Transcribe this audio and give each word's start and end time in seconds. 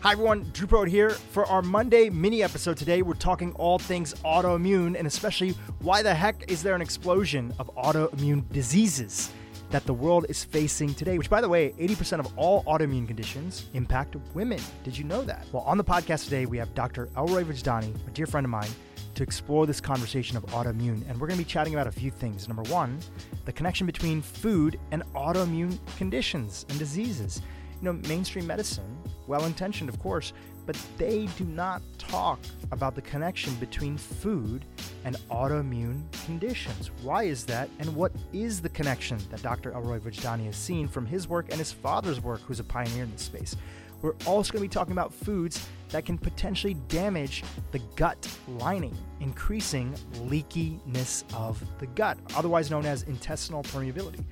Hi 0.00 0.12
everyone, 0.12 0.44
Dhru 0.52 0.68
Purohit 0.68 0.90
here. 0.90 1.10
For 1.10 1.44
our 1.46 1.60
Monday 1.60 2.08
mini 2.08 2.40
episode 2.44 2.76
today, 2.76 3.02
we're 3.02 3.14
talking 3.14 3.50
all 3.54 3.80
things 3.80 4.14
autoimmune 4.24 4.96
and 4.96 5.08
especially 5.08 5.56
why 5.80 6.02
the 6.02 6.14
heck 6.14 6.48
is 6.48 6.62
there 6.62 6.76
an 6.76 6.80
explosion 6.80 7.52
of 7.58 7.68
autoimmune 7.74 8.48
diseases 8.52 9.32
that 9.70 9.84
the 9.86 9.92
world 9.92 10.24
is 10.28 10.44
facing 10.44 10.94
today, 10.94 11.18
which 11.18 11.28
by 11.28 11.40
the 11.40 11.48
way, 11.48 11.72
80% 11.80 12.20
of 12.20 12.32
all 12.38 12.62
autoimmune 12.62 13.08
conditions 13.08 13.66
impact 13.74 14.14
women. 14.34 14.60
Did 14.84 14.96
you 14.96 15.02
know 15.02 15.22
that? 15.22 15.44
Well, 15.50 15.64
on 15.64 15.76
the 15.76 15.84
podcast 15.84 16.24
today, 16.24 16.46
we 16.46 16.58
have 16.58 16.72
Dr. 16.76 17.08
Elroy 17.16 17.42
Vojdani, 17.42 17.92
a 18.06 18.10
dear 18.10 18.26
friend 18.26 18.44
of 18.44 18.50
mine, 18.50 18.70
to 19.16 19.24
explore 19.24 19.66
this 19.66 19.80
conversation 19.80 20.36
of 20.36 20.46
autoimmune. 20.46 21.02
And 21.08 21.20
we're 21.20 21.26
going 21.26 21.40
to 21.40 21.44
be 21.44 21.50
chatting 21.50 21.74
about 21.74 21.88
a 21.88 21.92
few 21.92 22.12
things. 22.12 22.46
Number 22.46 22.62
one, 22.70 23.00
the 23.46 23.52
connection 23.52 23.84
between 23.84 24.22
food 24.22 24.78
and 24.92 25.02
autoimmune 25.14 25.76
conditions 25.96 26.66
and 26.68 26.78
diseases. 26.78 27.42
You 27.80 27.86
know, 27.86 27.92
mainstream 28.08 28.46
medicine 28.46 28.97
well 29.28 29.44
intentioned, 29.44 29.88
of 29.88 29.98
course, 30.00 30.32
but 30.66 30.76
they 30.96 31.26
do 31.38 31.44
not 31.44 31.82
talk 31.98 32.40
about 32.72 32.94
the 32.94 33.02
connection 33.02 33.54
between 33.56 33.96
food 33.96 34.64
and 35.04 35.16
autoimmune 35.30 36.02
conditions. 36.24 36.90
Why 37.02 37.24
is 37.24 37.44
that? 37.44 37.68
And 37.78 37.94
what 37.94 38.12
is 38.32 38.60
the 38.60 38.68
connection 38.70 39.18
that 39.30 39.42
Dr. 39.42 39.72
Elroy 39.72 39.98
Vojdani 39.98 40.46
has 40.46 40.56
seen 40.56 40.88
from 40.88 41.06
his 41.06 41.28
work 41.28 41.46
and 41.50 41.58
his 41.58 41.72
father's 41.72 42.20
work, 42.20 42.40
who's 42.40 42.60
a 42.60 42.64
pioneer 42.64 43.04
in 43.04 43.12
this 43.12 43.22
space? 43.22 43.54
We're 44.00 44.14
also 44.26 44.52
going 44.52 44.62
to 44.62 44.68
be 44.68 44.72
talking 44.72 44.92
about 44.92 45.12
foods 45.12 45.66
that 45.90 46.04
can 46.04 46.18
potentially 46.18 46.74
damage 46.88 47.42
the 47.72 47.80
gut 47.96 48.28
lining, 48.46 48.96
increasing 49.20 49.92
leakiness 50.26 51.24
of 51.34 51.62
the 51.78 51.86
gut, 51.86 52.16
otherwise 52.36 52.70
known 52.70 52.86
as 52.86 53.02
intestinal 53.04 53.62
permeability. 53.64 54.22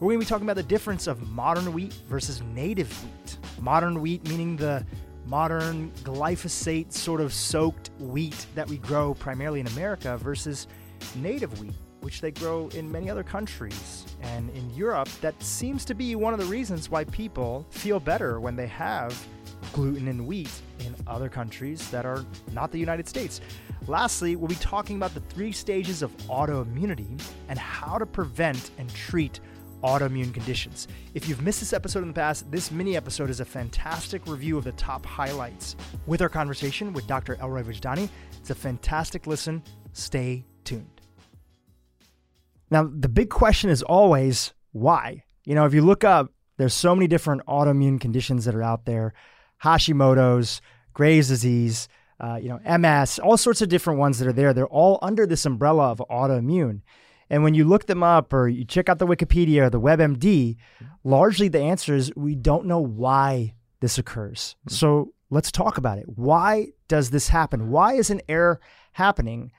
We're 0.00 0.12
going 0.12 0.20
to 0.20 0.24
be 0.24 0.28
talking 0.30 0.46
about 0.46 0.56
the 0.56 0.62
difference 0.62 1.06
of 1.06 1.28
modern 1.28 1.74
wheat 1.74 1.92
versus 2.08 2.40
native 2.54 2.90
wheat. 3.04 3.36
Modern 3.60 4.00
wheat 4.00 4.26
meaning 4.26 4.56
the 4.56 4.82
modern 5.26 5.90
glyphosate 6.04 6.90
sort 6.90 7.20
of 7.20 7.34
soaked 7.34 7.90
wheat 7.98 8.46
that 8.54 8.66
we 8.66 8.78
grow 8.78 9.12
primarily 9.12 9.60
in 9.60 9.66
America 9.66 10.16
versus 10.16 10.68
native 11.16 11.60
wheat, 11.60 11.74
which 12.00 12.22
they 12.22 12.30
grow 12.30 12.68
in 12.68 12.90
many 12.90 13.10
other 13.10 13.22
countries. 13.22 14.06
And 14.22 14.48
in 14.56 14.70
Europe, 14.70 15.10
that 15.20 15.34
seems 15.42 15.84
to 15.84 15.94
be 15.94 16.14
one 16.14 16.32
of 16.32 16.40
the 16.40 16.46
reasons 16.46 16.88
why 16.88 17.04
people 17.04 17.66
feel 17.68 18.00
better 18.00 18.40
when 18.40 18.56
they 18.56 18.68
have 18.68 19.14
gluten 19.74 20.08
and 20.08 20.26
wheat 20.26 20.50
in 20.78 20.94
other 21.06 21.28
countries 21.28 21.90
that 21.90 22.06
are 22.06 22.24
not 22.52 22.72
the 22.72 22.78
United 22.78 23.06
States. 23.06 23.42
Lastly, 23.86 24.34
we'll 24.34 24.48
be 24.48 24.54
talking 24.54 24.96
about 24.96 25.12
the 25.12 25.20
three 25.20 25.52
stages 25.52 26.00
of 26.00 26.16
autoimmunity 26.28 27.20
and 27.50 27.58
how 27.58 27.98
to 27.98 28.06
prevent 28.06 28.70
and 28.78 28.88
treat 28.94 29.40
autoimmune 29.82 30.32
conditions. 30.32 30.88
If 31.14 31.28
you've 31.28 31.42
missed 31.42 31.60
this 31.60 31.72
episode 31.72 32.02
in 32.02 32.08
the 32.08 32.14
past, 32.14 32.50
this 32.50 32.70
mini 32.70 32.96
episode 32.96 33.30
is 33.30 33.40
a 33.40 33.44
fantastic 33.44 34.26
review 34.26 34.58
of 34.58 34.64
the 34.64 34.72
top 34.72 35.04
highlights 35.04 35.76
with 36.06 36.22
our 36.22 36.28
conversation 36.28 36.92
with 36.92 37.06
Dr. 37.06 37.36
Elroy 37.40 37.62
Vojdani. 37.62 38.08
It's 38.38 38.50
a 38.50 38.54
fantastic 38.54 39.26
listen. 39.26 39.62
Stay 39.92 40.44
tuned. 40.64 41.00
Now, 42.70 42.88
the 42.92 43.08
big 43.08 43.30
question 43.30 43.70
is 43.70 43.82
always 43.82 44.52
why? 44.72 45.24
You 45.44 45.54
know, 45.54 45.66
if 45.66 45.74
you 45.74 45.82
look 45.82 46.04
up, 46.04 46.32
there's 46.56 46.74
so 46.74 46.94
many 46.94 47.06
different 47.08 47.44
autoimmune 47.46 48.00
conditions 48.00 48.44
that 48.44 48.54
are 48.54 48.62
out 48.62 48.84
there 48.84 49.14
Hashimoto's, 49.62 50.60
Graves' 50.94 51.28
disease, 51.28 51.88
uh, 52.18 52.38
you 52.40 52.48
know, 52.48 52.78
MS, 52.78 53.18
all 53.18 53.36
sorts 53.36 53.62
of 53.62 53.68
different 53.68 53.98
ones 53.98 54.18
that 54.18 54.28
are 54.28 54.32
there. 54.32 54.52
They're 54.52 54.66
all 54.66 54.98
under 55.02 55.26
this 55.26 55.46
umbrella 55.46 55.90
of 55.90 56.02
autoimmune. 56.10 56.82
And 57.30 57.44
when 57.44 57.54
you 57.54 57.64
look 57.64 57.86
them 57.86 58.02
up 58.02 58.32
or 58.32 58.48
you 58.48 58.64
check 58.64 58.88
out 58.88 58.98
the 58.98 59.06
Wikipedia 59.06 59.62
or 59.62 59.70
the 59.70 59.80
WebMD, 59.80 60.56
largely 61.04 61.48
the 61.48 61.60
answer 61.60 61.94
is 61.94 62.12
we 62.16 62.34
don't 62.34 62.66
know 62.66 62.80
why 62.80 63.54
this 63.78 63.98
occurs. 63.98 64.56
Mm-hmm. 64.66 64.74
So 64.74 65.12
let's 65.30 65.52
talk 65.52 65.78
about 65.78 65.98
it. 65.98 66.06
Why 66.08 66.68
does 66.88 67.10
this 67.10 67.28
happen? 67.28 67.70
Why 67.70 67.94
is 67.94 68.10
an 68.10 68.20
error 68.28 68.60
happening? 68.92 69.52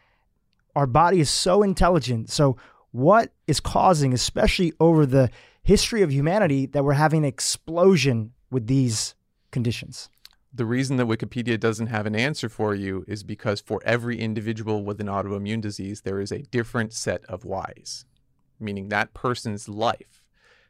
Our 0.76 0.86
body 0.86 1.22
is 1.22 1.30
so 1.30 1.64
intelligent. 1.64 2.30
So, 2.30 2.58
what 2.92 3.32
is 3.48 3.62
causing, 3.62 4.14
especially 4.14 4.74
over 4.82 5.06
the 5.06 5.30
history 5.64 6.02
of 6.02 6.12
humanity, 6.12 6.66
that 6.68 6.84
we're 6.84 6.94
having 6.94 7.20
an 7.20 7.26
explosion 7.26 8.34
with 8.50 8.68
these 8.68 9.16
conditions? 9.52 10.10
The 10.54 10.66
reason 10.66 10.98
that 10.98 11.08
Wikipedia 11.08 11.60
doesn't 11.60 11.88
have 11.88 12.06
an 12.06 12.16
answer 12.16 12.50
for 12.50 12.76
you 12.76 13.06
is 13.08 13.24
because 13.24 13.62
for 13.62 13.82
every 13.86 14.20
individual 14.20 14.84
with 14.84 15.00
an 15.00 15.08
autoimmune 15.08 15.62
disease, 15.62 16.02
there 16.02 16.20
is 16.20 16.32
a 16.32 16.44
different 16.44 16.94
set 16.94 17.24
of 17.26 17.46
whys, 17.46 18.06
meaning 18.60 18.90
that 18.90 19.14
person's 19.14 19.70
life 19.70 20.26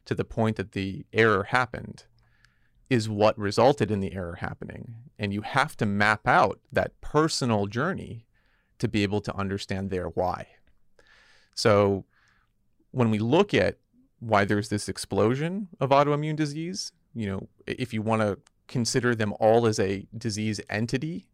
to 0.06 0.14
the 0.14 0.24
point 0.24 0.56
that 0.58 0.74
the 0.74 1.06
error 1.14 1.46
happened 1.46 2.06
is 2.90 3.10
what 3.10 3.38
resulted 3.40 3.90
in 3.90 4.02
the 4.02 4.14
error 4.14 4.36
happening. 4.36 4.96
And 5.18 5.34
you 5.34 5.42
have 5.42 5.78
to 5.78 5.86
map 5.86 6.28
out 6.28 6.60
that 6.72 7.00
personal 7.02 7.66
journey 7.66 8.26
to 8.80 8.88
be 8.88 9.04
able 9.04 9.22
to 9.22 9.36
understand 9.36 9.90
their 9.90 10.08
why. 10.08 10.48
So 11.56 12.06
when 12.92 13.10
we 13.10 13.20
look 13.20 13.54
at 13.54 13.78
why 14.20 14.46
there's 14.46 14.70
this 14.70 14.90
explosion 14.90 15.70
of 15.80 15.90
autoimmune 15.90 16.36
disease, 16.36 16.92
you 17.16 17.28
know, 17.28 17.48
if 17.66 17.94
you 17.94 18.02
want 18.02 18.22
to 18.22 18.38
consider 18.72 19.14
them 19.14 19.34
all 19.40 19.68
as 19.68 19.80
a 19.80 20.08
disease 20.18 20.60
entity, 20.70 21.28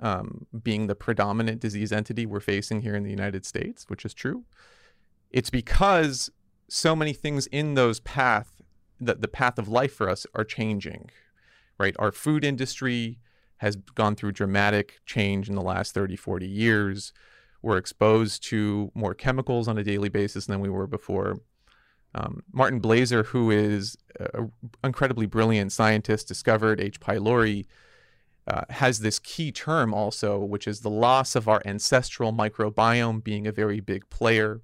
um, 0.00 0.46
being 0.62 0.86
the 0.86 0.94
predominant 0.94 1.60
disease 1.60 1.92
entity 1.92 2.24
we're 2.24 2.40
facing 2.40 2.80
here 2.80 2.94
in 2.94 3.02
the 3.02 3.10
United 3.10 3.44
States, 3.44 3.84
which 3.88 4.04
is 4.04 4.14
true. 4.14 4.44
It's 5.30 5.50
because 5.50 6.30
so 6.68 6.96
many 6.96 7.12
things 7.12 7.46
in 7.48 7.74
those 7.74 8.00
path, 8.00 8.62
the, 8.98 9.14
the 9.14 9.28
path 9.28 9.58
of 9.58 9.68
life 9.68 9.92
for 9.92 10.08
us 10.08 10.26
are 10.34 10.44
changing, 10.44 11.10
right? 11.78 11.94
Our 11.98 12.12
food 12.12 12.44
industry 12.44 13.18
has 13.58 13.76
gone 13.76 14.14
through 14.14 14.32
dramatic 14.32 15.00
change 15.04 15.48
in 15.48 15.54
the 15.54 15.62
last 15.62 15.92
30, 15.92 16.16
40 16.16 16.46
years. 16.46 17.12
We're 17.60 17.76
exposed 17.76 18.42
to 18.44 18.90
more 18.94 19.12
chemicals 19.12 19.68
on 19.68 19.76
a 19.76 19.84
daily 19.84 20.08
basis 20.08 20.46
than 20.46 20.60
we 20.60 20.70
were 20.70 20.86
before. 20.86 21.40
Um, 22.14 22.42
Martin 22.52 22.80
Blaser, 22.80 23.26
who 23.26 23.50
is 23.50 23.96
an 24.18 24.52
incredibly 24.82 25.26
brilliant 25.26 25.72
scientist, 25.72 26.26
discovered 26.28 26.80
H. 26.80 27.00
pylori, 27.00 27.66
uh, 28.46 28.62
has 28.70 29.00
this 29.00 29.18
key 29.18 29.52
term 29.52 29.94
also, 29.94 30.38
which 30.38 30.66
is 30.66 30.80
the 30.80 30.90
loss 30.90 31.36
of 31.36 31.48
our 31.48 31.62
ancestral 31.64 32.32
microbiome 32.32 33.22
being 33.22 33.46
a 33.46 33.52
very 33.52 33.80
big 33.80 34.08
player. 34.10 34.60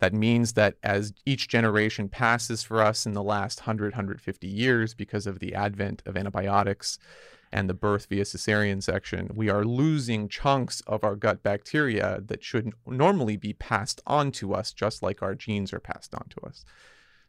That 0.00 0.12
means 0.12 0.52
that 0.54 0.76
as 0.82 1.14
each 1.24 1.48
generation 1.48 2.08
passes 2.08 2.62
for 2.62 2.82
us 2.82 3.06
in 3.06 3.14
the 3.14 3.22
last 3.22 3.60
100, 3.60 3.92
150 3.92 4.46
years, 4.46 4.92
because 4.92 5.26
of 5.26 5.38
the 5.38 5.54
advent 5.54 6.02
of 6.04 6.16
antibiotics 6.16 6.98
and 7.54 7.70
the 7.70 7.74
birth 7.74 8.06
via 8.06 8.24
cesarean 8.24 8.82
section, 8.82 9.30
we 9.32 9.48
are 9.48 9.64
losing 9.64 10.28
chunks 10.28 10.80
of 10.88 11.04
our 11.04 11.14
gut 11.14 11.44
bacteria 11.44 12.20
that 12.26 12.42
should 12.42 12.72
normally 12.84 13.36
be 13.36 13.52
passed 13.52 14.02
on 14.08 14.32
to 14.32 14.52
us, 14.52 14.72
just 14.72 15.04
like 15.04 15.22
our 15.22 15.36
genes 15.36 15.72
are 15.72 15.78
passed 15.78 16.16
on 16.16 16.26
to 16.30 16.40
us. 16.44 16.64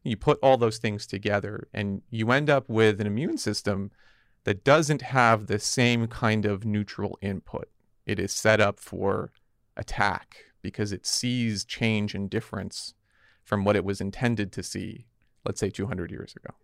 You 0.03 0.17
put 0.17 0.39
all 0.41 0.57
those 0.57 0.79
things 0.79 1.05
together, 1.05 1.67
and 1.71 2.01
you 2.09 2.31
end 2.31 2.49
up 2.49 2.67
with 2.67 2.99
an 2.99 3.05
immune 3.05 3.37
system 3.37 3.91
that 4.45 4.63
doesn't 4.63 5.03
have 5.03 5.45
the 5.45 5.59
same 5.59 6.07
kind 6.07 6.47
of 6.47 6.65
neutral 6.65 7.19
input. 7.21 7.69
It 8.07 8.17
is 8.17 8.33
set 8.33 8.59
up 8.59 8.79
for 8.79 9.31
attack 9.77 10.37
because 10.63 10.91
it 10.91 11.05
sees 11.05 11.63
change 11.63 12.15
and 12.15 12.31
difference 12.31 12.95
from 13.43 13.63
what 13.63 13.75
it 13.75 13.85
was 13.85 14.01
intended 14.01 14.51
to 14.53 14.63
see, 14.63 15.05
let's 15.45 15.59
say 15.59 15.69
200 15.69 16.09
years 16.09 16.35
ago 16.35 16.55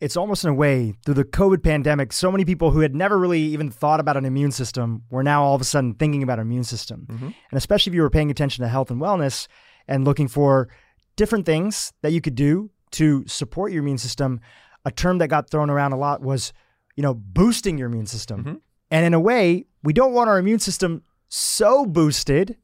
it's 0.00 0.16
almost 0.16 0.44
in 0.44 0.50
a 0.50 0.54
way 0.54 0.94
through 1.04 1.14
the 1.14 1.24
COVID 1.24 1.62
pandemic, 1.62 2.12
so 2.12 2.30
many 2.30 2.44
people 2.44 2.70
who 2.70 2.80
had 2.80 2.94
never 2.94 3.18
really 3.18 3.40
even 3.40 3.70
thought 3.70 4.00
about 4.00 4.16
an 4.16 4.24
immune 4.24 4.52
system 4.52 5.02
were 5.10 5.22
now 5.22 5.42
all 5.42 5.54
of 5.54 5.60
a 5.60 5.64
sudden 5.64 5.94
thinking 5.94 6.22
about 6.22 6.38
an 6.38 6.46
immune 6.46 6.64
system. 6.64 7.06
Mm-hmm. 7.10 7.26
And 7.26 7.52
especially 7.52 7.90
if 7.90 7.94
you 7.94 8.02
were 8.02 8.10
paying 8.10 8.30
attention 8.30 8.62
to 8.62 8.68
health 8.68 8.90
and 8.90 9.00
wellness 9.00 9.46
and 9.86 10.04
looking 10.04 10.28
for 10.28 10.68
different 11.16 11.46
things 11.46 11.92
that 12.02 12.12
you 12.12 12.20
could 12.20 12.34
do 12.34 12.70
to 12.92 13.24
support 13.26 13.72
your 13.72 13.82
immune 13.82 13.98
system, 13.98 14.40
a 14.84 14.90
term 14.90 15.18
that 15.18 15.28
got 15.28 15.48
thrown 15.50 15.70
around 15.70 15.92
a 15.92 15.96
lot 15.96 16.22
was, 16.22 16.52
you 16.96 17.02
know, 17.02 17.14
boosting 17.14 17.78
your 17.78 17.88
immune 17.88 18.06
system. 18.06 18.40
Mm-hmm. 18.40 18.54
And 18.90 19.06
in 19.06 19.14
a 19.14 19.20
way, 19.20 19.64
we 19.82 19.92
don't 19.92 20.12
want 20.12 20.28
our 20.28 20.38
immune 20.38 20.58
system 20.60 21.02
so 21.28 21.86
boosted 21.86 22.56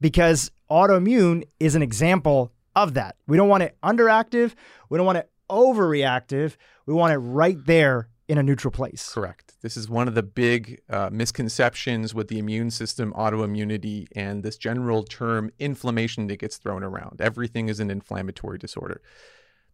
because 0.00 0.50
autoimmune 0.70 1.44
is 1.58 1.74
an 1.74 1.82
example 1.82 2.52
of 2.74 2.94
that. 2.94 3.16
We 3.26 3.36
don't 3.36 3.48
want 3.48 3.62
it 3.62 3.76
underactive. 3.82 4.54
We 4.88 4.96
don't 4.96 5.06
want 5.06 5.18
it 5.18 5.29
overreactive. 5.50 6.56
We 6.86 6.94
want 6.94 7.12
it 7.12 7.18
right 7.18 7.58
there 7.66 8.08
in 8.28 8.38
a 8.38 8.42
neutral 8.44 8.70
place. 8.70 9.12
Correct. 9.12 9.54
This 9.60 9.76
is 9.76 9.88
one 9.88 10.06
of 10.06 10.14
the 10.14 10.22
big 10.22 10.80
uh, 10.88 11.10
misconceptions 11.12 12.14
with 12.14 12.28
the 12.28 12.38
immune 12.38 12.70
system, 12.70 13.12
autoimmunity, 13.14 14.06
and 14.14 14.44
this 14.44 14.56
general 14.56 15.02
term 15.02 15.50
inflammation 15.58 16.28
that 16.28 16.38
gets 16.38 16.56
thrown 16.56 16.84
around. 16.84 17.20
Everything 17.20 17.68
is 17.68 17.80
an 17.80 17.90
inflammatory 17.90 18.56
disorder. 18.56 19.02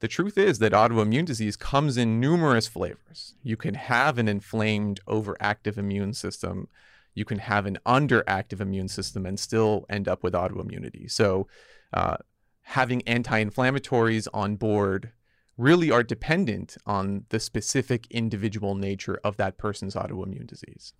The 0.00 0.08
truth 0.08 0.38
is 0.38 0.58
that 0.58 0.72
autoimmune 0.72 1.26
disease 1.26 1.56
comes 1.56 1.98
in 1.98 2.18
numerous 2.18 2.66
flavors. 2.66 3.34
You 3.42 3.58
can 3.58 3.74
have 3.74 4.16
an 4.16 4.26
inflamed, 4.26 5.00
overactive 5.06 5.76
immune 5.76 6.14
system. 6.14 6.68
You 7.14 7.26
can 7.26 7.40
have 7.40 7.66
an 7.66 7.78
underactive 7.84 8.60
immune 8.60 8.88
system 8.88 9.26
and 9.26 9.38
still 9.38 9.84
end 9.90 10.08
up 10.08 10.22
with 10.22 10.32
autoimmunity. 10.32 11.10
So, 11.10 11.46
uh, 11.92 12.16
having 12.62 13.02
anti 13.06 13.44
inflammatories 13.44 14.28
on 14.34 14.56
board 14.56 15.12
really 15.56 15.90
are 15.90 16.02
dependent 16.02 16.76
on 16.86 17.24
the 17.30 17.40
specific 17.40 18.06
individual 18.10 18.74
nature 18.74 19.18
of 19.24 19.36
that 19.38 19.56
person's 19.56 19.94
autoimmune 19.94 20.46
disease. 20.46 20.92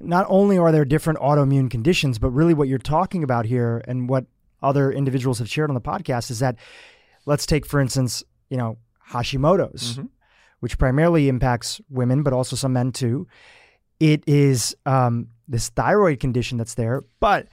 Not 0.00 0.26
only 0.28 0.58
are 0.58 0.72
there 0.72 0.84
different 0.84 1.18
autoimmune 1.20 1.70
conditions, 1.70 2.18
but 2.18 2.30
really 2.30 2.54
what 2.54 2.68
you're 2.68 2.78
talking 2.78 3.22
about 3.22 3.46
here 3.46 3.82
and 3.86 4.08
what 4.08 4.26
other 4.62 4.92
individuals 4.92 5.38
have 5.38 5.48
shared 5.48 5.70
on 5.70 5.74
the 5.74 5.80
podcast 5.80 6.30
is 6.30 6.38
that 6.40 6.56
let's 7.26 7.46
take, 7.46 7.66
for 7.66 7.80
instance, 7.80 8.22
you 8.50 8.56
know, 8.56 8.78
Hashimoto's, 9.10 9.94
mm-hmm. 9.94 10.06
which 10.60 10.78
primarily 10.78 11.28
impacts 11.28 11.80
women, 11.88 12.22
but 12.22 12.32
also 12.32 12.54
some 12.54 12.72
men 12.72 12.92
too. 12.92 13.26
It 13.98 14.24
is 14.26 14.76
um, 14.84 15.28
this 15.48 15.68
thyroid 15.70 16.20
condition 16.20 16.58
that's 16.58 16.74
there, 16.74 17.02
but 17.20 17.48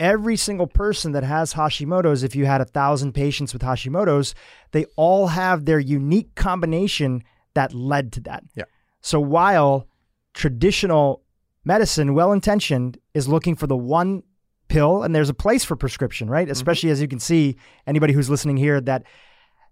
every 0.00 0.36
single 0.36 0.66
person 0.66 1.12
that 1.12 1.24
has 1.24 1.54
Hashimoto's, 1.54 2.22
if 2.22 2.34
you 2.34 2.46
had 2.46 2.60
a 2.60 2.64
thousand 2.64 3.12
patients 3.12 3.52
with 3.52 3.62
Hashimoto's, 3.62 4.34
they 4.72 4.84
all 4.96 5.28
have 5.28 5.64
their 5.64 5.78
unique 5.78 6.34
combination 6.34 7.22
that 7.54 7.74
led 7.74 8.12
to 8.12 8.20
that. 8.20 8.44
Yeah. 8.54 8.64
So 9.00 9.20
while 9.20 9.86
traditional 10.32 11.22
medicine, 11.64 12.14
well 12.14 12.32
intentioned, 12.32 12.98
is 13.14 13.28
looking 13.28 13.54
for 13.54 13.66
the 13.66 13.76
one 13.76 14.22
pill, 14.68 15.02
and 15.02 15.14
there's 15.14 15.28
a 15.28 15.34
place 15.34 15.64
for 15.64 15.76
prescription, 15.76 16.28
right? 16.28 16.46
Mm-hmm. 16.46 16.52
Especially 16.52 16.90
as 16.90 17.00
you 17.00 17.08
can 17.08 17.20
see, 17.20 17.56
anybody 17.86 18.12
who's 18.12 18.30
listening 18.30 18.56
here 18.56 18.80
that 18.80 19.04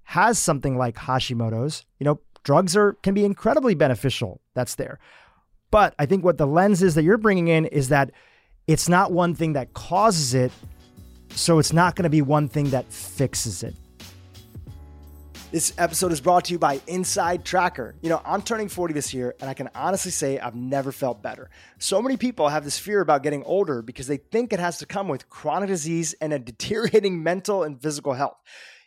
has 0.04 0.38
something 0.38 0.76
like 0.76 0.96
Hashimoto's, 0.96 1.84
you 1.98 2.04
know, 2.04 2.20
drugs 2.44 2.76
are 2.76 2.94
can 3.02 3.14
be 3.14 3.24
incredibly 3.24 3.74
beneficial. 3.74 4.40
That's 4.54 4.74
there. 4.74 4.98
But 5.70 5.94
I 5.98 6.06
think 6.06 6.24
what 6.24 6.38
the 6.38 6.46
lens 6.46 6.82
is 6.82 6.94
that 6.94 7.02
you're 7.02 7.18
bringing 7.18 7.48
in 7.48 7.64
is 7.66 7.88
that 7.88 8.10
it's 8.66 8.88
not 8.88 9.12
one 9.12 9.34
thing 9.34 9.54
that 9.54 9.72
causes 9.72 10.34
it, 10.34 10.52
so 11.30 11.58
it's 11.58 11.72
not 11.72 11.96
going 11.96 12.04
to 12.04 12.10
be 12.10 12.22
one 12.22 12.48
thing 12.48 12.70
that 12.70 12.90
fixes 12.92 13.62
it. 13.62 13.74
This 15.50 15.74
episode 15.76 16.12
is 16.12 16.20
brought 16.20 16.46
to 16.46 16.52
you 16.52 16.58
by 16.58 16.80
Inside 16.86 17.44
Tracker. 17.44 17.94
You 18.00 18.08
know, 18.08 18.22
I'm 18.24 18.40
turning 18.40 18.70
40 18.70 18.94
this 18.94 19.12
year, 19.12 19.34
and 19.38 19.50
I 19.50 19.54
can 19.54 19.68
honestly 19.74 20.10
say 20.10 20.38
I've 20.38 20.54
never 20.54 20.92
felt 20.92 21.22
better. 21.22 21.50
So 21.78 22.00
many 22.00 22.16
people 22.16 22.48
have 22.48 22.64
this 22.64 22.78
fear 22.78 23.02
about 23.02 23.22
getting 23.22 23.44
older 23.44 23.82
because 23.82 24.06
they 24.06 24.16
think 24.16 24.54
it 24.54 24.60
has 24.60 24.78
to 24.78 24.86
come 24.86 25.08
with 25.08 25.28
chronic 25.28 25.68
disease 25.68 26.14
and 26.22 26.32
a 26.32 26.38
deteriorating 26.52 27.22
mental 27.22 27.64
and 27.64 27.82
physical 27.82 28.14
health. 28.14 28.38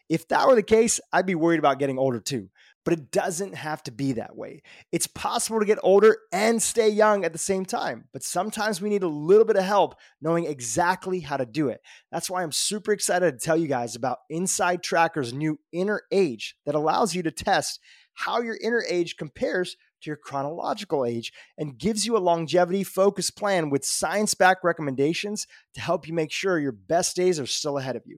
If 0.10 0.28
that 0.30 0.48
were 0.48 0.56
the 0.56 0.64
case, 0.64 1.00
I'd 1.14 1.28
be 1.28 1.36
worried 1.36 1.60
about 1.60 1.78
getting 1.78 2.00
older 2.00 2.20
too 2.20 2.50
but 2.86 2.94
it 2.94 3.12
doesn't 3.12 3.56
have 3.56 3.84
to 3.84 3.92
be 3.92 4.14
that 4.14 4.36
way. 4.38 4.62
It's 4.92 5.08
possible 5.08 5.60
to 5.60 5.66
get 5.66 5.80
older 5.84 6.18
and 6.32 6.62
stay 6.62 6.88
young 6.88 7.26
at 7.26 7.34
the 7.34 7.40
same 7.40 7.66
time, 7.66 8.06
but 8.14 8.24
sometimes 8.24 8.80
we 8.80 8.90
need 8.90 9.04
a 9.04 9.08
little 9.08 9.44
bit 9.44 9.58
of 9.58 9.64
help 9.64 9.96
knowing 10.22 10.46
exactly 10.46 11.20
how 11.20 11.36
to 11.36 11.46
do 11.46 11.68
it. 11.70 11.82
That's 12.12 12.30
why 12.30 12.44
I'm 12.44 12.52
super 12.52 12.94
excited 12.94 13.32
to 13.32 13.44
tell 13.44 13.58
you 13.58 13.68
guys 13.68 13.96
about 13.96 14.20
Inside 14.30 14.84
Tracker's 14.84 15.34
new 15.34 15.60
Inner 15.74 16.04
Age 16.12 16.56
that 16.66 16.76
allows 16.76 17.16
you 17.16 17.24
to 17.24 17.32
test 17.32 17.80
how 18.14 18.42
your 18.42 18.58
inner 18.62 18.84
age 18.90 19.18
compares 19.18 19.76
to 20.02 20.10
your 20.10 20.18
chronological 20.18 21.06
age 21.06 21.34
and 21.58 21.78
gives 21.78 22.06
you 22.06 22.16
a 22.16 22.20
longevity 22.20 22.84
focused 22.84 23.36
plan 23.36 23.70
with 23.70 23.84
science 23.84 24.34
backed 24.34 24.64
recommendations 24.64 25.48
to 25.74 25.82
help 25.82 26.08
you 26.08 26.14
make 26.14 26.32
sure 26.32 26.60
your 26.60 26.72
best 26.72 27.16
days 27.16 27.40
are 27.40 27.46
still 27.46 27.78
ahead 27.78 27.96
of 27.96 28.04
you. 28.06 28.18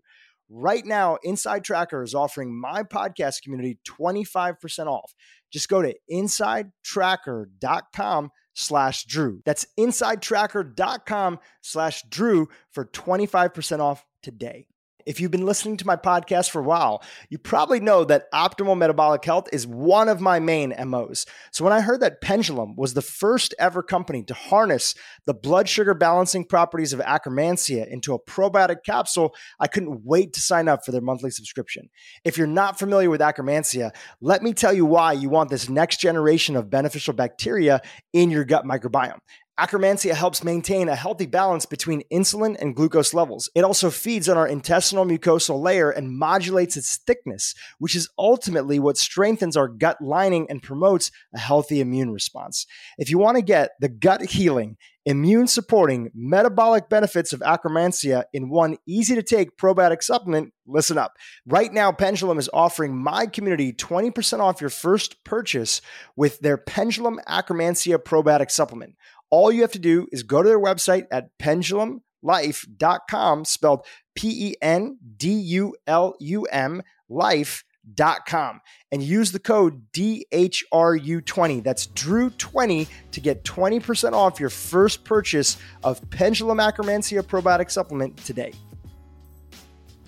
Right 0.50 0.86
now, 0.86 1.18
Inside 1.24 1.64
Tracker 1.64 2.04
is 2.04 2.14
offering 2.16 2.60
my 2.60 2.84
podcast 2.84 3.42
community 3.42 3.80
25% 3.88 4.88
off. 4.88 5.14
Just 5.52 5.70
go 5.70 5.82
to 5.82 5.96
insidetracker.com 6.12 8.32
slash 8.54 9.06
Dhru. 9.06 9.40
That's 9.46 9.66
insidetracker.com 9.80 11.40
slash 11.62 12.04
Dhru 12.10 12.48
for 12.72 12.86
25% 12.86 13.80
off 13.80 14.06
today. 14.24 14.68
If 15.08 15.22
you've 15.22 15.32
been 15.32 15.46
listening 15.46 15.78
to 15.78 15.88
my 15.88 15.96
podcast 15.96 16.50
for 16.50 16.60
a 16.60 16.66
while, 16.66 17.02
you 17.30 17.38
probably 17.38 17.80
know 17.80 18.04
that 18.04 18.30
optimal 18.34 18.78
metabolic 18.78 19.24
health 19.24 19.48
is 19.54 19.66
one 19.66 20.10
of 20.10 20.20
my 20.20 20.40
main 20.40 20.76
MOs. 20.86 21.26
So 21.54 21.64
when 21.64 21.72
I 21.72 21.80
heard 21.80 22.02
that 22.02 22.20
Pendulum 22.20 22.76
was 22.76 22.94
the 22.94 23.02
first 23.02 23.56
ever 23.58 23.82
company 23.82 24.24
to 24.24 24.34
harness 24.34 24.96
the 25.26 25.34
blood 25.34 25.70
sugar 25.70 25.94
balancing 25.94 26.44
properties 26.44 26.92
of 26.92 27.00
Akkermansia 27.00 27.88
into 27.88 28.14
a 28.14 28.20
probiotic 28.20 28.84
capsule, 28.86 29.34
I 29.62 29.68
couldn't 29.68 30.02
wait 30.04 30.34
to 30.34 30.42
sign 30.42 30.68
up 30.68 30.86
for 30.86 30.92
their 30.92 31.00
monthly 31.00 31.32
subscription. 31.32 31.90
If 32.26 32.38
you're 32.38 32.46
not 32.46 32.78
familiar 32.78 33.10
with 33.10 33.22
Akkermansia, 33.22 33.96
let 34.20 34.44
me 34.44 34.52
tell 34.52 34.74
you 34.74 34.86
why 34.86 35.14
you 35.14 35.30
want 35.30 35.50
this 35.50 35.70
next 35.70 36.02
generation 36.02 36.58
of 36.58 36.70
beneficial 36.70 37.14
bacteria 37.14 37.82
in 38.12 38.30
your 38.30 38.44
gut 38.44 38.66
microbiome. 38.66 39.20
Akkermansia 39.60 40.14
helps 40.14 40.44
maintain 40.44 40.88
a 40.88 40.96
healthy 40.96 41.26
balance 41.26 41.66
between 41.66 42.04
insulin 42.14 42.56
and 42.60 42.76
glucose 42.76 43.12
levels. 43.16 43.50
It 43.56 43.64
also 43.64 43.90
feeds 43.90 44.30
on 44.30 44.38
our 44.38 44.48
intestinal 44.48 45.04
mucosal 45.04 45.60
layer 45.60 45.90
and 45.90 46.16
modulates 46.16 46.78
its 46.78 46.98
thickness, 46.98 47.56
which 47.80 47.96
is 47.96 48.08
ultimately 48.20 48.78
what 48.78 48.98
strengthens 48.98 49.58
our 49.58 49.68
gut 49.68 50.00
lining 50.00 50.46
and 50.52 50.62
promotes 50.62 51.10
a 51.34 51.40
healthy 51.40 51.82
immune 51.82 52.12
response. 52.12 52.68
If 53.00 53.10
you 53.10 53.18
want 53.18 53.38
to 53.38 53.42
get 53.42 53.72
the 53.80 53.90
gut 53.90 54.30
healing, 54.30 54.78
immune 55.08 55.48
supporting, 55.48 56.12
metabolic 56.14 56.90
benefits 56.90 57.32
of 57.32 57.40
Akkermansia 57.40 58.26
in 58.34 58.50
one 58.50 58.78
easy 58.86 59.16
to 59.16 59.24
take 59.24 59.58
probiotic 59.58 60.04
supplement, 60.04 60.54
listen 60.68 60.98
up. 60.98 61.14
Right 61.48 61.72
now, 61.72 61.94
Pendulum 61.94 62.38
is 62.38 62.50
offering 62.54 62.96
my 62.96 63.26
community 63.26 63.72
20% 63.72 64.40
off 64.40 64.60
your 64.60 64.70
first 64.70 65.24
purchase 65.24 65.82
with 66.18 66.42
their 66.42 66.58
Pendulum 66.58 67.22
Akkermansia 67.28 67.98
probiotic 68.00 68.52
supplement. 68.52 68.96
All 69.30 69.52
you 69.52 69.62
have 69.62 69.74
to 69.74 69.80
do 69.80 70.08
is 70.12 70.24
go 70.24 70.42
to 70.42 70.48
their 70.48 70.60
website 70.60 71.06
at 71.12 71.38
pendulumlife.com, 71.38 73.46
spelled 73.46 73.86
P 74.16 74.50
E 74.50 74.56
N 74.62 74.98
D 75.18 75.32
U 75.32 75.76
L 75.86 76.16
U 76.20 76.46
M 76.46 76.82
life.com, 77.10 78.62
and 78.92 79.04
use 79.04 79.34
the 79.34 79.40
code 79.40 79.92
DHRU20. 79.92 81.64
That's 81.64 81.88
DHRU20 81.88 82.88
to 83.12 83.20
get 83.20 83.44
20% 83.44 84.14
off 84.14 84.40
your 84.40 84.50
first 84.50 85.04
purchase 85.04 85.58
of 85.84 86.10
Pendulum 86.10 86.60
Akkermansia 86.60 87.22
probiotic 87.22 87.70
supplement 87.70 88.16
today. 88.18 88.54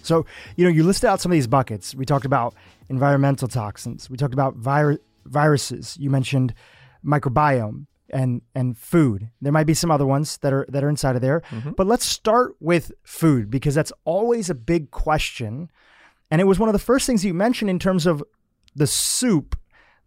So, 0.02 0.26
you 0.56 0.64
know, 0.64 0.72
you 0.72 0.84
listed 0.84 1.10
out 1.10 1.20
some 1.22 1.32
of 1.32 1.36
these 1.36 1.48
buckets. 1.48 1.94
We 1.94 2.06
talked 2.06 2.26
about 2.26 2.56
environmental 2.90 3.48
toxins, 3.48 4.10
we 4.10 4.18
talked 4.18 4.34
about 4.34 4.56
vir- 4.56 5.00
viruses, 5.26 5.96
you 6.00 6.10
mentioned 6.10 6.56
microbiome 7.06 7.86
and 8.12 8.42
and 8.56 8.78
food. 8.78 9.30
There 9.42 9.52
might 9.52 9.66
be 9.66 9.74
some 9.74 9.92
other 9.92 10.06
ones 10.06 10.38
that 10.38 10.54
are 10.54 10.66
that 10.70 10.84
are 10.84 10.90
inside 10.90 11.16
of 11.16 11.22
there, 11.22 11.42
mm-hmm. 11.50 11.72
but 11.72 11.88
let's 11.88 12.06
start 12.06 12.56
with 12.60 12.92
food 13.04 13.50
because 13.50 13.76
that's 13.76 13.94
always 14.06 14.50
a 14.50 14.56
big 14.56 14.92
question. 14.92 15.70
And 16.32 16.40
it 16.42 16.46
was 16.46 16.60
one 16.60 16.70
of 16.70 16.74
the 16.74 16.80
first 16.80 17.06
things 17.06 17.26
you 17.26 17.34
mentioned 17.34 17.70
in 17.70 17.80
terms 17.80 18.06
of 18.06 18.24
the 18.76 18.88
soup, 18.88 19.58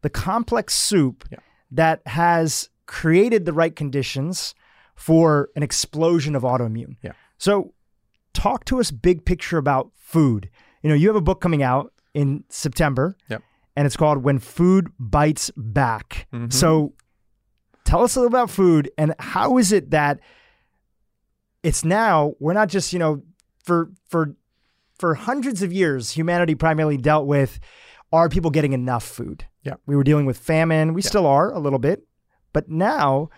the 0.03 0.11
complex 0.11 0.75
soup 0.75 1.25
yeah. 1.31 1.39
that 1.71 2.01
has 2.07 2.69
created 2.87 3.45
the 3.45 3.53
right 3.53 3.75
conditions 3.75 4.55
for 4.95 5.51
an 5.57 5.63
explosion 5.63 6.37
of 6.37 6.43
autoimmune. 6.43 6.97
Yeah. 7.03 7.13
So 7.39 7.75
talk 8.35 8.65
to 8.67 8.79
us 8.79 8.91
big 8.91 9.25
picture 9.25 9.59
about 9.59 9.91
food. 9.97 10.49
You 10.83 10.91
know, 10.91 10.95
you 10.95 11.09
have 11.09 11.17
a 11.17 11.21
book 11.21 11.41
coming 11.41 11.63
out 11.63 11.93
in 12.15 12.45
September. 12.49 13.17
Yep. 13.29 13.43
And 13.75 13.87
it's 13.87 13.97
called 13.97 14.23
When 14.23 14.39
Food 14.39 14.93
Bites 14.99 15.51
Back. 15.57 16.27
Mm-hmm. 16.33 16.51
So 16.51 16.93
Tell 17.85 18.03
us 18.03 18.17
a 18.17 18.21
little 18.21 18.35
about 18.35 18.51
food 18.51 18.91
and 18.97 19.15
how 19.19 19.59
is 19.59 19.73
it 19.73 19.91
that 19.91 20.21
it's 21.63 21.85
now 21.85 22.35
we're 22.41 22.53
not 22.53 22.69
just, 22.69 22.93
you 22.93 22.99
know, 22.99 23.23
for 23.63 23.91
for 24.09 24.35
for 24.99 25.15
hundreds 25.15 25.63
of 25.63 25.73
years 25.73 26.11
humanity 26.11 26.55
primarily 26.55 26.97
dealt 26.97 27.27
with 27.27 27.61
are 28.13 28.29
people 28.29 28.51
getting 28.51 28.73
enough 28.73 29.05
food? 29.05 29.47
Yeah. 29.63 29.75
We 29.87 29.97
were 29.97 30.05
dealing 30.05 30.27
with 30.27 30.39
famine. 30.39 30.93
We 30.93 31.03
yeah. 31.03 31.09
still 31.09 31.27
are 31.27 31.53
a 31.53 31.59
little 31.59 31.79
bit. 31.79 32.07
But 32.53 32.69
now, 32.69 33.31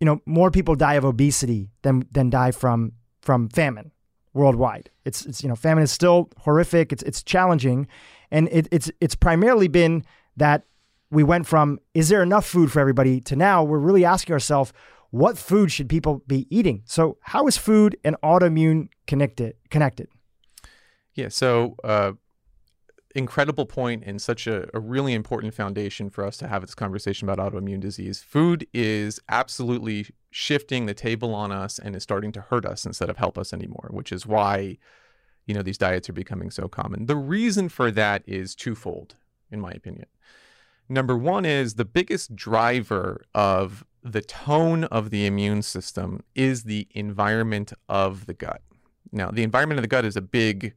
you 0.00 0.04
know, 0.04 0.20
more 0.26 0.50
people 0.50 0.74
die 0.74 0.94
of 0.94 1.04
obesity 1.04 1.70
than 1.82 2.06
than 2.10 2.30
die 2.30 2.50
from 2.50 2.92
from 3.22 3.48
famine 3.48 3.92
worldwide. 4.34 4.90
It's 5.04 5.24
it's 5.24 5.42
you 5.42 5.48
know, 5.48 5.56
famine 5.56 5.84
is 5.84 5.92
still 5.92 6.30
horrific. 6.38 6.92
It's 6.92 7.02
it's 7.04 7.22
challenging, 7.22 7.86
and 8.30 8.48
it, 8.50 8.68
it's 8.70 8.90
it's 9.00 9.14
primarily 9.14 9.68
been 9.68 10.04
that 10.36 10.64
we 11.10 11.22
went 11.22 11.46
from 11.46 11.78
is 11.94 12.08
there 12.08 12.22
enough 12.22 12.46
food 12.46 12.70
for 12.72 12.80
everybody? 12.80 13.20
to 13.20 13.36
now 13.36 13.62
we're 13.62 13.78
really 13.78 14.04
asking 14.04 14.32
ourselves 14.32 14.72
what 15.10 15.38
food 15.38 15.70
should 15.70 15.88
people 15.88 16.22
be 16.26 16.46
eating? 16.50 16.82
So 16.84 17.18
how 17.22 17.46
is 17.46 17.56
food 17.56 17.96
and 18.04 18.16
autoimmune 18.22 18.88
connected 19.06 19.54
connected? 19.70 20.08
Yeah 21.14 21.28
so 21.28 21.76
uh, 21.84 22.12
incredible 23.14 23.64
point 23.64 24.02
and 24.04 24.20
such 24.20 24.46
a, 24.46 24.68
a, 24.76 24.80
really 24.80 25.14
important 25.14 25.54
foundation 25.54 26.10
for 26.10 26.22
us 26.22 26.36
to 26.36 26.46
have 26.46 26.60
this 26.60 26.74
conversation 26.74 27.26
about 27.26 27.38
autoimmune 27.38 27.80
disease. 27.80 28.22
Food 28.22 28.66
is 28.74 29.18
absolutely 29.30 30.06
shifting 30.30 30.84
the 30.84 30.92
table 30.92 31.34
on 31.34 31.50
us 31.50 31.78
and 31.78 31.96
is 31.96 32.02
starting 32.02 32.30
to 32.30 32.42
hurt 32.42 32.66
us 32.66 32.84
instead 32.84 33.08
of 33.08 33.16
help 33.16 33.38
us 33.38 33.54
anymore 33.54 33.88
which 33.90 34.12
is 34.12 34.26
why 34.26 34.76
you 35.46 35.54
know 35.54 35.62
these 35.62 35.78
diets 35.78 36.10
are 36.10 36.14
becoming 36.14 36.50
so 36.50 36.68
common. 36.68 37.06
The 37.06 37.16
reason 37.16 37.68
for 37.68 37.90
that 37.92 38.22
is 38.26 38.54
twofold 38.54 39.14
in 39.50 39.60
my 39.60 39.70
opinion 39.70 40.06
Number 40.88 41.16
one 41.16 41.44
is 41.44 41.74
the 41.74 41.84
biggest 41.84 42.36
driver 42.36 43.24
of 43.34 43.84
the 44.02 44.20
tone 44.20 44.84
of 44.84 45.10
the 45.10 45.26
immune 45.26 45.62
system 45.62 46.22
is 46.34 46.62
the 46.62 46.86
environment 46.92 47.72
of 47.88 48.26
the 48.26 48.34
gut. 48.34 48.62
Now, 49.10 49.30
the 49.30 49.42
environment 49.42 49.78
of 49.78 49.82
the 49.82 49.88
gut 49.88 50.04
is 50.04 50.16
a 50.16 50.22
big 50.22 50.74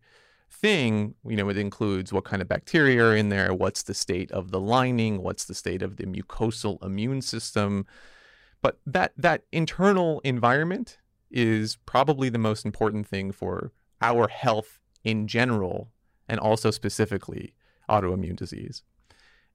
thing, 0.51 1.13
you 1.25 1.35
know, 1.35 1.49
it 1.49 1.57
includes 1.57 2.11
what 2.11 2.25
kind 2.25 2.41
of 2.41 2.47
bacteria 2.47 3.03
are 3.03 3.15
in 3.15 3.29
there, 3.29 3.53
what's 3.53 3.83
the 3.83 3.93
state 3.93 4.31
of 4.31 4.49
the 4.49 4.59
lining, 4.59 5.21
what's 5.21 5.45
the 5.45 5.53
state 5.53 5.83
of 5.83 5.97
the 5.97 6.05
mucosal 6.05 6.83
immune 6.83 7.21
system. 7.21 7.85
But 8.61 8.79
that 8.85 9.13
that 9.15 9.43
internal 9.51 10.21
environment 10.23 10.97
is 11.29 11.77
probably 11.85 12.29
the 12.29 12.39
most 12.39 12.65
important 12.65 13.07
thing 13.07 13.31
for 13.31 13.71
our 14.01 14.27
health 14.27 14.79
in 15.03 15.27
general 15.27 15.91
and 16.27 16.39
also 16.39 16.71
specifically 16.71 17.53
autoimmune 17.87 18.35
disease. 18.35 18.83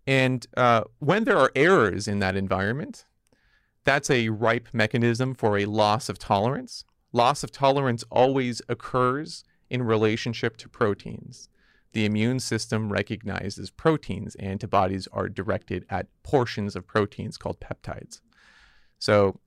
And 0.07 0.47
uh, 0.57 0.85
when 0.99 1.25
there 1.25 1.39
are 1.39 1.51
errors 1.55 2.07
in 2.07 2.19
that 2.19 2.37
environment, 2.37 3.07
that's 3.85 4.11
a 4.11 4.29
ripe 4.29 4.69
mechanism 4.73 5.35
for 5.35 5.59
a 5.59 5.67
loss 5.67 6.09
of 6.09 6.19
tolerance. 6.19 6.85
Loss 7.13 7.45
of 7.45 7.53
tolerance 7.53 8.05
always 8.11 8.61
occurs 8.69 9.45
in 9.71 9.83
relationship 9.83 10.57
to 10.59 10.69
proteins. 10.69 11.49
The 11.93 12.05
immune 12.05 12.41
system 12.41 12.93
recognizes 12.93 13.71
proteins. 13.71 14.35
Antibodies 14.37 15.07
are 15.13 15.29
directed 15.29 15.87
at 15.89 16.09
portions 16.23 16.75
of 16.75 16.87
proteins 16.87 17.37
called 17.37 17.61
peptides. 17.61 18.21
So, 18.99 19.39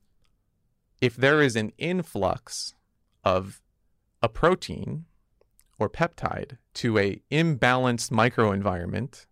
if 1.00 1.14
there 1.14 1.42
is 1.42 1.56
an 1.56 1.72
influx 1.78 2.74
of 3.22 3.60
a 4.22 4.28
protein 4.28 5.04
or 5.78 5.88
peptide 5.88 6.56
to 6.74 6.98
a 6.98 7.22
imbalanced 7.30 8.10
microenvironment, 8.10 9.26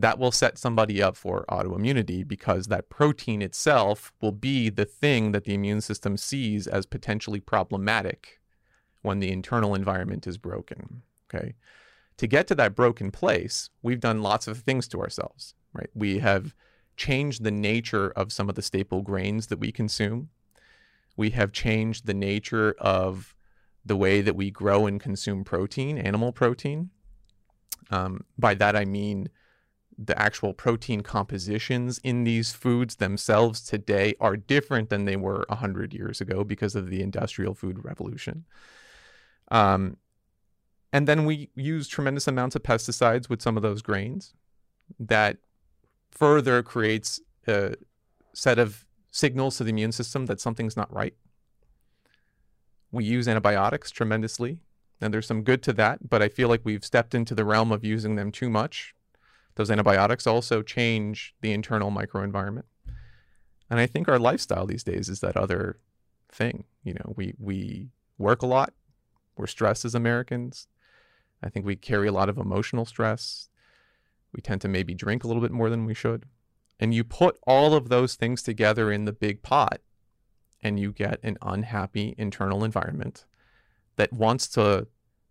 that 0.00 0.18
will 0.18 0.32
set 0.32 0.58
somebody 0.58 1.02
up 1.02 1.16
for 1.16 1.44
autoimmunity 1.50 2.26
because 2.26 2.66
that 2.66 2.88
protein 2.88 3.42
itself 3.42 4.12
will 4.20 4.32
be 4.32 4.70
the 4.70 4.84
thing 4.84 5.32
that 5.32 5.44
the 5.44 5.54
immune 5.54 5.80
system 5.80 6.16
sees 6.16 6.66
as 6.66 6.86
potentially 6.86 7.40
problematic 7.40 8.40
when 9.02 9.18
the 9.18 9.30
internal 9.30 9.74
environment 9.74 10.26
is 10.26 10.38
broken. 10.38 11.02
Okay. 11.32 11.54
To 12.16 12.26
get 12.26 12.46
to 12.48 12.54
that 12.56 12.74
broken 12.74 13.10
place, 13.10 13.70
we've 13.82 14.00
done 14.00 14.22
lots 14.22 14.46
of 14.46 14.58
things 14.58 14.88
to 14.88 15.00
ourselves, 15.00 15.54
right? 15.72 15.90
We 15.94 16.18
have 16.18 16.54
changed 16.96 17.44
the 17.44 17.50
nature 17.50 18.10
of 18.10 18.32
some 18.32 18.48
of 18.48 18.54
the 18.54 18.62
staple 18.62 19.02
grains 19.02 19.46
that 19.46 19.58
we 19.58 19.72
consume. 19.72 20.28
We 21.16 21.30
have 21.30 21.52
changed 21.52 22.06
the 22.06 22.14
nature 22.14 22.74
of 22.78 23.34
the 23.84 23.96
way 23.96 24.20
that 24.20 24.36
we 24.36 24.50
grow 24.50 24.86
and 24.86 25.00
consume 25.00 25.44
protein, 25.44 25.96
animal 25.98 26.32
protein. 26.32 26.90
Um, 27.90 28.24
by 28.38 28.54
that, 28.54 28.76
I 28.76 28.84
mean 28.84 29.30
the 30.02 30.18
actual 30.20 30.54
protein 30.54 31.02
compositions 31.02 32.00
in 32.02 32.24
these 32.24 32.52
foods 32.52 32.96
themselves 32.96 33.60
today 33.60 34.14
are 34.18 34.34
different 34.34 34.88
than 34.88 35.04
they 35.04 35.16
were 35.16 35.44
100 35.48 35.92
years 35.92 36.22
ago 36.22 36.42
because 36.42 36.74
of 36.74 36.88
the 36.88 37.02
industrial 37.02 37.52
food 37.54 37.84
revolution. 37.84 38.46
Um, 39.50 39.98
and 40.90 41.06
then 41.06 41.26
we 41.26 41.50
use 41.54 41.86
tremendous 41.86 42.26
amounts 42.26 42.56
of 42.56 42.62
pesticides 42.62 43.28
with 43.28 43.42
some 43.42 43.58
of 43.58 43.62
those 43.62 43.82
grains 43.82 44.32
that 44.98 45.36
further 46.10 46.62
creates 46.62 47.20
a 47.46 47.74
set 48.32 48.58
of 48.58 48.86
signals 49.10 49.58
to 49.58 49.64
the 49.64 49.70
immune 49.70 49.92
system 49.92 50.26
that 50.26 50.40
something's 50.40 50.76
not 50.76 50.92
right. 50.92 51.14
We 52.90 53.04
use 53.04 53.28
antibiotics 53.28 53.90
tremendously, 53.90 54.60
and 55.00 55.12
there's 55.12 55.26
some 55.26 55.42
good 55.42 55.62
to 55.64 55.72
that, 55.74 56.08
but 56.08 56.22
I 56.22 56.28
feel 56.28 56.48
like 56.48 56.62
we've 56.64 56.84
stepped 56.84 57.14
into 57.14 57.34
the 57.34 57.44
realm 57.44 57.70
of 57.70 57.84
using 57.84 58.16
them 58.16 58.32
too 58.32 58.48
much. 58.48 58.94
Those 59.56 59.70
antibiotics 59.70 60.26
also 60.26 60.62
change 60.62 61.34
the 61.40 61.52
internal 61.52 61.90
microenvironment. 61.90 62.64
And 63.68 63.78
I 63.78 63.86
think 63.86 64.08
our 64.08 64.18
lifestyle 64.18 64.66
these 64.66 64.84
days 64.84 65.08
is 65.08 65.20
that 65.20 65.36
other 65.36 65.78
thing. 66.30 66.64
You 66.82 66.94
know, 66.94 67.14
we 67.16 67.34
we 67.38 67.88
work 68.18 68.42
a 68.42 68.46
lot, 68.46 68.72
we're 69.36 69.46
stressed 69.46 69.84
as 69.84 69.94
Americans. 69.94 70.66
I 71.42 71.48
think 71.48 71.64
we 71.64 71.76
carry 71.76 72.08
a 72.08 72.12
lot 72.12 72.28
of 72.28 72.36
emotional 72.38 72.84
stress. 72.84 73.48
We 74.32 74.40
tend 74.40 74.60
to 74.62 74.68
maybe 74.68 74.94
drink 74.94 75.24
a 75.24 75.26
little 75.26 75.42
bit 75.42 75.50
more 75.50 75.70
than 75.70 75.84
we 75.84 75.94
should. 75.94 76.26
And 76.78 76.94
you 76.94 77.04
put 77.04 77.38
all 77.46 77.74
of 77.74 77.88
those 77.88 78.14
things 78.14 78.42
together 78.42 78.90
in 78.92 79.04
the 79.04 79.12
big 79.12 79.42
pot, 79.42 79.80
and 80.62 80.78
you 80.78 80.92
get 80.92 81.20
an 81.22 81.36
unhappy 81.42 82.14
internal 82.16 82.64
environment 82.64 83.24
that 83.96 84.12
wants 84.12 84.46
to 84.48 84.86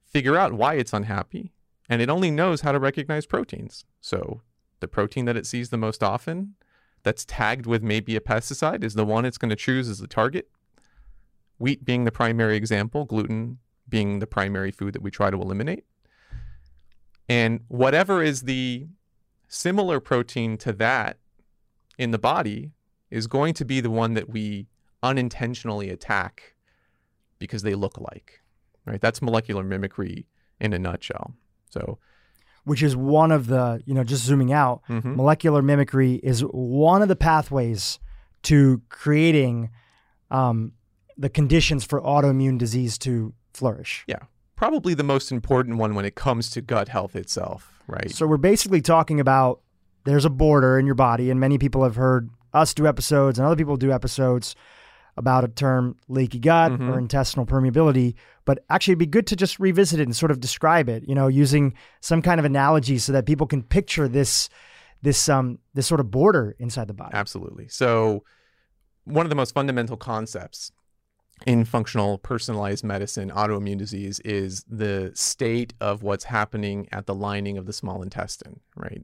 figure 0.05 0.37
out 0.37 0.53
why 0.53 0.75
it's 0.75 0.93
unhappy. 0.93 1.53
And 1.89 2.01
it 2.01 2.09
only 2.09 2.29
knows 2.29 2.61
how 2.61 2.71
to 2.71 2.79
recognize 2.79 3.25
proteins. 3.25 3.83
So 3.99 4.41
the 4.79 4.87
protein 4.87 5.25
that 5.25 5.35
it 5.35 5.47
sees 5.47 5.69
the 5.69 5.77
most 5.77 6.03
often 6.03 6.55
that's 7.03 7.25
tagged 7.25 7.65
with 7.65 7.81
maybe 7.81 8.15
a 8.15 8.21
pesticide 8.21 8.83
is 8.83 8.93
the 8.93 9.05
one 9.05 9.25
it's 9.25 9.37
going 9.37 9.49
to 9.49 9.55
choose 9.55 9.89
as 9.89 9.99
the 9.99 10.07
target. 10.07 10.49
Wheat 11.57 11.83
being 11.83 12.05
the 12.05 12.11
primary 12.11 12.55
example, 12.55 13.05
gluten 13.05 13.57
being 13.87 14.19
the 14.19 14.27
primary 14.27 14.71
food 14.71 14.93
that 14.93 15.01
we 15.01 15.09
try 15.09 15.31
to 15.31 15.41
eliminate. 15.41 15.85
And 17.27 17.61
whatever 17.67 18.21
is 18.21 18.43
the 18.43 18.87
similar 19.47 19.99
protein 19.99 20.57
to 20.57 20.73
that 20.73 21.17
in 21.97 22.11
the 22.11 22.19
body 22.19 22.71
is 23.09 23.27
going 23.27 23.53
to 23.55 23.65
be 23.65 23.81
the 23.81 23.89
one 23.89 24.13
that 24.13 24.29
we 24.29 24.67
unintentionally 25.01 25.89
attack 25.89 26.55
because 27.39 27.63
they 27.63 27.75
look 27.75 27.97
alike. 27.97 28.41
Right? 28.85 29.01
That's 29.01 29.21
molecular 29.21 29.63
mimicry 29.63 30.27
in 30.59 30.73
a 30.73 30.79
nutshell. 30.79 31.33
So 31.69 31.99
which 32.69 32.83
is 32.83 32.95
one 32.95 33.31
of 33.31 33.47
the, 33.47 33.81
you 33.87 33.95
know, 33.95 34.03
just 34.03 34.23
zooming 34.23 34.53
out, 34.53 34.81
mm-hmm. 34.87 35.15
molecular 35.15 35.63
mimicry 35.63 36.19
is 36.21 36.41
one 36.41 37.01
of 37.01 37.07
the 37.07 37.15
pathways 37.15 37.97
to 38.43 38.79
creating 38.89 39.71
um, 40.29 40.73
the 41.17 41.29
conditions 41.29 41.83
for 41.83 41.99
autoimmune 42.01 42.59
disease 42.59 42.99
to 42.99 43.33
flourish. 43.55 44.03
Yeah. 44.07 44.19
Probably 44.55 44.93
the 44.93 45.03
most 45.03 45.31
important 45.31 45.77
one 45.77 45.95
when 45.95 46.05
it 46.05 46.13
comes 46.13 46.51
to 46.51 46.61
gut 46.61 46.89
health 46.89 47.15
itself, 47.15 47.81
right? 47.87 48.11
So 48.11 48.27
we're 48.27 48.37
basically 48.37 48.81
talking 48.81 49.19
about 49.19 49.61
there's 50.03 50.25
a 50.25 50.29
border 50.29 50.77
in 50.77 50.85
your 50.85 50.95
body, 50.95 51.31
and 51.31 51.39
many 51.39 51.57
people 51.57 51.83
have 51.83 51.95
heard 51.95 52.29
us 52.53 52.75
do 52.75 52.85
episodes 52.85 53.39
and 53.39 53.45
other 53.45 53.55
people 53.55 53.77
do 53.77 53.91
episodes 53.91 54.55
about 55.19 55.43
a 55.43 55.49
term 55.49 55.97
leaky 56.07 56.39
gut 56.39 56.71
mm-hmm. 56.71 56.89
or 56.89 56.97
intestinal 56.97 57.45
permeability, 57.45 58.15
but 58.45 58.63
actually 58.69 58.93
it'd 58.93 58.99
be 58.99 59.05
good 59.05 59.27
to 59.27 59.35
just 59.35 59.59
revisit 59.59 59.99
it 59.99 60.03
and 60.03 60.15
sort 60.15 60.31
of 60.31 60.39
describe 60.39 60.89
it, 60.89 61.03
you 61.07 61.13
know, 61.13 61.27
using 61.27 61.73
some 61.99 62.21
kind 62.21 62.39
of 62.39 62.45
analogy 62.45 62.97
so 62.97 63.11
that 63.11 63.25
people 63.25 63.45
can 63.45 63.61
picture 63.61 64.07
this 64.07 64.49
this 65.01 65.29
um 65.29 65.59
this 65.73 65.85
sort 65.85 65.99
of 65.99 66.09
border 66.09 66.55
inside 66.57 66.87
the 66.87 66.93
body. 66.93 67.11
Absolutely. 67.13 67.67
So 67.67 68.23
one 69.03 69.25
of 69.25 69.29
the 69.29 69.35
most 69.35 69.53
fundamental 69.53 69.97
concepts 69.97 70.71
in 71.45 71.65
functional 71.65 72.17
personalized 72.17 72.83
medicine, 72.83 73.29
autoimmune 73.29 73.77
disease 73.77 74.19
is 74.21 74.63
the 74.69 75.11
state 75.15 75.73
of 75.79 76.01
what's 76.01 76.25
happening 76.25 76.87
at 76.91 77.05
the 77.05 77.15
lining 77.15 77.57
of 77.57 77.65
the 77.65 77.73
small 77.73 78.01
intestine, 78.01 78.59
right? 78.75 79.03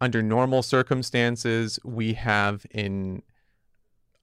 Under 0.00 0.22
normal 0.22 0.62
circumstances, 0.62 1.78
we 1.84 2.14
have 2.14 2.64
in, 2.70 3.22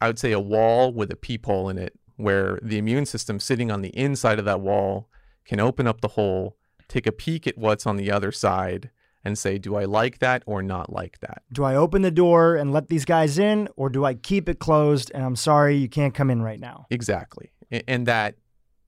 I 0.06 0.08
would 0.08 0.20
say, 0.20 0.32
a 0.32 0.40
wall 0.40 0.94
with 0.94 1.12
a 1.12 1.16
peephole 1.16 1.68
in 1.68 1.80
it 1.80 1.98
where 2.16 2.60
the 2.62 2.78
immune 2.78 3.08
system 3.08 3.40
sitting 3.40 3.72
on 3.72 3.82
the 3.82 3.90
inside 3.90 4.38
of 4.38 4.46
that 4.46 4.62
wall 4.62 5.10
can 5.46 5.60
open 5.60 5.88
up 5.88 6.02
the 6.02 6.10
hole, 6.10 6.58
take 6.88 7.08
a 7.08 7.12
peek 7.12 7.48
at 7.48 7.58
what's 7.58 7.88
on 7.88 7.98
the 7.98 8.12
other 8.12 8.32
side, 8.32 8.92
and 9.24 9.36
say, 9.36 9.58
do 9.58 9.76
I 9.76 9.86
like 9.86 10.20
that 10.20 10.44
or 10.46 10.62
not 10.62 10.94
like 10.94 11.20
that? 11.22 11.42
Do 11.52 11.64
I 11.64 11.76
open 11.76 12.04
the 12.04 12.12
door 12.12 12.56
and 12.56 12.72
let 12.72 12.88
these 12.88 13.04
guys 13.04 13.40
in, 13.40 13.68
or 13.76 13.90
do 13.90 14.06
I 14.06 14.14
keep 14.14 14.48
it 14.48 14.60
closed 14.60 15.12
and 15.16 15.24
I'm 15.24 15.36
sorry 15.36 15.76
you 15.76 15.90
can't 15.90 16.14
come 16.14 16.30
in 16.30 16.44
right 16.44 16.60
now? 16.60 16.86
Exactly, 16.92 17.50
and 17.72 18.06
that 18.06 18.36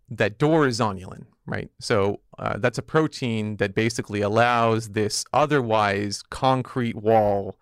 that 0.09 0.37
door 0.37 0.67
is 0.67 0.79
zonulin, 0.79 1.25
right? 1.47 1.71
So 1.79 2.19
uh, 2.37 2.59
that's 2.59 2.77
a 2.77 2.83
protein 2.83 3.57
that 3.57 3.73
basically 3.73 4.21
allows 4.21 4.89
this 4.89 5.25
otherwise 5.33 6.21
concrete 6.29 6.95
wall 6.95 7.55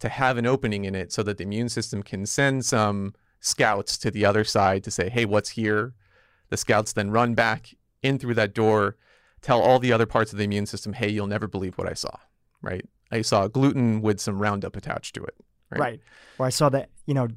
to 0.00 0.08
have 0.08 0.36
an 0.36 0.46
opening 0.46 0.84
in 0.84 0.94
it, 0.94 1.12
so 1.12 1.22
that 1.22 1.38
the 1.38 1.44
immune 1.44 1.68
system 1.68 2.02
can 2.02 2.26
send 2.26 2.64
some 2.64 3.14
scouts 3.40 3.96
to 3.98 4.10
the 4.10 4.24
other 4.24 4.44
side 4.44 4.84
to 4.84 4.90
say, 4.90 5.08
"Hey, 5.08 5.24
what's 5.24 5.50
here?" 5.50 5.94
The 6.50 6.56
scouts 6.56 6.92
then 6.92 7.10
run 7.10 7.34
back 7.34 7.74
in 8.02 8.18
through 8.18 8.34
that 8.34 8.54
door 8.54 8.96
tell 9.42 9.60
all 9.60 9.78
the 9.78 9.92
other 9.92 10.06
parts 10.06 10.32
of 10.32 10.38
the 10.38 10.44
immune 10.44 10.66
system, 10.66 10.92
hey, 10.92 11.08
you'll 11.08 11.26
never 11.26 11.46
believe 11.46 11.78
what 11.78 11.88
I 11.88 11.94
saw, 11.94 12.16
right? 12.62 12.84
I 13.10 13.22
saw 13.22 13.46
gluten 13.48 14.02
with 14.02 14.20
some 14.20 14.38
Roundup 14.38 14.76
attached 14.76 15.14
to 15.14 15.24
it. 15.24 15.34
Right. 15.70 15.80
right. 15.80 16.00
Or 16.38 16.46
I 16.46 16.50
saw 16.50 16.68
that, 16.70 16.90
you 17.06 17.14
know, 17.14 17.28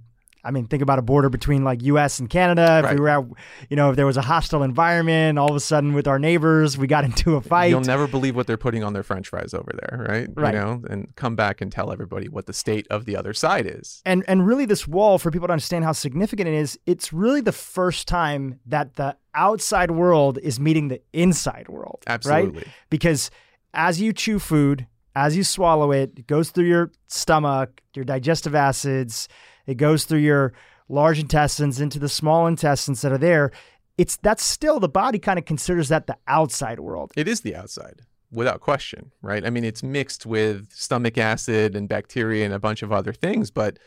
I 0.43 0.51
mean, 0.51 0.67
think 0.67 0.81
about 0.81 0.99
a 0.99 1.01
border 1.01 1.29
between 1.29 1.63
like 1.63 1.83
U.S. 1.83 2.19
and 2.19 2.29
Canada. 2.29 2.79
If 2.79 2.85
right. 2.85 2.93
we 2.95 3.01
were, 3.01 3.09
at, 3.09 3.25
you 3.69 3.75
know, 3.75 3.91
if 3.91 3.95
there 3.95 4.05
was 4.05 4.17
a 4.17 4.21
hostile 4.21 4.63
environment, 4.63 5.37
all 5.37 5.49
of 5.49 5.55
a 5.55 5.59
sudden 5.59 5.93
with 5.93 6.07
our 6.07 6.17
neighbors, 6.17 6.77
we 6.77 6.87
got 6.87 7.03
into 7.11 7.35
a 7.35 7.41
fight. 7.41 7.67
You'll 7.67 7.81
never 7.81 8.07
believe 8.07 8.35
what 8.35 8.47
they're 8.47 8.57
putting 8.57 8.83
on 8.83 8.93
their 8.93 9.03
French 9.03 9.29
fries 9.29 9.53
over 9.53 9.71
there, 9.73 10.05
right? 10.09 10.27
Right. 10.33 10.53
You 10.53 10.59
know, 10.59 10.83
and 10.89 11.15
come 11.15 11.35
back 11.35 11.61
and 11.61 11.71
tell 11.71 11.91
everybody 11.91 12.27
what 12.27 12.45
the 12.45 12.53
state 12.53 12.87
of 12.89 13.05
the 13.05 13.15
other 13.15 13.33
side 13.33 13.65
is. 13.67 14.01
And 14.05 14.23
and 14.27 14.45
really, 14.45 14.65
this 14.65 14.87
wall 14.87 15.17
for 15.17 15.31
people 15.31 15.47
to 15.47 15.53
understand 15.53 15.85
how 15.85 15.91
significant 15.91 16.47
it 16.47 16.55
is. 16.55 16.79
It's 16.85 17.13
really 17.13 17.41
the 17.41 17.51
first 17.51 18.07
time 18.07 18.59
that 18.65 18.95
the 18.95 19.15
outside 19.33 19.91
world 19.91 20.39
is 20.41 20.59
meeting 20.59 20.87
the 20.87 21.01
inside 21.13 21.69
world. 21.69 22.03
Absolutely. 22.07 22.59
Right? 22.59 22.67
Because 22.89 23.31
as 23.73 24.01
you 24.01 24.11
chew 24.11 24.39
food, 24.39 24.87
as 25.15 25.35
you 25.35 25.43
swallow 25.43 25.91
it, 25.91 26.13
it 26.17 26.27
goes 26.27 26.51
through 26.51 26.65
your 26.65 26.91
stomach, 27.07 27.81
your 27.93 28.05
digestive 28.05 28.55
acids 28.55 29.27
it 29.67 29.75
goes 29.75 30.05
through 30.05 30.19
your 30.19 30.53
large 30.89 31.19
intestines 31.19 31.79
into 31.79 31.99
the 31.99 32.09
small 32.09 32.47
intestines 32.47 33.01
that 33.01 33.11
are 33.11 33.17
there. 33.17 33.51
it's 33.97 34.17
that's 34.17 34.43
still 34.43 34.79
the 34.79 34.89
body 34.89 35.19
kind 35.19 35.39
of 35.39 35.45
considers 35.45 35.89
that 35.89 36.07
the 36.07 36.17
outside 36.27 36.79
world. 36.79 37.11
It 37.15 37.27
is 37.27 37.41
the 37.41 37.55
outside, 37.55 38.01
without 38.31 38.61
question, 38.61 39.11
right? 39.21 39.45
I 39.45 39.49
mean, 39.49 39.63
it's 39.63 39.83
mixed 39.83 40.25
with 40.25 40.71
stomach 40.71 41.17
acid 41.17 41.75
and 41.75 41.87
bacteria 41.87 42.45
and 42.45 42.53
a 42.53 42.59
bunch 42.59 42.81
of 42.81 42.91
other 42.91 43.13
things, 43.13 43.51
but 43.51 43.79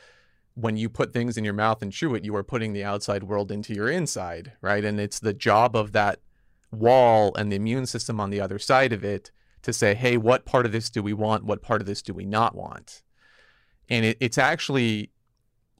when 0.55 0.77
you 0.77 0.89
put 0.89 1.13
things 1.13 1.37
in 1.37 1.45
your 1.45 1.55
mouth 1.55 1.83
and 1.83 1.93
chew 1.93 2.15
it, 2.15 2.25
you 2.25 2.35
are 2.37 2.45
putting 2.45 2.73
the 2.73 2.85
outside 2.85 3.25
world 3.25 3.51
into 3.51 3.75
your 3.75 3.91
inside, 3.91 4.53
right? 4.61 4.85
And 4.85 5.01
it's 5.01 5.19
the 5.19 5.35
job 5.35 5.75
of 5.75 5.93
that 5.93 6.21
wall 6.71 7.35
and 7.35 7.51
the 7.51 7.57
immune 7.57 7.87
system 7.87 8.21
on 8.21 8.31
the 8.31 8.41
other 8.41 8.59
side 8.59 8.93
of 8.93 9.05
it 9.05 9.31
to 9.63 9.73
say, 9.73 9.95
hey, 9.95 10.17
what 10.17 10.45
part 10.45 10.67
of 10.67 10.73
this 10.73 10.91
do 10.91 11.03
we 11.03 11.13
want? 11.13 11.45
What 11.45 11.63
part 11.63 11.81
of 11.81 11.87
this 11.87 12.03
do 12.03 12.15
we 12.15 12.25
not 12.25 12.55
want? 12.55 13.03
And 13.89 14.05
it, 14.05 14.17
it's 14.21 14.39
actually 14.39 15.11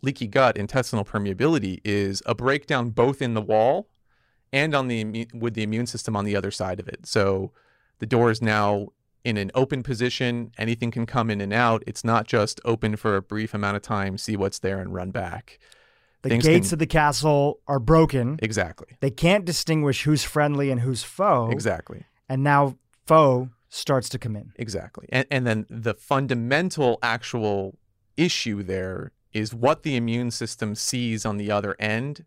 leaky 0.05 0.27
gut 0.27 0.57
intestinal 0.57 1.05
permeability 1.05 1.81
is 1.85 2.23
a 2.27 2.35
breakdown 2.35 2.91
both 2.91 3.21
in 3.23 3.35
the 3.35 3.43
wall 3.43 3.89
and 4.53 4.75
on 4.75 4.89
the 4.89 5.27
with 5.35 5.55
the 5.55 5.63
immune 5.63 5.87
system 5.87 6.15
on 6.15 6.25
the 6.25 6.37
other 6.37 6.51
side 6.51 6.79
of 6.79 6.87
it. 6.87 7.07
So 7.07 7.53
the 7.99 8.07
door 8.07 8.31
is 8.31 8.41
now 8.41 8.89
in 9.25 9.37
an 9.37 9.51
open 9.55 9.83
position. 9.83 10.53
Anything 10.59 10.91
can 10.91 11.07
come 11.07 11.31
in 11.31 11.41
and 11.41 11.53
out. 11.53 11.83
It's 11.87 12.05
not 12.05 12.27
just 12.27 12.61
open 12.65 12.97
for 12.97 13.17
a 13.17 13.23
brief 13.23 13.55
amount 13.55 13.77
of 13.77 13.83
time, 13.83 14.19
see 14.19 14.37
what's 14.37 14.59
there, 14.59 14.79
and 14.79 14.95
run 14.95 15.11
back. 15.11 15.59
The 16.23 16.29
Things 16.29 16.45
gates 16.45 16.69
can... 16.69 16.77
of 16.77 16.79
the 16.79 16.87
castle 16.87 17.61
are 17.67 17.79
broken. 17.79 18.39
Exactly. 18.43 18.97
They 19.01 19.11
can't 19.11 19.45
distinguish 19.45 20.03
who's 20.03 20.23
friendly 20.25 20.71
and 20.71 20.81
who's 20.81 21.03
foe. 21.03 21.51
Exactly. 21.51 22.05
And 22.29 22.43
now 22.43 22.77
foe 23.07 23.51
starts 23.69 24.09
to 24.11 24.19
come 24.19 24.37
in. 24.37 24.53
Exactly. 24.57 25.07
And, 25.11 25.27
and 25.31 25.47
then 25.47 25.67
the 25.69 25.95
fundamental 25.95 26.99
actual 27.03 27.77
issue 28.17 28.63
there 28.63 29.13
is 29.35 29.53
what 29.53 29.83
the 29.83 29.97
immune 29.97 30.31
system 30.31 30.75
sees 30.75 31.27
on 31.27 31.37
the 31.37 31.51
other 31.51 31.77
end 31.79 32.25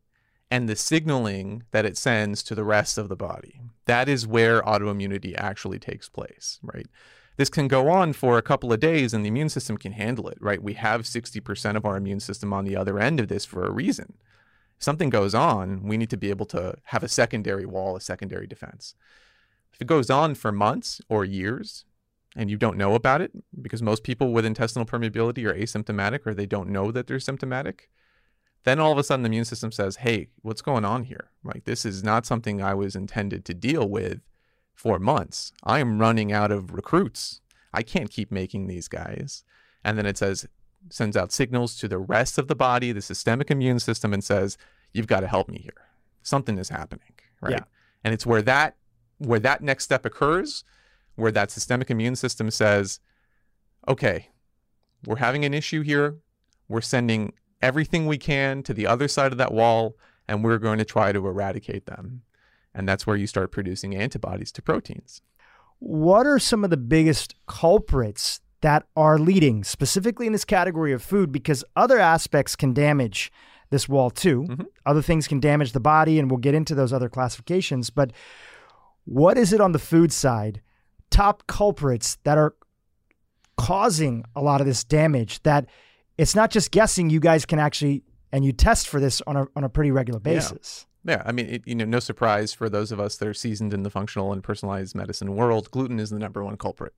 and 0.52 0.68
the 0.68 0.76
signaling 0.76 1.64
that 1.72 1.86
it 1.86 1.98
sends 1.98 2.44
to 2.44 2.54
the 2.54 2.64
rest 2.64 2.98
of 2.98 3.10
the 3.10 3.16
body. 3.16 3.62
That 3.86 4.08
is 4.08 4.28
where 4.28 4.62
autoimmunity 4.62 5.34
actually 5.38 5.80
takes 5.80 6.10
place, 6.10 6.60
right? 6.62 6.88
This 7.38 7.50
can 7.50 7.68
go 7.68 7.90
on 7.90 8.14
for 8.14 8.38
a 8.38 8.42
couple 8.42 8.74
of 8.74 8.80
days 8.80 9.14
and 9.14 9.24
the 9.24 9.30
immune 9.30 9.50
system 9.50 9.78
can 9.78 9.94
handle 9.94 10.28
it, 10.28 10.38
right? 10.42 10.62
We 10.62 10.74
have 10.74 11.02
60% 11.02 11.76
of 11.76 11.86
our 11.86 11.98
immune 11.98 12.20
system 12.20 12.52
on 12.52 12.66
the 12.66 12.76
other 12.76 13.00
end 13.00 13.20
of 13.20 13.28
this 13.28 13.46
for 13.46 13.66
a 13.66 13.72
reason. 13.72 14.14
If 14.78 14.84
something 14.84 15.10
goes 15.10 15.34
on, 15.34 15.84
we 15.84 15.98
need 15.98 16.10
to 16.10 16.18
be 16.18 16.30
able 16.30 16.46
to 16.48 16.76
have 16.86 17.04
a 17.04 17.10
secondary 17.10 17.66
wall, 17.66 17.96
a 17.96 18.02
secondary 18.02 18.48
defense. 18.48 18.96
If 19.74 19.82
it 19.82 19.88
goes 19.88 20.10
on 20.10 20.36
for 20.36 20.52
months 20.52 21.02
or 21.10 21.26
years 21.26 21.86
and 22.38 22.50
you 22.50 22.56
don't 22.56 22.78
know 22.78 22.94
about 22.94 23.20
it, 23.20 23.32
because 23.62 23.82
most 23.82 24.04
people 24.04 24.32
with 24.32 24.46
intestinal 24.46 24.86
permeability 24.86 25.44
are 25.44 25.54
asymptomatic 25.54 26.26
or 26.26 26.34
they 26.34 26.46
don't 26.46 26.70
know 26.70 26.92
that 26.92 27.08
they're 27.08 27.20
symptomatic, 27.20 27.90
then 28.64 28.80
all 28.80 28.92
of 28.92 28.98
a 28.98 29.04
sudden 29.04 29.24
the 29.24 29.28
immune 29.28 29.44
system 29.44 29.72
says, 29.72 29.98
hey, 29.98 30.30
what's 30.44 30.62
going 30.62 30.86
on 30.86 31.04
here? 31.04 31.32
Like, 31.44 31.66
this 31.66 31.84
is 31.84 32.04
not 32.04 32.26
something 32.26 32.62
I 32.62 32.74
was 32.74 32.96
intended 32.96 33.44
to 33.46 33.54
deal 33.54 33.90
with 33.90 34.22
for 34.76 35.00
months. 35.00 35.52
I 35.64 35.80
am 35.80 36.00
running 36.00 36.32
out 36.32 36.52
of 36.52 36.74
recruits. 36.74 37.42
I 37.74 37.82
can't 37.82 38.12
keep 38.12 38.32
making 38.32 38.68
these 38.68 38.88
guys. 38.88 39.44
And 39.84 39.98
then 39.98 40.06
it 40.06 40.18
says, 40.18 40.48
sends 40.90 41.18
out 41.18 41.32
signals 41.32 41.76
to 41.78 41.88
the 41.88 41.98
rest 41.98 42.38
of 42.38 42.48
the 42.48 42.56
body, 42.56 42.92
the 42.92 43.02
systemic 43.02 43.50
immune 43.50 43.80
system, 43.80 44.14
and 44.14 44.24
says, 44.24 44.58
you've 44.94 45.08
got 45.08 45.22
to 45.22 45.28
help 45.28 45.50
me 45.50 45.60
here. 45.60 45.88
Something 46.22 46.60
is 46.60 46.70
happening, 46.70 47.14
right? 47.42 47.54
Yeah. 47.54 47.64
And 48.04 48.14
it's 48.14 48.26
where 48.26 48.44
that 48.44 48.76
where 49.18 49.40
that 49.40 49.62
next 49.62 49.86
step 49.86 50.06
occurs, 50.06 50.64
where 51.18 51.32
that 51.32 51.52
systemic 51.52 51.92
immune 51.92 52.16
system 52.16 52.50
says, 52.50 53.02
okay, 53.88 54.30
we're 55.06 55.18
having 55.18 55.44
an 55.44 55.54
issue 55.54 55.82
here. 55.82 56.18
We're 56.70 56.82
sending 56.82 57.34
everything 57.62 58.08
we 58.08 58.18
can 58.18 58.64
to 58.64 58.74
the 58.74 58.88
other 58.88 59.08
side 59.08 59.32
of 59.32 59.38
that 59.40 59.54
wall, 59.54 59.98
and 60.28 60.44
we're 60.44 60.60
going 60.60 60.78
to 60.78 60.86
try 60.86 61.12
to 61.12 61.28
eradicate 61.28 61.86
them. 61.86 62.22
And 62.74 62.88
that's 62.88 63.06
where 63.06 63.16
you 63.16 63.28
start 63.28 63.52
producing 63.52 63.96
antibodies 63.96 64.52
to 64.54 64.62
proteins. 64.62 65.22
What 65.80 66.28
are 66.28 66.40
some 66.40 66.64
of 66.64 66.70
the 66.70 66.78
biggest 66.78 67.36
culprits 67.48 68.42
that 68.62 68.86
are 68.96 69.18
leading, 69.18 69.64
specifically 69.64 70.28
in 70.28 70.34
this 70.34 70.46
category 70.46 70.94
of 70.94 71.04
food? 71.04 71.32
Because 71.32 71.64
other 71.76 72.00
aspects 72.00 72.56
can 72.56 72.74
damage 72.74 73.32
this 73.70 73.90
wall 73.90 74.10
too. 74.10 74.44
Mm-hmm. 74.44 74.64
Other 74.86 75.02
things 75.02 75.28
can 75.28 75.40
damage 75.40 75.72
the 75.72 75.80
body, 75.80 76.20
and 76.20 76.30
we'll 76.30 76.40
get 76.40 76.56
into 76.56 76.76
those 76.76 76.94
other 76.94 77.10
classifications. 77.10 77.90
But 77.90 78.12
what 79.06 79.38
is 79.38 79.54
it 79.54 79.62
on 79.62 79.72
the 79.72 79.80
food 79.80 80.12
side? 80.12 80.62
Top 81.10 81.48
culprits 81.48 82.18
that 82.24 82.38
are 82.38 82.54
causing 83.58 84.24
a 84.36 84.42
lot 84.42 84.62
of 84.62 84.68
this 84.68 84.84
damage 84.84 85.42
that 85.44 85.66
it's 86.18 86.36
not 86.36 86.52
just 86.52 86.72
guessing. 86.72 87.10
You 87.10 87.20
guys 87.20 87.46
can 87.46 87.60
actually 87.60 88.04
and 88.32 88.46
you 88.46 88.52
test 88.52 88.88
for 88.88 89.00
this 89.00 89.22
on 89.28 89.36
a 89.36 89.48
on 89.56 89.64
a 89.64 89.70
pretty 89.70 89.92
regular 89.92 90.20
basis. 90.20 90.86
Yeah, 91.04 91.18
yeah. 91.18 91.24
I 91.26 91.32
mean, 91.32 91.48
it, 91.48 91.68
you 91.68 91.76
know, 91.76 91.86
no 91.86 92.00
surprise 92.00 92.54
for 92.54 92.70
those 92.70 92.92
of 92.92 93.00
us 93.00 93.18
that 93.18 93.28
are 93.28 93.34
seasoned 93.34 93.74
in 93.74 93.84
the 93.84 93.90
functional 93.90 94.34
and 94.34 94.44
personalized 94.44 94.96
medicine 94.96 95.36
world. 95.36 95.72
Gluten 95.72 96.00
is 96.00 96.10
the 96.10 96.20
number 96.20 96.44
one 96.44 96.58
culprit. 96.58 96.94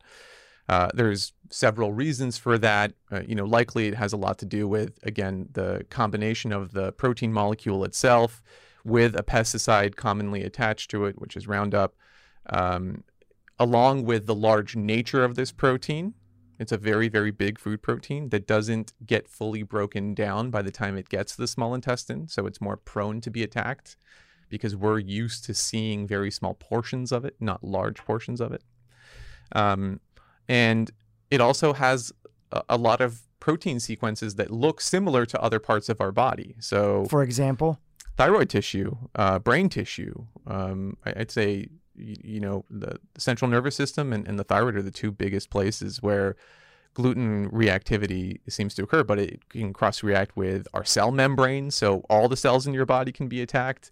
Uh, 0.67 0.89
there's 0.93 1.33
several 1.49 1.93
reasons 1.93 2.37
for 2.37 2.57
that. 2.59 2.93
Uh, 3.11 3.21
you 3.27 3.35
know, 3.35 3.45
likely 3.45 3.87
it 3.87 3.95
has 3.95 4.13
a 4.13 4.17
lot 4.17 4.37
to 4.39 4.45
do 4.45 4.67
with 4.67 4.99
again 5.03 5.49
the 5.51 5.85
combination 5.89 6.51
of 6.51 6.73
the 6.73 6.91
protein 6.93 7.33
molecule 7.33 7.83
itself 7.83 8.43
with 8.85 9.15
a 9.15 9.23
pesticide 9.23 9.95
commonly 9.95 10.43
attached 10.43 10.89
to 10.91 11.05
it, 11.05 11.19
which 11.19 11.35
is 11.35 11.47
Roundup, 11.47 11.95
um, 12.49 13.03
along 13.59 14.05
with 14.05 14.25
the 14.25 14.35
large 14.35 14.75
nature 14.75 15.23
of 15.23 15.35
this 15.35 15.51
protein. 15.51 16.13
It's 16.57 16.71
a 16.71 16.77
very, 16.77 17.07
very 17.07 17.31
big 17.31 17.59
food 17.59 17.81
protein 17.81 18.29
that 18.29 18.47
doesn't 18.47 18.93
get 19.05 19.27
fully 19.27 19.63
broken 19.63 20.13
down 20.13 20.49
by 20.49 20.61
the 20.61 20.71
time 20.71 20.97
it 20.97 21.09
gets 21.09 21.35
to 21.35 21.41
the 21.41 21.47
small 21.47 21.73
intestine. 21.73 22.27
So 22.27 22.45
it's 22.45 22.59
more 22.59 22.77
prone 22.77 23.21
to 23.21 23.29
be 23.29 23.43
attacked 23.43 23.97
because 24.49 24.75
we're 24.75 24.99
used 24.99 25.45
to 25.45 25.53
seeing 25.53 26.07
very 26.07 26.31
small 26.31 26.53
portions 26.53 27.11
of 27.11 27.23
it, 27.23 27.35
not 27.39 27.63
large 27.63 28.03
portions 28.03 28.41
of 28.41 28.51
it. 28.51 28.63
Um, 29.53 29.99
and 30.47 30.91
it 31.31 31.39
also 31.39 31.73
has 31.73 32.11
a, 32.51 32.63
a, 32.69 32.77
lot 32.77 33.01
of 33.01 33.21
protein 33.39 33.79
sequences 33.79 34.35
that 34.35 34.51
look 34.51 34.81
similar 34.81 35.25
to 35.25 35.41
other 35.41 35.59
parts 35.59 35.89
of 35.89 36.01
our 36.01 36.11
body. 36.11 36.55
So, 36.59 37.05
for 37.05 37.23
example, 37.23 37.79
thyroid 38.17 38.49
tissue, 38.49 38.95
uh, 39.15 39.39
brain 39.39 39.69
tissue. 39.69 40.25
Um, 40.45 40.97
I'd 41.05 41.31
say 41.31 41.69
you 41.99 42.39
know 42.39 42.65
the, 42.69 42.99
central 43.17 43.49
nervous 43.49 43.75
system 43.75 44.13
and, 44.13 44.27
and 44.27 44.39
the 44.39 44.43
thyroid 44.43 44.75
are 44.75 44.81
the 44.81 44.91
two 44.91 45.11
biggest 45.11 45.49
places 45.49 46.01
where 46.01 46.35
gluten 46.93 47.49
reactivity 47.51 48.39
seems 48.49 48.73
to 48.75 48.83
occur, 48.83 49.03
but 49.03 49.19
it 49.19 49.47
can 49.49 49.73
cross 49.73 50.03
react 50.03 50.35
with 50.35 50.67
our 50.73 50.83
cell 50.83 51.11
membrane. 51.11 51.71
So 51.71 52.03
all 52.09 52.27
the 52.27 52.37
cells 52.37 52.67
in 52.67 52.73
your 52.73 52.85
body 52.85 53.11
can 53.11 53.27
be 53.27 53.41
attacked. 53.41 53.91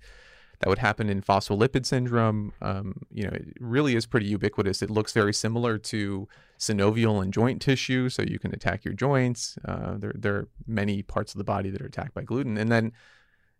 That 0.59 0.69
would 0.69 0.79
happen 0.79 1.07
in 1.07 1.21
phospholipid 1.21 1.85
syndrome. 1.85 2.51
Um, 2.61 3.01
you 3.11 3.23
know, 3.25 3.29
it 3.29 3.53
really 3.59 3.95
is 3.95 4.07
pretty 4.07 4.25
ubiquitous. 4.25 4.81
It 4.81 4.89
looks 4.89 5.13
very 5.13 5.33
similar 5.33 5.77
to 5.77 6.27
synovial 6.57 7.21
and 7.21 7.31
joint 7.31 7.61
tissue, 7.61 8.09
so 8.09 8.23
you 8.23 8.39
can 8.39 8.53
attack 8.53 8.83
your 8.83 8.95
joints. 8.95 9.59
Uh, 9.63 9.97
there, 9.97 10.13
there 10.15 10.35
are 10.35 10.47
many 10.65 11.03
parts 11.03 11.35
of 11.35 11.37
the 11.37 11.43
body 11.43 11.69
that 11.69 11.81
are 11.81 11.85
attacked 11.85 12.15
by 12.15 12.23
gluten. 12.23 12.57
And 12.57 12.71
then 12.71 12.91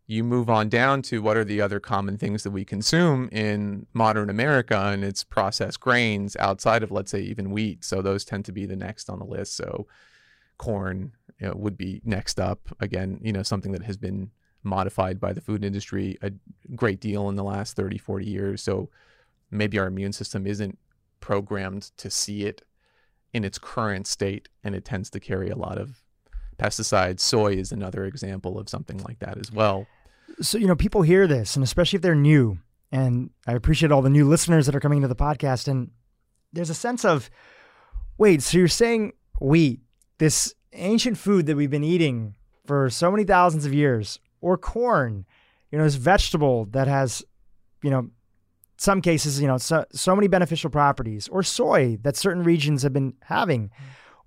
you 0.10 0.24
move 0.24 0.50
on 0.50 0.70
down 0.70 1.02
to 1.04 1.22
what 1.22 1.36
are 1.36 1.44
the 1.44 1.60
other 1.60 1.82
common 1.82 2.18
things 2.18 2.44
that 2.44 2.52
we 2.52 2.64
consume 2.64 3.28
in 3.32 3.86
modern 3.94 4.30
America, 4.30 4.78
and 4.78 5.04
it's 5.04 5.26
processed 5.26 5.82
grains 5.82 6.38
outside 6.38 6.82
of, 6.82 6.92
let's 6.92 7.12
say, 7.12 7.20
even 7.20 7.52
wheat. 7.52 7.84
So 7.84 8.02
those 8.02 8.24
tend 8.24 8.46
to 8.46 8.54
be 8.54 8.66
the 8.66 8.78
next 8.78 9.10
on 9.10 9.20
the 9.20 9.26
list. 9.26 9.56
So 9.56 9.86
corn 10.58 11.12
you 11.40 11.48
know, 11.48 11.54
would 11.56 11.78
be 11.78 12.02
next 12.06 12.40
up. 12.40 12.70
Again, 12.80 13.20
you 13.22 13.34
know, 13.34 13.44
something 13.44 13.74
that 13.74 13.84
has 13.84 13.98
been 13.98 14.32
modified 14.64 15.20
by 15.20 15.34
the 15.34 15.42
food 15.42 15.64
industry 15.64 16.18
a 16.22 16.32
great 16.76 17.00
deal 17.00 17.30
in 17.30 17.36
the 17.36 17.44
last 17.44 17.76
30, 17.76 17.98
40 17.98 18.26
years. 18.26 18.62
So 18.62 18.90
maybe 19.52 19.78
our 19.78 19.88
immune 19.88 20.14
system 20.14 20.48
isn't 20.48 20.78
programmed 21.20 21.92
to 21.98 22.10
see 22.10 22.44
it 22.44 22.62
in 23.34 23.44
its 23.44 23.60
current 23.60 24.08
state, 24.08 24.48
and 24.64 24.74
it 24.74 24.86
tends 24.86 25.10
to 25.10 25.20
carry 25.20 25.50
a 25.50 25.56
lot 25.58 25.78
of 25.78 26.02
pesticides. 26.58 27.20
Soy 27.20 27.54
is 27.54 27.72
another 27.72 28.06
example 28.06 28.58
of 28.58 28.70
something 28.70 28.98
like 29.00 29.20
that 29.20 29.38
as 29.38 29.52
well. 29.52 29.86
So, 30.40 30.58
you 30.58 30.68
know, 30.68 30.76
people 30.76 31.02
hear 31.02 31.26
this, 31.26 31.56
and 31.56 31.64
especially 31.64 31.98
if 31.98 32.04
they're 32.04 32.16
new, 32.16 32.60
and 32.92 33.32
I 33.48 33.54
appreciate 33.54 33.92
all 33.92 34.02
the 34.02 34.10
new 34.10 34.28
listeners 34.28 34.66
that 34.66 34.76
are 34.76 34.80
coming 34.80 35.02
to 35.02 35.08
the 35.08 35.16
podcast, 35.16 35.68
and 35.68 35.92
there's 36.54 36.70
a 36.70 36.76
sense 36.76 37.04
of, 37.04 37.30
wait, 38.18 38.44
so 38.44 38.58
you're 38.58 38.68
saying 38.68 39.14
wheat, 39.42 39.82
this 40.20 40.54
ancient 40.74 41.18
food 41.18 41.48
that 41.48 41.56
we've 41.56 41.72
been 41.72 41.84
eating 41.84 42.36
for 42.66 42.90
so 42.90 43.10
many 43.10 43.24
thousands 43.24 43.66
of 43.66 43.74
years, 43.74 44.20
or 44.42 44.58
corn, 44.58 45.26
you 45.72 45.78
know, 45.78 45.84
this 45.84 45.96
vegetable 45.96 46.66
that 46.66 46.88
has, 46.88 47.24
you 47.82 47.90
know, 47.90 48.10
some 48.78 49.02
cases, 49.02 49.42
you 49.42 49.48
know, 49.48 49.58
so, 49.58 49.86
so 49.92 50.16
many 50.16 50.28
beneficial 50.28 50.70
properties, 50.70 51.28
or 51.30 51.42
soy 51.42 51.98
that 52.04 52.16
certain 52.16 52.44
regions 52.44 52.84
have 52.84 52.94
been 52.94 53.14
having. 53.24 53.72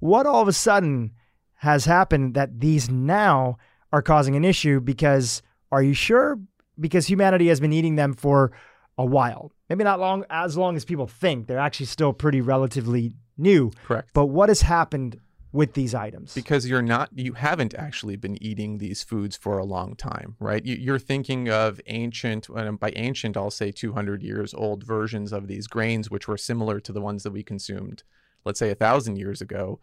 What 0.00 0.26
all 0.26 0.42
of 0.42 0.48
a 0.48 0.52
sudden 0.52 1.12
has 1.54 1.84
happened 1.84 2.34
that 2.34 2.58
these 2.58 2.90
now 2.90 3.58
are 3.92 4.02
causing 4.02 4.34
an 4.34 4.44
issue 4.44 4.80
because 4.80 5.42
are 5.72 5.82
you 5.82 5.94
sure? 5.94 6.38
Because 6.78 7.06
humanity 7.06 7.48
has 7.48 7.60
been 7.60 7.72
eating 7.72 7.96
them 7.96 8.14
for 8.14 8.52
a 8.98 9.04
while. 9.04 9.52
Maybe 9.68 9.84
not 9.84 10.00
long 10.00 10.24
as 10.30 10.56
long 10.56 10.76
as 10.76 10.84
people 10.84 11.06
think. 11.06 11.46
They're 11.46 11.58
actually 11.58 11.86
still 11.86 12.12
pretty 12.12 12.40
relatively 12.40 13.14
new. 13.38 13.70
Correct. 13.84 14.10
But 14.12 14.26
what 14.26 14.48
has 14.48 14.62
happened 14.62 15.20
with 15.52 15.74
these 15.74 15.94
items? 15.94 16.34
Because 16.34 16.68
you're 16.68 16.82
not, 16.82 17.10
you 17.14 17.32
haven't 17.32 17.74
actually 17.74 18.16
been 18.16 18.40
eating 18.42 18.78
these 18.78 19.02
foods 19.02 19.36
for 19.36 19.58
a 19.58 19.64
long 19.64 19.96
time, 19.96 20.36
right? 20.38 20.64
You, 20.64 20.94
are 20.94 20.98
thinking 20.98 21.48
of 21.48 21.80
ancient, 21.86 22.48
and 22.48 22.78
by 22.78 22.92
ancient, 22.96 23.36
I'll 23.36 23.50
say 23.50 23.72
200 23.72 24.22
years 24.22 24.54
old 24.54 24.84
versions 24.84 25.32
of 25.32 25.48
these 25.48 25.66
grains, 25.66 26.10
which 26.10 26.28
were 26.28 26.36
similar 26.36 26.80
to 26.80 26.92
the 26.92 27.00
ones 27.00 27.22
that 27.22 27.32
we 27.32 27.42
consumed, 27.42 28.02
let's 28.44 28.58
say 28.58 28.70
a 28.70 28.74
thousand 28.74 29.16
years 29.16 29.40
ago. 29.40 29.80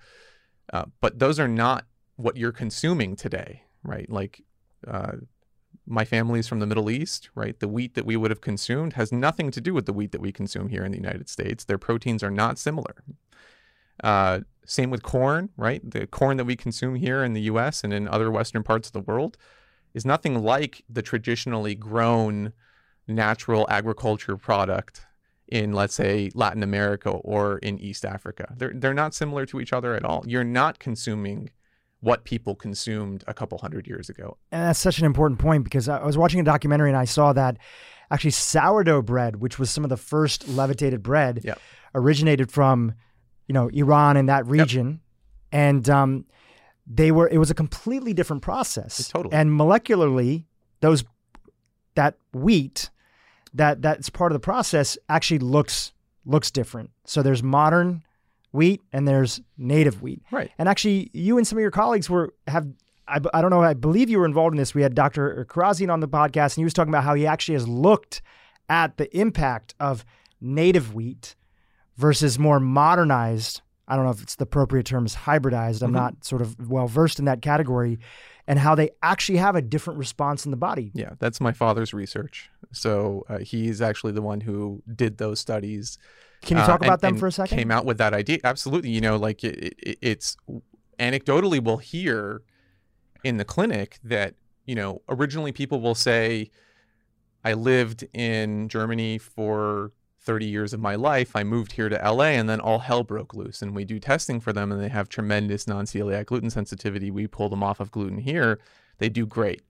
Uh, 0.71 0.85
but 1.01 1.19
those 1.19 1.39
are 1.39 1.47
not 1.47 1.85
what 2.17 2.37
you're 2.37 2.51
consuming 2.51 3.15
today, 3.15 3.63
right? 3.83 4.09
Like, 4.09 4.43
uh, 4.85 5.13
my 5.87 6.05
family's 6.05 6.47
from 6.47 6.59
the 6.59 6.67
Middle 6.67 6.89
East, 6.89 7.29
right? 7.33 7.59
The 7.59 7.67
wheat 7.67 7.95
that 7.95 8.05
we 8.05 8.17
would 8.17 8.29
have 8.31 8.41
consumed 8.41 8.93
has 8.93 9.11
nothing 9.11 9.51
to 9.51 9.61
do 9.61 9.73
with 9.73 9.85
the 9.85 9.93
wheat 9.93 10.11
that 10.11 10.21
we 10.21 10.31
consume 10.31 10.69
here 10.69 10.83
in 10.83 10.91
the 10.91 10.97
United 10.97 11.29
States. 11.29 11.63
Their 11.63 11.77
proteins 11.77 12.23
are 12.23 12.31
not 12.31 12.59
similar. 12.59 13.03
Uh, 14.03 14.41
same 14.65 14.89
with 14.89 15.01
corn, 15.01 15.49
right? 15.55 15.81
The 15.89 16.05
corn 16.05 16.37
that 16.37 16.45
we 16.45 16.55
consume 16.55 16.95
here 16.95 17.23
in 17.23 17.33
the 17.33 17.41
US 17.41 17.83
and 17.83 17.93
in 17.93 18.07
other 18.07 18.29
Western 18.29 18.63
parts 18.63 18.89
of 18.89 18.93
the 18.93 18.99
world 18.99 19.37
is 19.93 20.05
nothing 20.05 20.43
like 20.43 20.83
the 20.89 21.01
traditionally 21.01 21.73
grown 21.73 22.53
natural 23.07 23.65
agriculture 23.69 24.35
product 24.35 25.05
in, 25.47 25.71
let's 25.71 25.93
say, 25.93 26.29
Latin 26.33 26.61
America 26.61 27.09
or 27.09 27.57
in 27.59 27.79
East 27.79 28.03
Africa. 28.03 28.53
They're, 28.57 28.73
they're 28.75 28.93
not 28.93 29.13
similar 29.13 29.45
to 29.45 29.61
each 29.61 29.71
other 29.71 29.95
at 29.95 30.03
all. 30.03 30.23
You're 30.27 30.43
not 30.43 30.79
consuming 30.79 31.49
what 31.99 32.23
people 32.23 32.55
consumed 32.55 33.23
a 33.27 33.33
couple 33.33 33.57
hundred 33.57 33.87
years 33.87 34.09
ago. 34.09 34.37
And 34.51 34.63
that's 34.63 34.79
such 34.79 34.99
an 34.99 35.05
important 35.05 35.39
point 35.39 35.63
because 35.63 35.89
I 35.89 36.05
was 36.05 36.17
watching 36.17 36.39
a 36.39 36.43
documentary 36.43 36.89
and 36.89 36.97
I 36.97 37.05
saw 37.05 37.33
that 37.33 37.57
actually 38.11 38.31
sourdough 38.31 39.01
bread, 39.01 39.37
which 39.37 39.57
was 39.57 39.69
some 39.69 39.83
of 39.83 39.89
the 39.89 39.97
first 39.97 40.47
levitated 40.47 41.01
bread, 41.01 41.41
yep. 41.43 41.59
originated 41.95 42.51
from, 42.51 42.93
you 43.47 43.53
know, 43.53 43.67
Iran 43.69 44.17
and 44.17 44.29
that 44.29 44.45
region. 44.45 44.87
Yep. 44.87 44.99
And 45.51 45.89
um, 45.89 46.25
they 46.85 47.11
were 47.11 47.27
it 47.27 47.37
was 47.37 47.49
a 47.49 47.55
completely 47.55 48.13
different 48.13 48.41
process. 48.41 49.07
Totally. 49.07 49.33
And 49.33 49.49
molecularly, 49.49 50.45
those 50.81 51.03
that 51.95 52.15
wheat 52.33 52.89
that 53.53 53.81
that's 53.81 54.09
part 54.09 54.31
of 54.31 54.35
the 54.35 54.39
process 54.39 54.97
actually 55.09 55.39
looks 55.39 55.93
looks 56.25 56.51
different. 56.51 56.91
So 57.05 57.23
there's 57.23 57.41
modern 57.41 58.03
wheat 58.51 58.81
and 58.91 59.07
there's 59.07 59.41
native 59.57 60.01
wheat. 60.01 60.21
Right. 60.31 60.51
And 60.57 60.67
actually, 60.69 61.09
you 61.13 61.37
and 61.37 61.47
some 61.47 61.57
of 61.57 61.61
your 61.61 61.71
colleagues 61.71 62.09
were 62.09 62.33
have. 62.47 62.67
I, 63.09 63.21
I 63.33 63.41
don't 63.41 63.51
know. 63.51 63.63
I 63.63 63.73
believe 63.73 64.09
you 64.09 64.19
were 64.19 64.25
involved 64.25 64.53
in 64.53 64.57
this. 64.57 64.75
We 64.75 64.81
had 64.81 64.93
Dr. 64.93 65.45
Kharrazian 65.49 65.89
on 65.89 66.01
the 66.01 66.09
podcast, 66.09 66.55
and 66.55 66.55
he 66.55 66.63
was 66.65 66.73
talking 66.73 66.91
about 66.91 67.05
how 67.05 67.13
he 67.13 67.25
actually 67.25 67.53
has 67.53 67.65
looked 67.65 68.21
at 68.67 68.97
the 68.97 69.17
impact 69.17 69.75
of 69.79 70.03
native 70.41 70.93
wheat 70.93 71.35
versus 71.95 72.37
more 72.37 72.59
modernized. 72.59 73.61
I 73.87 73.95
don't 73.95 74.03
know 74.03 74.11
if 74.11 74.21
it's 74.21 74.35
the 74.35 74.43
appropriate 74.43 74.85
term 74.85 75.05
is 75.05 75.15
hybridized. 75.15 75.81
I'm 75.81 75.87
mm-hmm. 75.87 75.93
not 75.93 76.25
sort 76.25 76.41
of 76.41 76.69
well 76.69 76.87
versed 76.87 77.19
in 77.19 77.25
that 77.25 77.41
category, 77.41 77.99
and 78.45 78.59
how 78.59 78.75
they 78.75 78.89
actually 79.01 79.37
have 79.37 79.55
a 79.55 79.61
different 79.61 79.99
response 79.99 80.43
in 80.43 80.51
the 80.51 80.57
body. 80.57 80.91
Yeah, 80.93 81.11
that's 81.19 81.39
my 81.39 81.53
father's 81.53 81.93
research. 81.93 82.49
So 82.73 83.23
uh, 83.29 83.37
he's 83.39 83.81
actually 83.81 84.11
the 84.11 84.21
one 84.21 84.41
who 84.41 84.83
did 84.93 85.17
those 85.17 85.39
studies 85.39 85.97
can 86.41 86.57
you 86.57 86.63
talk 86.63 86.81
uh, 86.81 86.85
about 86.85 87.03
and, 87.03 87.13
them 87.13 87.17
for 87.17 87.27
a 87.27 87.31
second? 87.31 87.57
Came 87.57 87.71
out 87.71 87.85
with 87.85 87.97
that 87.97 88.13
idea. 88.13 88.39
Absolutely. 88.43 88.89
You 88.89 89.01
know, 89.01 89.17
like 89.17 89.43
it, 89.43 89.75
it, 89.79 89.97
it's 90.01 90.37
anecdotally, 90.99 91.63
we'll 91.63 91.77
hear 91.77 92.41
in 93.23 93.37
the 93.37 93.45
clinic 93.45 93.99
that, 94.03 94.35
you 94.65 94.75
know, 94.75 95.01
originally 95.09 95.51
people 95.51 95.81
will 95.81 95.95
say, 95.95 96.49
I 97.43 97.53
lived 97.53 98.07
in 98.13 98.67
Germany 98.69 99.17
for 99.17 99.91
30 100.21 100.45
years 100.45 100.73
of 100.73 100.81
my 100.81 100.95
life. 100.95 101.35
I 101.35 101.43
moved 101.43 101.73
here 101.73 101.87
to 101.87 101.95
LA 101.95 102.31
and 102.31 102.49
then 102.49 102.59
all 102.59 102.79
hell 102.79 103.03
broke 103.03 103.33
loose. 103.33 103.61
And 103.61 103.73
we 103.73 103.85
do 103.85 103.99
testing 103.99 104.39
for 104.39 104.51
them 104.51 104.71
and 104.71 104.81
they 104.81 104.89
have 104.89 105.07
tremendous 105.07 105.67
non 105.67 105.85
celiac 105.85 106.25
gluten 106.25 106.49
sensitivity. 106.49 107.09
We 107.09 107.27
pull 107.27 107.49
them 107.49 107.63
off 107.63 107.79
of 107.79 107.91
gluten 107.91 108.17
here. 108.17 108.59
They 108.97 109.09
do 109.09 109.25
great. 109.25 109.61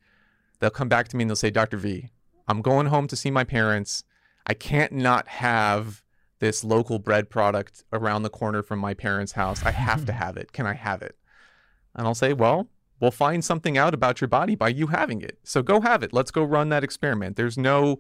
They'll 0.59 0.69
come 0.71 0.89
back 0.89 1.07
to 1.09 1.17
me 1.17 1.23
and 1.23 1.29
they'll 1.29 1.35
say, 1.35 1.51
Dr. 1.51 1.77
V, 1.77 2.09
I'm 2.47 2.61
going 2.61 2.87
home 2.87 3.07
to 3.07 3.15
see 3.15 3.29
my 3.29 3.43
parents. 3.43 4.03
I 4.47 4.53
can't 4.55 4.93
not 4.93 5.27
have 5.27 6.01
this 6.39 6.63
local 6.63 6.99
bread 6.99 7.29
product 7.29 7.83
around 7.91 8.23
the 8.23 8.29
corner 8.29 8.61
from 8.61 8.79
my 8.79 8.93
parents' 8.93 9.33
house. 9.33 9.63
I 9.63 9.71
have 9.71 10.05
to 10.05 10.11
have 10.23 10.37
it. 10.37 10.51
Can 10.51 10.65
I 10.65 10.73
have 10.73 11.01
it? 11.01 11.17
And 11.95 12.07
I'll 12.07 12.15
say, 12.15 12.33
well, 12.33 12.69
we'll 12.99 13.11
find 13.11 13.43
something 13.43 13.77
out 13.77 13.93
about 13.93 14.21
your 14.21 14.27
body 14.27 14.55
by 14.55 14.69
you 14.69 14.87
having 14.87 15.21
it. 15.21 15.39
So 15.43 15.61
go 15.61 15.81
have 15.81 16.03
it. 16.03 16.13
Let's 16.13 16.31
go 16.31 16.43
run 16.43 16.69
that 16.69 16.83
experiment. 16.83 17.35
There's 17.35 17.57
no 17.57 17.99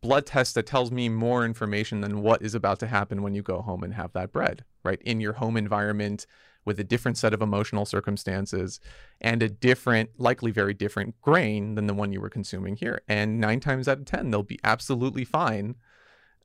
blood 0.00 0.26
test 0.26 0.54
that 0.54 0.66
tells 0.66 0.90
me 0.90 1.08
more 1.08 1.44
information 1.44 2.00
than 2.00 2.22
what 2.22 2.42
is 2.42 2.54
about 2.54 2.78
to 2.80 2.86
happen 2.86 3.22
when 3.22 3.34
you 3.34 3.42
go 3.42 3.62
home 3.62 3.82
and 3.82 3.94
have 3.94 4.12
that 4.12 4.32
bread, 4.32 4.64
right? 4.84 5.00
In 5.02 5.20
your 5.20 5.34
home 5.34 5.56
environment 5.56 6.26
with 6.64 6.78
a 6.78 6.84
different 6.84 7.16
set 7.16 7.32
of 7.32 7.42
emotional 7.42 7.84
circumstances 7.84 8.78
and 9.20 9.42
a 9.42 9.48
different, 9.48 10.10
likely 10.18 10.50
very 10.50 10.74
different 10.74 11.20
grain 11.22 11.74
than 11.74 11.86
the 11.86 11.94
one 11.94 12.12
you 12.12 12.20
were 12.20 12.28
consuming 12.28 12.76
here. 12.76 13.00
And 13.08 13.40
nine 13.40 13.58
times 13.58 13.88
out 13.88 13.98
of 13.98 14.04
10, 14.04 14.30
they'll 14.30 14.42
be 14.42 14.60
absolutely 14.62 15.24
fine. 15.24 15.76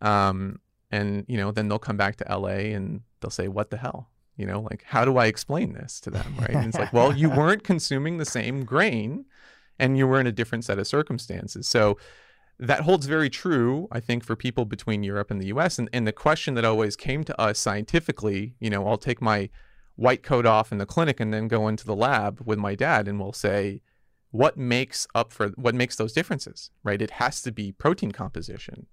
Um, 0.02 0.60
and 0.94 1.26
you 1.28 1.38
know 1.38 1.52
then 1.52 1.68
they'll 1.68 1.80
come 1.80 1.98
back 1.98 2.16
to 2.18 2.38
la 2.38 2.48
and 2.48 3.02
they'll 3.20 3.32
say 3.32 3.48
what 3.48 3.70
the 3.70 3.78
hell? 3.78 4.10
You 4.38 4.46
know 4.46 4.62
like 4.62 4.84
how 4.86 5.06
do 5.06 5.18
i 5.18 5.26
explain 5.28 5.74
this 5.74 6.00
to 6.02 6.10
them? 6.10 6.36
Right? 6.40 6.52
And 6.52 6.68
it's 6.68 6.78
like 6.78 6.94
well 6.94 7.16
you 7.16 7.30
weren't 7.30 7.64
consuming 7.64 8.18
the 8.18 8.26
same 8.26 8.66
grain 8.66 9.26
and 9.80 9.98
you 9.98 10.08
were 10.08 10.20
in 10.20 10.28
a 10.28 10.32
different 10.32 10.66
set 10.66 10.80
of 10.80 10.88
circumstances. 10.88 11.68
So 11.68 11.98
that 12.60 12.82
holds 12.82 13.08
very 13.08 13.32
true 13.32 13.88
i 13.92 14.00
think 14.00 14.24
for 14.24 14.36
people 14.36 14.64
between 14.64 15.02
europe 15.02 15.32
and 15.32 15.42
the 15.42 15.48
us 15.48 15.80
and, 15.80 15.90
and 15.92 16.06
the 16.06 16.14
question 16.14 16.54
that 16.54 16.64
always 16.64 16.96
came 16.96 17.24
to 17.24 17.42
us 17.42 17.58
scientifically 17.58 18.54
you 18.60 18.70
know 18.70 18.88
i'll 18.88 18.96
take 18.96 19.24
my 19.24 19.50
white 19.96 20.22
coat 20.22 20.46
off 20.46 20.72
in 20.72 20.78
the 20.78 20.86
clinic 20.86 21.20
and 21.20 21.34
then 21.34 21.48
go 21.48 21.68
into 21.68 21.84
the 21.84 21.96
lab 21.96 22.42
with 22.46 22.60
my 22.60 22.76
dad 22.76 23.08
and 23.08 23.20
we'll 23.20 23.34
say 23.34 23.82
what 24.34 24.58
makes 24.58 25.08
up 25.14 25.32
for 25.32 25.50
what 25.50 25.76
makes 25.76 25.96
those 25.96 26.12
differences? 26.12 26.72
Right? 26.84 27.02
It 27.02 27.12
has 27.12 27.42
to 27.44 27.52
be 27.52 27.72
protein 27.72 28.12
composition 28.12 28.88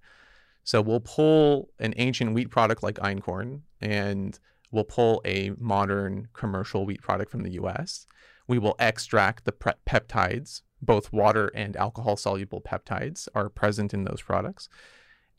so 0.71 0.81
we'll 0.81 1.01
pull 1.01 1.69
an 1.81 1.95
ancient 1.97 2.33
wheat 2.33 2.49
product 2.49 2.81
like 2.85 2.95
einkorn 3.01 3.63
and 3.81 4.39
we'll 4.71 4.85
pull 4.85 5.21
a 5.25 5.51
modern 5.59 6.29
commercial 6.33 6.87
wheat 6.87 7.03
product 7.03 7.29
from 7.29 7.43
the 7.43 7.55
US. 7.55 8.07
We 8.47 8.61
will 8.61 8.77
extract 8.79 9.47
the 9.47 9.51
pre- 9.51 9.73
peptides, 9.85 10.63
both 10.81 11.13
water 11.13 11.51
and 11.57 11.77
alcohol 11.77 12.17
soluble 12.17 12.61
peptides 12.61 13.27
are 13.35 13.49
present 13.49 13.93
in 13.93 14.05
those 14.05 14.23
products. 14.23 14.69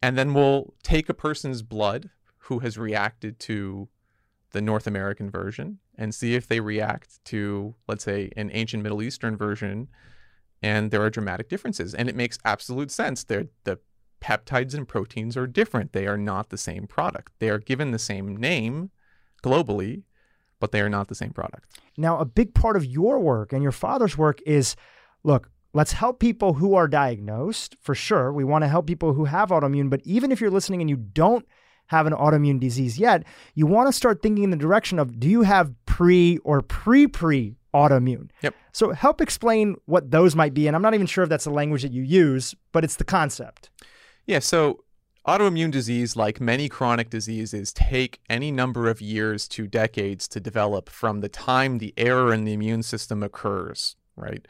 And 0.01 0.17
then 0.17 0.33
we'll 0.33 0.73
take 0.83 1.07
a 1.07 1.13
person's 1.13 1.61
blood 1.61 2.09
who 2.39 2.59
has 2.59 2.77
reacted 2.77 3.39
to 3.39 3.87
the 4.51 4.61
North 4.61 4.85
American 4.85 5.29
version 5.29 5.79
and 5.97 6.13
see 6.13 6.35
if 6.35 6.45
they 6.45 6.59
react 6.59 7.23
to, 7.23 7.73
let's 7.87 8.03
say, 8.03 8.31
an 8.35 8.51
ancient 8.51 8.83
Middle 8.83 9.01
Eastern 9.01 9.37
version. 9.37 9.87
And 10.61 10.91
there 10.91 11.01
are 11.01 11.09
dramatic 11.09 11.47
differences. 11.47 11.93
And 11.93 12.09
it 12.09 12.17
makes 12.17 12.37
absolute 12.43 12.91
sense. 12.91 13.23
They're, 13.23 13.45
the 13.63 13.79
peptides 14.21 14.73
and 14.73 14.87
proteins 14.87 15.35
are 15.35 15.47
different. 15.47 15.93
They 15.93 16.07
are 16.07 16.17
not 16.17 16.49
the 16.49 16.57
same 16.57 16.87
product. 16.87 17.33
They 17.39 17.49
are 17.49 17.59
given 17.59 17.91
the 17.91 17.99
same 17.99 18.37
name 18.37 18.91
globally, 19.43 20.03
but 20.59 20.71
they 20.71 20.81
are 20.81 20.89
not 20.89 21.07
the 21.07 21.15
same 21.15 21.31
product. 21.31 21.79
Now, 21.97 22.19
a 22.19 22.25
big 22.25 22.53
part 22.53 22.77
of 22.77 22.85
your 22.85 23.19
work 23.19 23.51
and 23.51 23.63
your 23.63 23.71
father's 23.71 24.17
work 24.17 24.39
is 24.45 24.75
look, 25.23 25.49
let's 25.73 25.93
help 25.93 26.19
people 26.19 26.53
who 26.53 26.75
are 26.75 26.87
diagnosed 26.87 27.75
for 27.81 27.95
sure. 27.95 28.31
We 28.31 28.43
want 28.43 28.63
to 28.63 28.67
help 28.67 28.87
people 28.87 29.13
who 29.13 29.25
have 29.25 29.49
autoimmune, 29.49 29.89
but 29.89 30.01
even 30.03 30.31
if 30.31 30.39
you're 30.39 30.51
listening 30.51 30.81
and 30.81 30.89
you 30.89 30.97
don't 30.97 31.45
have 31.87 32.07
an 32.07 32.13
autoimmune 32.13 32.59
disease 32.59 32.97
yet, 32.97 33.23
you 33.53 33.65
want 33.65 33.87
to 33.87 33.93
start 33.93 34.21
thinking 34.21 34.45
in 34.45 34.49
the 34.49 34.57
direction 34.57 34.99
of 34.99 35.19
do 35.19 35.27
you 35.27 35.41
have 35.41 35.73
pre 35.85 36.37
or 36.39 36.61
pre 36.61 37.07
pre 37.07 37.55
autoimmune? 37.73 38.29
Yep. 38.41 38.55
So 38.71 38.91
help 38.91 39.19
explain 39.19 39.75
what 39.85 40.11
those 40.11 40.35
might 40.35 40.53
be. 40.53 40.67
And 40.67 40.75
I'm 40.75 40.81
not 40.81 40.93
even 40.93 41.07
sure 41.07 41.23
if 41.23 41.29
that's 41.29 41.43
the 41.43 41.51
language 41.51 41.81
that 41.81 41.91
you 41.91 42.03
use, 42.03 42.55
but 42.71 42.83
it's 42.83 42.95
the 42.95 43.03
concept. 43.03 43.69
Yeah, 44.25 44.39
so 44.39 44.83
autoimmune 45.27 45.71
disease, 45.71 46.15
like 46.15 46.39
many 46.39 46.69
chronic 46.69 47.09
diseases, 47.09 47.73
take 47.73 48.19
any 48.29 48.51
number 48.51 48.89
of 48.89 49.01
years 49.01 49.47
to 49.49 49.67
decades 49.67 50.27
to 50.29 50.39
develop 50.39 50.89
from 50.89 51.21
the 51.21 51.29
time 51.29 51.77
the 51.77 51.93
error 51.97 52.33
in 52.33 52.45
the 52.45 52.53
immune 52.53 52.83
system 52.83 53.23
occurs, 53.23 53.95
right? 54.15 54.47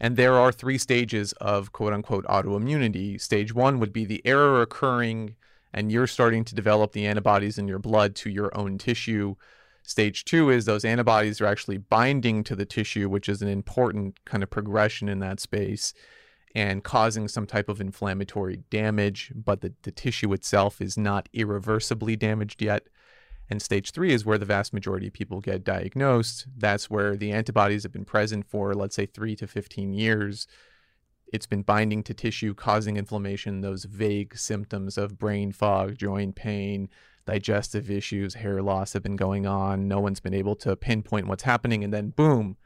And 0.00 0.16
there 0.16 0.34
are 0.34 0.50
three 0.50 0.78
stages 0.78 1.32
of 1.34 1.72
quote 1.72 1.92
unquote 1.92 2.26
autoimmunity. 2.26 3.20
Stage 3.20 3.54
one 3.54 3.78
would 3.78 3.92
be 3.92 4.04
the 4.04 4.22
error 4.26 4.60
occurring 4.60 5.36
and 5.72 5.90
you're 5.90 6.06
starting 6.06 6.44
to 6.44 6.54
develop 6.54 6.92
the 6.92 7.06
antibodies 7.06 7.56
in 7.56 7.66
your 7.66 7.78
blood 7.78 8.14
to 8.16 8.30
your 8.30 8.54
own 8.56 8.78
tissue. 8.78 9.36
Stage 9.82 10.24
two 10.24 10.50
is 10.50 10.64
those 10.64 10.84
antibodies 10.84 11.40
are 11.40 11.46
actually 11.46 11.78
binding 11.78 12.44
to 12.44 12.54
the 12.54 12.66
tissue, 12.66 13.08
which 13.08 13.28
is 13.28 13.42
an 13.42 13.48
important 13.48 14.22
kind 14.24 14.42
of 14.42 14.50
progression 14.50 15.08
in 15.08 15.20
that 15.20 15.40
space 15.40 15.94
and 16.54 16.84
causing 16.84 17.28
some 17.28 17.46
type 17.46 17.68
of 17.68 17.80
inflammatory 17.80 18.58
damage, 18.70 19.32
but 19.34 19.60
the, 19.60 19.72
the 19.82 19.90
tissue 19.90 20.32
itself 20.32 20.80
is 20.80 20.98
not 20.98 21.28
irreversibly 21.32 22.16
damaged 22.16 22.60
yet. 22.60 22.88
And 23.48 23.60
stage 23.60 23.90
three 23.90 24.12
is 24.12 24.24
where 24.24 24.38
the 24.38 24.46
vast 24.46 24.72
majority 24.72 25.08
of 25.08 25.12
people 25.12 25.40
get 25.40 25.64
diagnosed. 25.64 26.46
That's 26.56 26.88
where 26.88 27.16
the 27.16 27.32
antibodies 27.32 27.82
have 27.82 27.92
been 27.92 28.04
present 28.04 28.46
for, 28.46 28.74
let's 28.74 28.94
say, 28.94 29.06
three 29.06 29.36
to 29.36 29.46
15 29.46 29.92
years. 29.92 30.46
It's 31.32 31.46
been 31.46 31.62
binding 31.62 32.02
to 32.04 32.14
tissue, 32.14 32.54
causing 32.54 32.96
inflammation, 32.96 33.62
those 33.62 33.84
vague 33.84 34.36
symptoms 34.36 34.98
of 34.98 35.18
brain 35.18 35.52
fog, 35.52 35.96
joint 35.96 36.34
pain, 36.34 36.88
digestive 37.26 37.90
issues, 37.90 38.34
hair 38.34 38.62
loss 38.62 38.92
have 38.92 39.02
been 39.02 39.16
going 39.16 39.46
on. 39.46 39.88
No 39.88 40.00
one's 40.00 40.20
been 40.20 40.34
able 40.34 40.56
to 40.56 40.76
pinpoint 40.76 41.26
what's 41.26 41.44
happening. 41.44 41.82
And 41.82 41.92
then, 41.92 42.10
boom, 42.10 42.56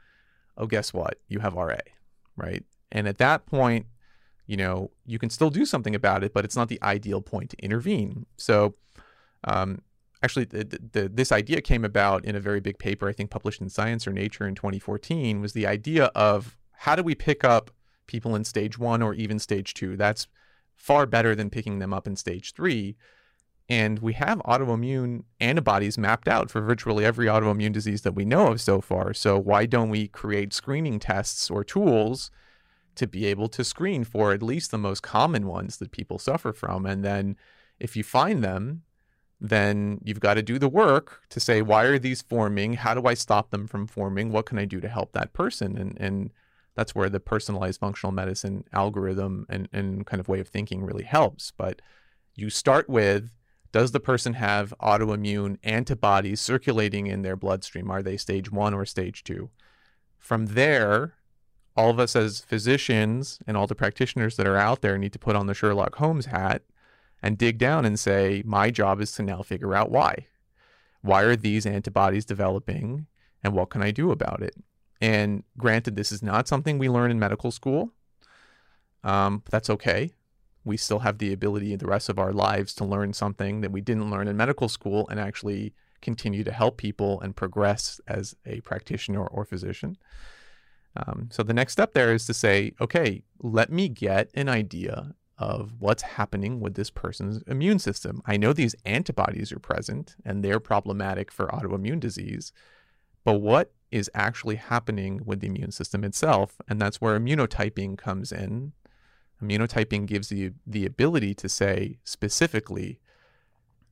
oh, 0.57 0.67
guess 0.67 0.93
what? 0.93 1.19
You 1.27 1.39
have 1.39 1.53
RA, 1.53 1.77
right? 2.35 2.63
And 2.91 3.07
at 3.07 3.17
that 3.17 3.45
point, 3.45 3.85
you 4.45 4.57
know, 4.57 4.91
you 5.05 5.19
can 5.19 5.29
still 5.29 5.49
do 5.49 5.65
something 5.65 5.93
about 5.93 6.23
it, 6.23 6.33
but 6.33 6.45
it's 6.45 6.55
not 6.55 6.69
the 6.69 6.79
ideal 6.81 7.21
point 7.21 7.49
to 7.51 7.57
intervene. 7.57 8.25
So, 8.37 8.75
um, 9.43 9.81
actually, 10.23 10.45
the, 10.45 10.79
the, 10.93 11.09
this 11.09 11.31
idea 11.31 11.61
came 11.61 11.83
about 11.83 12.23
in 12.25 12.35
a 12.35 12.39
very 12.39 12.61
big 12.61 12.79
paper, 12.79 13.07
I 13.09 13.13
think 13.13 13.29
published 13.29 13.61
in 13.61 13.69
Science 13.69 14.07
or 14.07 14.13
Nature 14.13 14.47
in 14.47 14.55
2014, 14.55 15.41
was 15.41 15.53
the 15.53 15.67
idea 15.67 16.05
of 16.15 16.57
how 16.71 16.95
do 16.95 17.03
we 17.03 17.13
pick 17.13 17.43
up 17.43 17.71
people 18.07 18.35
in 18.35 18.45
stage 18.45 18.77
one 18.77 19.01
or 19.01 19.13
even 19.13 19.37
stage 19.37 19.73
two? 19.73 19.97
That's 19.97 20.27
far 20.75 21.05
better 21.05 21.35
than 21.35 21.49
picking 21.49 21.79
them 21.79 21.93
up 21.93 22.07
in 22.07 22.15
stage 22.15 22.53
three. 22.53 22.95
And 23.69 23.99
we 23.99 24.13
have 24.13 24.39
autoimmune 24.39 25.23
antibodies 25.41 25.97
mapped 25.97 26.29
out 26.29 26.49
for 26.49 26.61
virtually 26.61 27.03
every 27.03 27.25
autoimmune 27.25 27.73
disease 27.73 28.03
that 28.03 28.13
we 28.13 28.23
know 28.23 28.47
of 28.47 28.61
so 28.61 28.79
far. 28.79 29.13
So, 29.13 29.37
why 29.37 29.65
don't 29.65 29.89
we 29.89 30.07
create 30.07 30.53
screening 30.53 30.99
tests 30.99 31.49
or 31.49 31.65
tools 31.65 32.31
to 32.97 33.07
be 33.07 33.25
able 33.25 33.47
to 33.49 33.63
screen 33.63 34.03
for 34.03 34.33
at 34.33 34.43
least 34.43 34.71
the 34.71 34.77
most 34.77 35.01
common 35.01 35.47
ones 35.47 35.77
that 35.77 35.91
people 35.91 36.19
suffer 36.19 36.53
from? 36.53 36.85
And 36.85 37.03
then, 37.03 37.37
if 37.79 37.95
you 37.95 38.03
find 38.03 38.43
them, 38.43 38.83
then 39.39 40.01
you've 40.03 40.19
got 40.19 40.33
to 40.33 40.41
do 40.41 40.57
the 40.57 40.69
work 40.69 41.21
to 41.29 41.39
say, 41.39 41.61
why 41.61 41.83
are 41.85 41.99
these 41.99 42.21
forming? 42.21 42.73
How 42.73 42.93
do 42.93 43.05
I 43.05 43.13
stop 43.13 43.51
them 43.51 43.67
from 43.67 43.87
forming? 43.87 44.31
What 44.31 44.47
can 44.47 44.57
I 44.57 44.65
do 44.65 44.79
to 44.81 44.89
help 44.89 45.11
that 45.13 45.33
person? 45.33 45.77
And, 45.77 45.95
and 45.99 46.31
that's 46.75 46.95
where 46.95 47.09
the 47.09 47.19
personalized 47.19 47.79
functional 47.79 48.13
medicine 48.13 48.63
algorithm 48.73 49.45
and, 49.49 49.67
and 49.71 50.05
kind 50.05 50.19
of 50.19 50.27
way 50.27 50.39
of 50.39 50.47
thinking 50.47 50.83
really 50.83 51.03
helps. 51.03 51.51
But 51.55 51.81
you 52.35 52.49
start 52.49 52.89
with 52.89 53.31
does 53.71 53.91
the 53.91 53.99
person 53.99 54.33
have 54.33 54.73
autoimmune 54.81 55.57
antibodies 55.63 56.39
circulating 56.39 57.07
in 57.07 57.21
their 57.21 57.35
bloodstream? 57.35 57.91
Are 57.91 58.01
they 58.01 58.17
stage 58.17 58.51
one 58.51 58.73
or 58.73 58.85
stage 58.85 59.23
two? 59.23 59.49
From 60.17 60.47
there, 60.47 61.13
all 61.77 61.91
of 61.91 61.99
us 61.99 62.15
as 62.15 62.41
physicians 62.41 63.39
and 63.45 63.55
all 63.55 63.67
the 63.67 63.75
practitioners 63.75 64.35
that 64.35 64.47
are 64.47 64.57
out 64.57 64.81
there 64.81 64.97
need 64.97 65.13
to 65.13 65.19
put 65.19 65.35
on 65.35 65.45
the 65.45 65.53
Sherlock 65.53 65.95
Holmes 65.95 66.25
hat 66.25 66.63
and 67.21 67.37
dig 67.37 67.59
down 67.59 67.85
and 67.85 67.99
say, 67.99 68.41
my 68.45 68.71
job 68.71 68.99
is 68.99 69.11
to 69.13 69.23
now 69.23 69.43
figure 69.43 69.75
out 69.75 69.91
why. 69.91 70.25
Why 71.01 71.21
are 71.21 71.35
these 71.35 71.67
antibodies 71.67 72.25
developing 72.25 73.05
and 73.43 73.53
what 73.53 73.69
can 73.69 73.83
I 73.83 73.91
do 73.91 74.11
about 74.11 74.41
it? 74.41 74.55
And 74.99 75.43
granted, 75.57 75.95
this 75.95 76.11
is 76.11 76.23
not 76.23 76.47
something 76.47 76.79
we 76.79 76.89
learn 76.89 77.11
in 77.11 77.19
medical 77.19 77.51
school. 77.51 77.91
Um, 79.03 79.43
but 79.45 79.51
that's 79.51 79.69
okay. 79.69 80.11
We 80.65 80.77
still 80.77 80.99
have 80.99 81.19
the 81.19 81.31
ability 81.31 81.71
in 81.73 81.79
the 81.79 81.87
rest 81.87 82.09
of 82.09 82.17
our 82.17 82.33
lives 82.33 82.73
to 82.75 82.85
learn 82.85 83.13
something 83.13 83.61
that 83.61 83.71
we 83.71 83.81
didn't 83.81 84.09
learn 84.09 84.27
in 84.27 84.35
medical 84.35 84.67
school 84.67 85.07
and 85.09 85.19
actually 85.19 85.75
continue 86.01 86.43
to 86.43 86.51
help 86.51 86.77
people 86.77 87.21
and 87.21 87.35
progress 87.35 88.01
as 88.07 88.35
a 88.45 88.61
practitioner 88.61 89.25
or 89.25 89.45
physician. 89.45 89.97
Um, 90.97 91.29
so 91.31 91.43
the 91.43 91.53
next 91.53 91.73
step 91.73 91.93
there 91.93 92.13
is 92.13 92.25
to 92.25 92.33
say, 92.33 92.73
okay, 92.81 93.23
let 93.39 93.71
me 93.71 93.87
get 93.87 94.29
an 94.33 94.49
idea 94.49 95.13
of 95.37 95.75
what's 95.77 96.01
happening 96.01 96.59
with 96.59 96.73
this 96.73 96.89
person's 96.89 97.43
immune 97.43 97.77
system. 97.77 98.21
I 98.25 98.37
know 98.37 98.53
these 98.53 98.75
antibodies 98.85 99.51
are 99.51 99.59
present 99.59 100.15
and 100.25 100.43
they're 100.43 100.59
problematic 100.59 101.31
for 101.31 101.47
autoimmune 101.47 101.99
disease, 101.99 102.51
but 103.23 103.35
what 103.35 103.71
is 103.91 104.09
actually 104.13 104.55
happening 104.55 105.21
with 105.23 105.39
the 105.39 105.47
immune 105.47 105.71
system 105.71 106.03
itself. 106.03 106.59
And 106.67 106.81
that's 106.81 106.99
where 106.99 107.19
immunotyping 107.19 107.97
comes 107.97 108.31
in. 108.31 108.73
Immunotyping 109.41 110.07
gives 110.07 110.31
you 110.31 110.55
the 110.65 110.85
ability 110.85 111.33
to 111.35 111.47
say 111.47 111.99
specifically, 112.03 112.99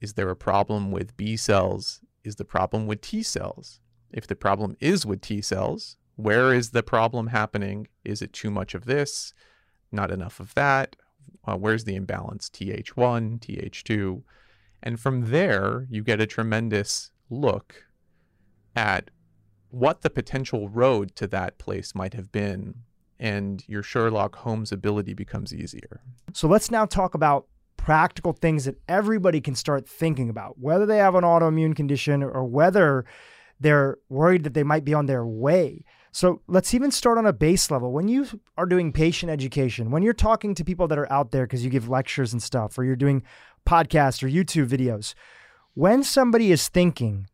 is 0.02 0.14
there 0.14 0.30
a 0.30 0.36
problem 0.36 0.92
with 0.92 1.16
B 1.16 1.38
cells? 1.38 2.02
Is 2.24 2.36
the 2.36 2.46
problem 2.46 2.88
with 2.88 3.02
T 3.02 3.24
cells? 3.24 3.80
If 4.12 4.28
the 4.28 4.36
problem 4.36 4.76
is 4.80 5.06
with 5.06 5.22
T 5.22 5.42
cells, 5.42 5.98
where 6.16 6.54
is 6.54 6.72
the 6.72 6.84
problem 6.84 7.28
happening? 7.28 7.88
Is 8.04 8.22
it 8.22 8.34
too 8.34 8.50
much 8.50 8.74
of 8.74 8.86
this? 8.86 9.34
Not 9.92 10.12
enough 10.12 10.40
of 10.40 10.54
that? 10.56 10.96
Uh, 11.46 11.58
where's 11.58 11.84
the 11.84 11.96
imbalance? 11.96 12.50
TH1, 12.50 13.40
TH2. 13.40 14.24
And 14.82 15.00
from 15.00 15.30
there, 15.32 15.88
you 15.90 16.04
get 16.04 16.22
a 16.22 16.28
tremendous 16.28 17.12
look 17.30 17.86
at 18.76 19.10
what 19.70 20.02
the 20.02 20.10
potential 20.10 20.70
road 20.70 21.16
to 21.16 21.28
that 21.28 21.58
place 21.58 21.94
might 21.94 22.14
have 22.14 22.32
been, 22.32 22.76
and 23.20 23.64
your 23.68 23.84
Sherlock 23.84 24.38
Holmes 24.38 24.72
ability 24.72 25.14
becomes 25.14 25.54
easier. 25.54 26.02
So 26.34 26.48
let's 26.48 26.72
now 26.72 26.86
talk 26.86 27.14
about 27.14 27.48
practical 27.78 28.34
things 28.34 28.66
that 28.66 28.80
everybody 28.88 29.42
can 29.42 29.56
start 29.56 29.88
thinking 29.88 30.30
about, 30.30 30.58
whether 30.60 30.86
they 30.86 30.98
have 30.98 31.16
an 31.16 31.24
autoimmune 31.24 31.76
condition 31.76 32.24
or 32.24 32.44
whether 32.46 33.06
they're 33.60 33.98
worried 34.10 34.44
that 34.44 34.54
they 34.54 34.64
might 34.64 34.86
be 34.86 34.94
on 34.94 35.06
their 35.06 35.26
way. 35.26 35.84
So 36.16 36.40
let's 36.48 36.74
even 36.74 36.92
start 36.92 37.18
on 37.18 37.26
a 37.26 37.34
base 37.34 37.70
level. 37.70 37.92
When 37.92 38.08
you 38.08 38.26
are 38.58 38.66
doing 38.66 38.94
patient 38.94 39.30
education, 39.30 39.92
when 39.92 40.02
you're 40.02 40.14
talking 40.14 40.56
to 40.56 40.64
people 40.64 40.88
that 40.88 40.98
are 40.98 41.12
out 41.12 41.32
there 41.32 41.46
because 41.46 41.66
you 41.66 41.70
give 41.70 41.90
lectures 41.90 42.32
and 42.32 42.42
stuff, 42.42 42.78
or 42.78 42.86
you're 42.86 42.96
doing 42.96 43.22
podcasts 43.68 44.24
or 44.24 44.30
YouTube 44.30 44.70
videos, 44.70 45.14
when 45.74 46.06
somebody 46.06 46.54
is 46.54 46.70
thinking, 46.70 47.28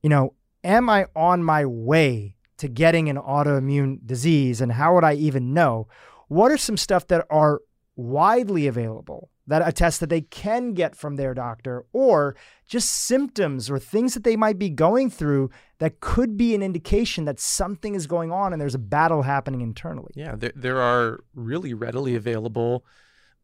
you 0.00 0.08
know, 0.08 0.34
am 0.62 0.88
I 0.88 1.06
on 1.16 1.42
my 1.42 1.64
way 1.64 2.36
to 2.58 2.68
getting 2.68 3.08
an 3.08 3.16
autoimmune 3.16 3.98
disease 4.06 4.60
and 4.60 4.70
how 4.70 4.94
would 4.94 5.02
I 5.02 5.14
even 5.14 5.52
know? 5.52 5.88
What 6.28 6.52
are 6.52 6.56
some 6.56 6.76
stuff 6.76 7.08
that 7.08 7.26
are 7.30 7.62
widely 7.96 8.68
available 8.68 9.28
that 9.46 9.66
attest 9.66 10.00
that 10.00 10.08
they 10.08 10.22
can 10.22 10.72
get 10.72 10.96
from 10.96 11.16
their 11.16 11.34
doctor 11.34 11.84
or 11.92 12.34
just 12.66 12.90
symptoms 12.90 13.70
or 13.70 13.78
things 13.78 14.14
that 14.14 14.24
they 14.24 14.36
might 14.36 14.58
be 14.58 14.70
going 14.70 15.10
through 15.10 15.50
that 15.78 16.00
could 16.00 16.36
be 16.36 16.54
an 16.54 16.62
indication 16.62 17.24
that 17.26 17.38
something 17.38 17.94
is 17.94 18.06
going 18.06 18.32
on 18.32 18.52
and 18.52 18.60
there's 18.60 18.74
a 18.74 18.78
battle 18.78 19.22
happening 19.22 19.60
internally. 19.60 20.12
Yeah, 20.14 20.34
there, 20.36 20.52
there 20.54 20.80
are 20.80 21.20
really 21.34 21.74
readily 21.74 22.14
available 22.14 22.84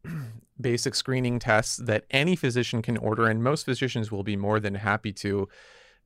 basic 0.59 0.95
screening 0.95 1.39
tests 1.39 1.77
that 1.77 2.05
any 2.09 2.35
physician 2.35 2.81
can 2.81 2.97
order 2.97 3.27
and 3.27 3.43
most 3.43 3.65
physicians 3.65 4.11
will 4.11 4.23
be 4.23 4.35
more 4.35 4.59
than 4.59 4.75
happy 4.75 5.13
to 5.13 5.47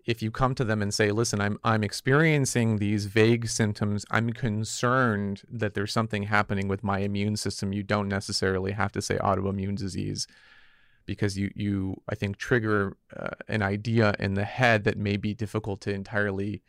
if 0.06 0.22
you 0.22 0.30
come 0.30 0.54
to 0.56 0.64
them 0.64 0.82
and 0.82 0.94
say, 0.94 1.12
"Listen, 1.12 1.42
I'm 1.42 1.60
I'm 1.64 1.84
experiencing 1.84 2.78
these 2.78 3.06
vague 3.06 3.48
symptoms. 3.48 4.06
I'm 4.12 4.32
concerned 4.32 5.44
that 5.52 5.74
there's 5.74 5.92
something 5.92 6.24
happening 6.24 6.68
with 6.68 6.84
my 6.84 7.00
immune 7.00 7.38
system." 7.38 7.74
You 7.74 7.84
don't 7.84 8.08
necessarily 8.08 8.72
have 8.74 8.92
to 8.94 9.02
say 9.02 9.18
autoimmune 9.18 9.78
disease 9.78 10.28
because 11.06 11.38
you 11.38 11.52
you 11.56 12.02
I 12.10 12.16
think 12.16 12.38
trigger 12.38 12.98
uh, 13.16 13.30
an 13.48 13.62
idea 13.62 14.16
in 14.20 14.36
the 14.36 14.46
head 14.46 14.84
that 14.84 14.98
may 14.98 15.18
be 15.18 15.34
difficult 15.34 15.82
to 15.82 15.94
entirely 15.94 16.62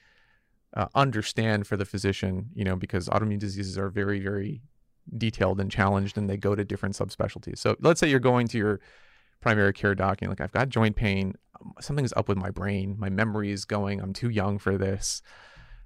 uh, 0.74 0.86
understand 0.94 1.66
for 1.66 1.76
the 1.76 1.84
physician, 1.84 2.50
you 2.54 2.64
know, 2.64 2.76
because 2.76 3.08
autoimmune 3.08 3.38
diseases 3.38 3.78
are 3.78 3.90
very 3.90 4.20
very 4.20 4.62
detailed 5.16 5.60
and 5.60 5.70
challenged 5.70 6.18
and 6.18 6.28
they 6.28 6.36
go 6.36 6.54
to 6.54 6.64
different 6.64 6.96
subspecialties. 6.96 7.58
So 7.58 7.76
let's 7.80 8.00
say 8.00 8.08
you're 8.08 8.18
going 8.18 8.48
to 8.48 8.58
your 8.58 8.80
primary 9.40 9.72
care 9.72 9.94
doc 9.94 10.22
and 10.22 10.30
like 10.30 10.40
I've 10.40 10.52
got 10.52 10.68
joint 10.68 10.96
pain, 10.96 11.34
something's 11.80 12.12
up 12.16 12.28
with 12.28 12.38
my 12.38 12.50
brain. 12.50 12.96
My 12.98 13.08
memory 13.08 13.50
is 13.50 13.64
going. 13.64 14.00
I'm 14.00 14.12
too 14.12 14.30
young 14.30 14.58
for 14.58 14.76
this. 14.76 15.22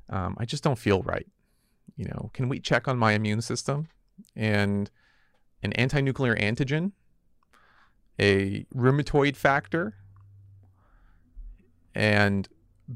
Um, 0.08 0.36
I 0.38 0.44
just 0.44 0.64
don't 0.64 0.78
feel 0.78 1.02
right. 1.02 1.26
You 1.96 2.06
know, 2.06 2.30
can 2.32 2.48
we 2.48 2.60
check 2.60 2.88
on 2.88 2.98
my 2.98 3.12
immune 3.12 3.42
system? 3.42 3.88
And 4.34 4.90
an 5.62 5.72
anti-nuclear 5.74 6.36
antigen, 6.36 6.92
a 8.18 8.64
rheumatoid 8.74 9.36
factor, 9.36 9.94
and 11.94 12.48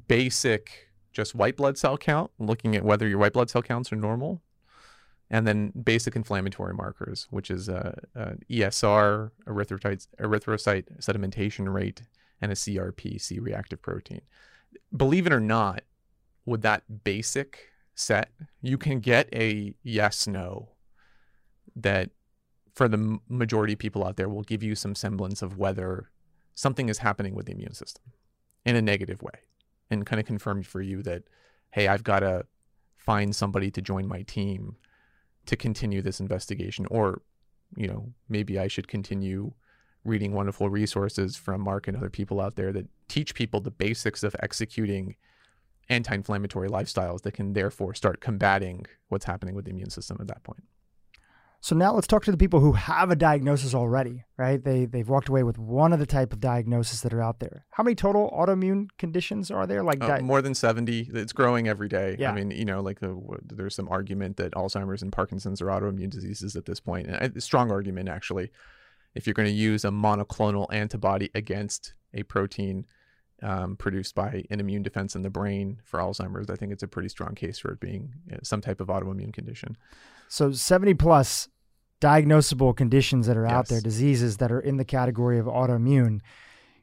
basic 0.09 0.89
just 1.13 1.35
white 1.35 1.57
blood 1.57 1.79
cell 1.79 1.97
count, 1.97 2.31
looking 2.39 2.75
at 2.75 2.85
whether 2.85 3.07
your 3.07 3.19
white 3.19 3.33
blood 3.33 3.51
cell 3.51 3.63
counts 3.63 3.93
are 3.93 3.97
normal, 3.97 4.43
and 5.31 5.47
then 5.47 5.73
basic 5.83 6.17
inflammatory 6.17 6.75
markers, 6.75 7.27
which 7.31 7.51
is 7.51 7.69
uh, 7.69 7.95
uh, 8.15 8.33
ESR, 8.51 9.31
erythrocyte, 9.47 10.07
erythrocyte 10.21 11.01
sedimentation 11.01 11.73
rate, 11.73 12.03
and 12.41 12.53
a 12.53 12.55
CRP, 12.55 13.21
C 13.21 13.39
reactive 13.39 13.81
protein. 13.81 14.21
Believe 14.95 15.27
it 15.27 15.33
or 15.33 15.41
not, 15.41 15.83
with 16.45 16.63
that 16.63 17.05
basic 17.05 17.71
set, 17.95 18.31
you 18.61 18.77
can 18.77 19.01
get 19.01 19.29
a 19.33 19.75
yes 19.83 20.27
no 20.27 20.71
that 21.77 22.11
for 22.75 22.89
the 22.89 23.19
majority 23.29 23.73
of 23.73 23.79
people 23.79 24.05
out 24.05 24.17
there 24.17 24.29
will 24.29 24.43
give 24.43 24.63
you 24.63 24.75
some 24.75 24.95
semblance 24.95 25.43
of 25.43 25.57
whether 25.57 26.11
something 26.55 26.89
is 26.89 26.99
happening 26.99 27.35
with 27.35 27.47
the 27.47 27.53
immune 27.53 27.73
system 27.75 28.05
in 28.65 28.77
a 28.77 28.83
negative 28.83 29.23
way 29.23 29.41
and 29.91 30.07
kind 30.07 30.21
of 30.21 30.27
confirm 30.27 30.63
for 30.63 30.81
you 30.81 31.03
that, 31.03 31.23
hey, 31.71 31.89
I've 31.89 32.05
got 32.05 32.21
to 32.21 32.47
find 32.97 33.35
somebody 33.35 33.71
to 33.71 33.83
join 33.83 34.07
my 34.07 34.23
team 34.23 34.77
to 35.47 35.57
continue 35.57 36.03
this 36.03 36.21
investigation 36.21 36.87
or 36.91 37.23
you 37.77 37.87
know 37.87 38.13
maybe 38.29 38.59
i 38.59 38.69
should 38.69 38.89
continue 38.89 39.53
reading 40.05 40.33
wonderful 40.33 40.69
resources 40.69 41.37
from 41.37 41.61
Mark 41.61 41.89
and 41.89 41.97
other 41.97 42.11
people 42.11 42.41
out 42.41 42.57
there 42.57 42.73
that 42.73 42.87
teach 43.09 43.35
people 43.35 43.61
the 43.61 43.71
basics 43.71 44.23
of 44.23 44.37
executing 44.41 45.17
anti 45.89 46.15
inflammatory 46.15 46.69
lifestyles 46.69 47.23
that 47.23 47.33
can 47.33 47.53
therefore 47.53 47.95
start 47.95 48.21
combating 48.21 48.87
what's 49.09 49.25
happening 49.25 49.55
with 49.55 49.65
the 49.65 49.71
immune 49.71 49.91
system 49.91 50.17
at 50.21 50.29
that 50.29 50.43
point. 50.43 50.63
So 51.65 51.75
now 51.75 51.95
let's 51.95 52.07
talk 52.07 52.23
to 52.25 52.31
the 52.31 52.37
people 52.37 52.61
who 52.61 52.73
have 52.73 53.11
a 53.11 53.17
diagnosis 53.17 53.75
already, 53.75 54.25
right? 54.37 54.63
They 54.63 54.85
they've 54.85 55.09
walked 55.09 55.31
away 55.31 55.45
with 55.45 55.59
one 55.59 55.95
of 55.95 55.99
the 55.99 56.05
type 56.05 56.35
of 56.35 56.39
diagnoses 56.39 57.01
that 57.01 57.15
are 57.15 57.23
out 57.23 57.41
there. 57.41 57.65
How 57.71 57.83
many 57.83 57.95
total 57.95 58.31
autoimmune 58.39 58.89
conditions 58.99 59.51
are 59.51 59.67
there? 59.67 59.83
Like 59.83 60.03
Uh, 60.03 60.21
more 60.21 60.43
than 60.43 60.55
70. 60.55 61.09
It's 61.15 61.33
growing 61.33 61.67
every 61.67 61.89
day. 61.89 62.17
Yeah. 62.19 62.33
I 62.33 62.35
mean, 62.35 62.51
you 62.51 62.67
know, 62.67 62.83
like 62.83 63.01
the, 63.01 63.19
there's 63.47 63.75
some 63.75 63.89
argument 63.89 64.37
that 64.37 64.53
Alzheimer's 64.53 65.01
and 65.01 65.11
Parkinson's 65.11 65.63
are 65.63 65.69
autoimmune 65.69 66.11
diseases 66.11 66.55
at 66.55 66.67
this 66.67 66.81
point. 66.81 67.07
And 67.07 67.35
a 67.35 67.41
strong 67.41 67.71
argument, 67.71 68.11
actually. 68.11 68.51
If 69.15 69.27
you're 69.27 69.33
going 69.33 69.49
to 69.49 69.55
use 69.55 69.87
a 69.87 69.91
monoclonal 69.91 70.67
antibody 70.71 71.31
against 71.35 71.95
a 72.13 72.25
protein 72.25 72.85
um, 73.43 73.77
produced 73.77 74.15
by 74.15 74.45
an 74.51 74.61
immune 74.61 74.83
defense 74.83 75.17
in 75.17 75.23
the 75.23 75.31
brain 75.31 75.81
for 75.83 75.99
Alzheimer's, 75.99 76.51
I 76.51 76.57
think 76.57 76.73
it's 76.73 76.83
a 76.83 76.89
pretty 76.89 77.09
strong 77.09 77.35
case 77.35 77.59
for 77.59 77.73
it 77.73 77.81
being 77.81 78.13
uh, 78.31 78.37
some 78.43 78.61
type 78.61 78.83
of 78.83 78.89
autoimmune 78.89 79.33
condition. 79.33 79.79
so 80.29 80.53
70 80.53 80.93
plus 80.95 81.49
diagnosable 82.01 82.77
conditions 82.77 83.27
that 83.27 83.37
are 83.37 83.47
out 83.47 83.69
there, 83.69 83.81
diseases 83.81 84.39
that 84.39 84.53
are 84.53 84.61
in 84.61 84.77
the 84.77 84.85
category 84.85 85.39
of 85.39 85.47
autoimmune. 85.47 86.21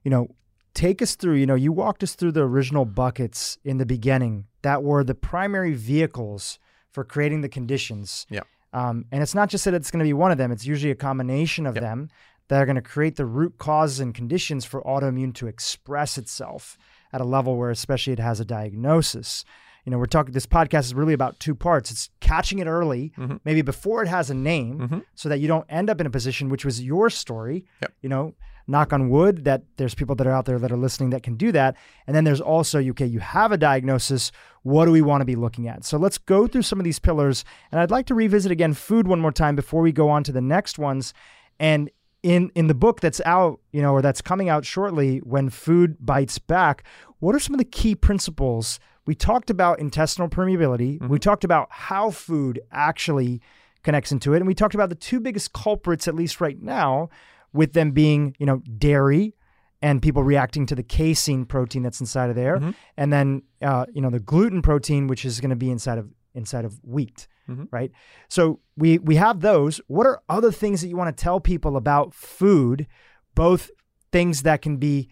You 0.04 0.12
know, 0.12 0.36
take 0.74 1.02
us 1.02 1.16
through, 1.16 1.36
you 1.36 1.46
know, 1.46 1.56
you 1.56 1.72
walked 1.72 2.04
us 2.04 2.16
through 2.16 2.32
the 2.32 2.42
original 2.42 2.86
buckets 2.86 3.58
in 3.64 3.78
the 3.78 3.86
beginning 3.86 4.46
that 4.62 4.84
were 4.84 5.04
the 5.04 5.16
primary 5.16 5.74
vehicles 5.74 6.60
for 6.92 7.04
creating 7.04 7.42
the 7.42 7.50
conditions. 7.50 8.26
Yeah. 8.30 8.42
Um, 8.74 9.06
and 9.12 9.22
it's 9.22 9.36
not 9.36 9.50
just 9.50 9.66
that 9.66 9.74
it's 9.74 9.92
going 9.92 10.00
to 10.00 10.08
be 10.08 10.14
one 10.14 10.32
of 10.32 10.38
them, 10.38 10.52
it's 10.52 10.66
usually 10.66 10.92
a 10.92 10.96
combination 10.96 11.66
of 11.66 11.76
Yep. 11.76 11.84
them 11.84 12.10
that 12.48 12.62
are 12.62 12.66
going 12.66 12.76
to 12.76 12.82
create 12.82 13.16
the 13.16 13.26
root 13.26 13.58
causes 13.58 14.00
and 14.00 14.14
conditions 14.14 14.66
for 14.66 14.82
autoimmune 14.84 15.34
to 15.36 15.48
express 15.48 16.18
itself 16.18 16.78
at 17.14 17.22
a 17.22 17.26
level 17.26 17.58
where, 17.58 17.70
especially, 17.70 18.14
it 18.14 18.20
has 18.20 18.40
a 18.40 18.46
diagnosis. 18.46 19.46
You 19.86 19.92
know, 19.92 19.98
we're 19.98 20.06
talking, 20.06 20.34
this 20.34 20.46
podcast 20.46 20.82
is 20.86 20.94
really 20.94 21.14
about 21.14 21.40
two 21.40 21.56
parts. 21.56 21.90
It's 21.92 22.10
catching 22.20 22.60
it 22.60 22.68
early, 22.68 23.14
Mhm. 23.18 23.40
maybe 23.44 23.62
before 23.62 24.04
it 24.04 24.08
has 24.08 24.30
a 24.30 24.34
name, 24.36 24.80
Mhm. 24.80 25.04
so 25.16 25.28
that 25.30 25.40
you 25.40 25.48
don't 25.48 25.66
end 25.70 25.90
up 25.90 26.00
in 26.00 26.06
a 26.08 26.10
position, 26.12 26.50
which 26.50 26.64
was 26.66 26.82
your 26.84 27.10
story. 27.10 27.66
Yep. 27.82 27.94
You 28.02 28.10
know, 28.10 28.34
knock 28.68 28.94
on 28.94 29.10
wood 29.10 29.44
that 29.44 29.64
there's 29.78 29.96
people 29.96 30.16
that 30.16 30.28
are 30.28 30.32
out 30.32 30.46
there 30.46 30.60
that 30.60 30.72
are 30.72 30.78
listening 30.78 31.10
that 31.10 31.24
can 31.24 31.36
do 31.36 31.52
that. 31.52 31.76
And 32.06 32.16
then 32.16 32.24
there's 32.26 32.40
also, 32.40 32.80
okay, 32.80 33.08
you 33.08 33.20
have 33.20 33.52
a 33.52 33.58
diagnosis. 33.58 34.32
What 34.62 34.86
do 34.86 34.92
we 34.92 35.02
want 35.02 35.22
to 35.22 35.26
be 35.26 35.36
looking 35.36 35.68
at? 35.68 35.84
So 35.84 35.98
let's 35.98 36.20
go 36.20 36.46
through 36.46 36.62
some 36.62 36.80
of 36.80 36.84
these 36.86 37.00
pillars. 37.00 37.44
And 37.72 37.82
I'd 37.82 37.90
like 37.92 38.06
to 38.06 38.16
revisit 38.16 38.52
again 38.52 38.74
food 38.76 39.08
one 39.08 39.20
more 39.20 39.32
time 39.32 39.56
before 39.56 39.82
we 39.82 39.92
go 39.92 40.10
on 40.10 40.24
to 40.26 40.32
the 40.32 40.42
next 40.42 40.78
ones. 40.78 41.14
And 41.60 41.90
in 42.24 42.52
in 42.54 42.68
the 42.68 42.76
book 42.76 43.02
that's 43.02 43.20
out, 43.26 43.60
you 43.72 43.82
know, 43.82 43.94
or 43.94 44.02
that's 44.04 44.22
coming 44.22 44.48
out 44.48 44.64
shortly, 44.64 45.18
when 45.20 45.50
food 45.50 45.98
bites 46.00 46.38
back, 46.38 46.84
what 47.20 47.34
are 47.36 47.40
some 47.40 47.56
of 47.56 47.58
the 47.60 47.66
key 47.66 47.96
principles? 47.96 48.80
We 49.06 49.16
talked 49.16 49.50
about 49.50 49.80
intestinal 49.80 50.30
permeability. 50.30 51.00
We 51.08 51.18
talked 51.20 51.44
about 51.44 51.68
how 51.72 52.12
food 52.12 52.60
actually 52.72 53.42
connects 53.84 54.12
into 54.12 54.34
it, 54.34 54.38
and 54.38 54.48
we 54.48 54.54
talked 54.54 54.76
about 54.76 54.90
the 54.90 54.96
two 54.96 55.20
biggest 55.20 55.54
culprits, 55.54 56.08
at 56.08 56.16
least 56.16 56.40
right 56.40 56.62
now, 56.62 57.10
with 57.52 57.74
them 57.74 57.92
being, 57.92 58.36
you 58.40 58.46
know, 58.46 58.60
dairy 58.78 59.36
and 59.82 60.02
people 60.02 60.24
reacting 60.24 60.68
to 60.68 60.76
the 60.76 60.84
casein 60.84 61.44
protein 61.46 61.82
that's 61.82 62.00
inside 62.00 62.30
of 62.30 62.36
there, 62.36 62.58
Mhm. 62.60 62.76
and 62.98 63.12
then 63.12 63.42
uh, 63.64 63.86
you 63.92 64.02
know 64.02 64.12
the 64.12 64.20
gluten 64.20 64.62
protein, 64.62 65.08
which 65.08 65.26
is 65.26 65.40
going 65.42 65.50
to 65.50 65.56
be 65.56 65.72
inside 65.72 65.98
of 65.98 66.08
inside 66.36 66.64
of 66.66 66.80
wheat, 66.84 67.28
Mhm. 67.50 67.68
right? 67.72 67.92
So 68.30 68.60
we 68.78 69.00
we 69.00 69.16
have 69.16 69.40
those. 69.42 69.82
What 69.88 70.06
are 70.06 70.22
other 70.30 70.52
things 70.52 70.82
that 70.82 70.88
you 70.90 70.96
want 70.96 71.16
to 71.18 71.24
tell 71.24 71.40
people 71.40 71.76
about 71.76 72.14
food, 72.14 72.86
both 73.34 73.72
things 74.12 74.44
that 74.44 74.62
can 74.62 74.78
be 74.78 75.10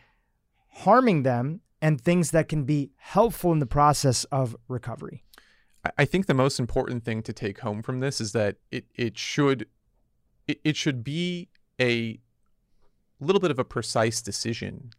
harming 0.84 1.24
them 1.24 1.62
and 1.82 2.00
things 2.00 2.32
that 2.32 2.48
can 2.48 2.64
be 2.64 2.92
helpful 2.98 3.52
in 3.52 3.60
the 3.60 3.66
process 3.66 4.24
of 4.26 4.56
recovery? 4.68 5.24
I- 5.98 6.06
think 6.06 6.26
the 6.26 6.34
most 6.34 6.60
important 6.60 7.04
thing 7.06 7.24
to 7.24 7.34
take 7.34 7.60
home 7.60 7.82
from 7.82 8.00
this 8.00 8.20
is 8.20 8.34
that 8.34 8.58
it 8.70 8.86
it 8.96 9.18
should 9.18 9.68
it, 10.48 10.60
it 10.64 10.76
should 10.76 11.04
be 11.04 11.50
a 11.80 12.20
little 13.20 13.40
bit 13.40 13.52
of 13.52 13.60
a 13.60 13.64
precise 13.64 14.22
decision 14.22 14.92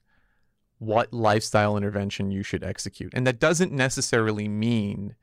what 0.78 1.12
lifestyle 1.12 1.76
intervention 1.76 2.30
you 2.30 2.42
should 2.42 2.64
execute. 2.64 3.12
And 3.14 3.26
that 3.26 3.38
doesn't 3.38 3.70
necessarily 3.70 4.48
mean 4.48 5.14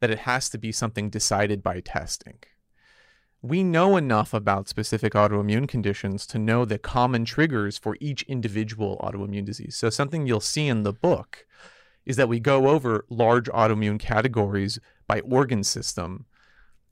that 0.00 0.10
it 0.10 0.20
has 0.20 0.48
to 0.48 0.58
be 0.58 0.72
something 0.72 1.10
decided 1.10 1.62
by 1.62 1.80
testing. 1.80 2.38
We 3.42 3.64
know 3.64 3.96
enough 3.96 4.32
about 4.32 4.68
specific 4.68 5.14
autoimmune 5.14 5.68
conditions 5.68 6.26
to 6.28 6.38
know 6.38 6.64
the 6.64 6.78
common 6.78 7.24
triggers 7.24 7.76
for 7.76 7.96
each 8.00 8.22
individual 8.22 9.00
autoimmune 9.02 9.44
disease. 9.44 9.76
So, 9.76 9.90
something 9.90 10.26
you'll 10.26 10.40
see 10.40 10.68
in 10.68 10.84
the 10.84 10.92
book 10.92 11.44
is 12.06 12.16
that 12.16 12.28
we 12.28 12.38
go 12.38 12.68
over 12.68 13.04
large 13.08 13.46
autoimmune 13.48 13.98
categories 13.98 14.78
by 15.06 15.20
organ 15.20 15.64
system. 15.64 16.26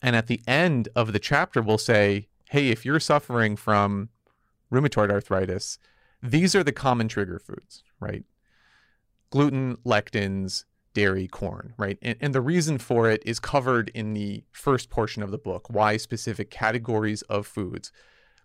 And 0.01 0.15
at 0.15 0.27
the 0.27 0.41
end 0.45 0.89
of 0.95 1.13
the 1.13 1.19
chapter, 1.19 1.61
we'll 1.61 1.77
say, 1.77 2.27
hey, 2.49 2.69
if 2.69 2.85
you're 2.85 2.99
suffering 2.99 3.55
from 3.55 4.09
rheumatoid 4.71 5.09
arthritis, 5.09 5.79
these 6.21 6.53
are 6.55 6.63
the 6.63 6.71
common 6.71 7.07
trigger 7.07 7.39
foods, 7.39 7.83
right? 7.99 8.25
Gluten, 9.29 9.77
lectins, 9.85 10.65
dairy, 10.93 11.27
corn, 11.27 11.73
right? 11.77 11.97
And, 12.01 12.17
and 12.19 12.35
the 12.35 12.41
reason 12.41 12.77
for 12.77 13.09
it 13.09 13.21
is 13.25 13.39
covered 13.39 13.89
in 13.93 14.13
the 14.13 14.43
first 14.51 14.89
portion 14.89 15.23
of 15.23 15.31
the 15.31 15.37
book 15.37 15.69
why 15.69 15.97
specific 15.97 16.49
categories 16.49 17.21
of 17.23 17.47
foods 17.47 17.91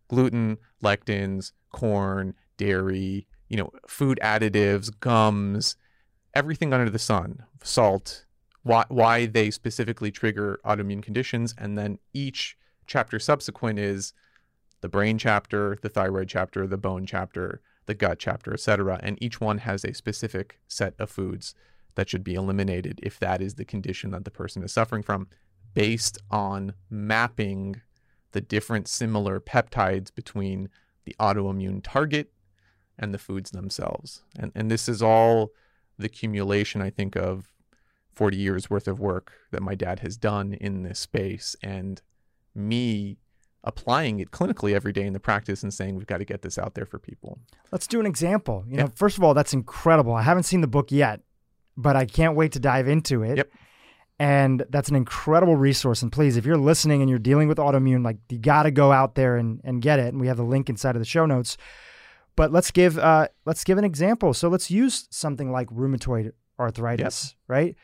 gluten, 0.09 0.57
lectins, 0.83 1.53
corn, 1.73 2.35
dairy, 2.57 3.27
you 3.49 3.57
know, 3.57 3.71
food 3.89 4.21
additives, 4.23 4.91
gums, 5.01 5.77
everything 6.35 6.73
under 6.73 6.91
the 6.91 6.99
sun, 6.99 7.43
salt, 7.63 8.25
why, 8.63 8.85
why 8.89 9.27
they 9.27 9.51
specifically 9.51 10.11
trigger 10.11 10.61
autoimmune 10.65 11.03
conditions. 11.03 11.55
And 11.59 11.77
then 11.77 11.99
each 12.13 12.57
chapter 12.87 13.19
subsequent 13.19 13.79
is 13.79 14.13
the 14.81 14.89
brain 14.89 15.19
chapter, 15.19 15.79
the 15.83 15.89
thyroid 15.89 16.29
chapter, 16.29 16.67
the 16.67 16.77
bone 16.77 17.07
chapter, 17.07 17.61
the 17.87 17.95
gut 17.95 18.19
chapter, 18.19 18.53
etc. 18.53 19.01
And 19.03 19.21
each 19.23 19.41
one 19.41 19.59
has 19.59 19.85
a 19.85 19.95
specific 19.95 20.61
set 20.69 20.95
of 20.99 21.11
foods 21.11 21.55
that 21.97 22.09
should 22.09 22.23
be 22.25 22.35
eliminated 22.35 23.01
if 23.03 23.19
that 23.19 23.43
is 23.43 23.55
the 23.57 23.65
condition 23.65 24.13
that 24.13 24.25
the 24.25 24.31
person 24.31 24.63
is 24.63 24.73
suffering 24.73 25.03
from, 25.03 25.27
based 25.75 26.19
on 26.31 26.73
mapping 26.89 27.81
the 28.33 28.41
different 28.41 28.87
similar 28.89 29.41
peptides 29.41 30.15
between 30.15 30.69
the 31.05 31.15
autoimmune 31.21 31.81
target 31.83 32.33
and 32.99 33.13
the 33.13 33.19
foods 33.19 33.51
themselves. 33.51 34.23
And 34.39 34.53
and 34.55 34.71
this 34.71 34.89
is 34.89 35.03
all 35.03 35.51
the 35.99 36.07
accumulation, 36.07 36.81
I 36.83 36.91
think, 36.91 37.17
of 37.17 37.53
40 38.15 38.37
years 38.37 38.71
worth 38.71 38.89
of 38.89 38.99
work 39.01 39.33
that 39.51 39.63
my 39.63 39.75
dad 39.75 40.01
has 40.01 40.17
done 40.17 40.55
in 40.55 40.83
this 40.83 40.99
space 40.99 41.57
and 41.63 42.01
me 42.55 43.19
applying 43.65 44.21
it 44.21 44.31
clinically 44.31 44.73
every 44.75 44.93
day 44.93 45.03
in 45.07 45.13
the 45.13 45.21
practice 45.21 45.63
and 45.63 45.75
saying 45.75 45.97
we've 45.97 46.07
got 46.07 46.19
to 46.19 46.25
get 46.25 46.41
this 46.43 46.57
out 46.57 46.75
there 46.75 46.87
for 46.87 46.99
people. 46.99 47.39
Let's 47.73 47.87
do 47.87 47.99
an 48.01 48.07
example. 48.07 48.65
You 48.67 48.77
Yeah. 48.77 48.83
know, 48.85 48.93
first 48.95 49.19
of 49.19 49.25
all, 49.25 49.35
that's 49.35 49.53
incredible. 49.53 50.15
I 50.15 50.23
haven't 50.23 50.45
seen 50.45 50.61
the 50.61 50.67
book 50.69 50.93
yet, 50.93 51.21
but 51.77 51.97
I 51.97 52.07
can't 52.07 52.37
wait 52.37 52.53
to 52.53 52.61
dive 52.61 52.89
into 52.89 53.23
it. 53.23 53.39
Yep. 53.39 53.51
And 54.19 54.65
that's 54.71 54.89
an 54.89 54.97
incredible 54.97 55.57
resource. 55.57 56.01
And 56.01 56.11
please, 56.11 56.37
if 56.37 56.47
you're 56.47 56.57
listening 56.57 57.03
and 57.03 57.11
you're 57.11 57.19
dealing 57.19 57.49
with 57.49 57.59
autoimmune, 57.59 58.03
like 58.03 58.17
you 58.31 58.39
got 58.39 58.63
to 58.63 58.71
go 58.71 58.91
out 58.91 59.15
there 59.15 59.37
and, 59.37 59.61
and 59.63 59.83
get 59.83 59.99
it. 59.99 60.09
And 60.09 60.21
we 60.21 60.29
have 60.29 60.39
the 60.39 60.43
link 60.43 60.71
inside 60.71 60.97
of 60.97 61.01
the 61.01 61.07
show 61.07 61.27
notes. 61.27 61.59
But 62.35 62.51
let's 62.53 62.71
give 62.71 62.99
uh, 62.99 63.29
let's 63.45 63.65
give 63.65 63.79
an 63.79 63.85
example. 63.85 64.35
So 64.35 64.49
let's 64.49 64.71
use 64.71 65.07
something 65.11 65.51
like 65.51 65.69
rheumatoid 65.69 66.33
arthritis, 66.59 67.35
right? 67.49 67.77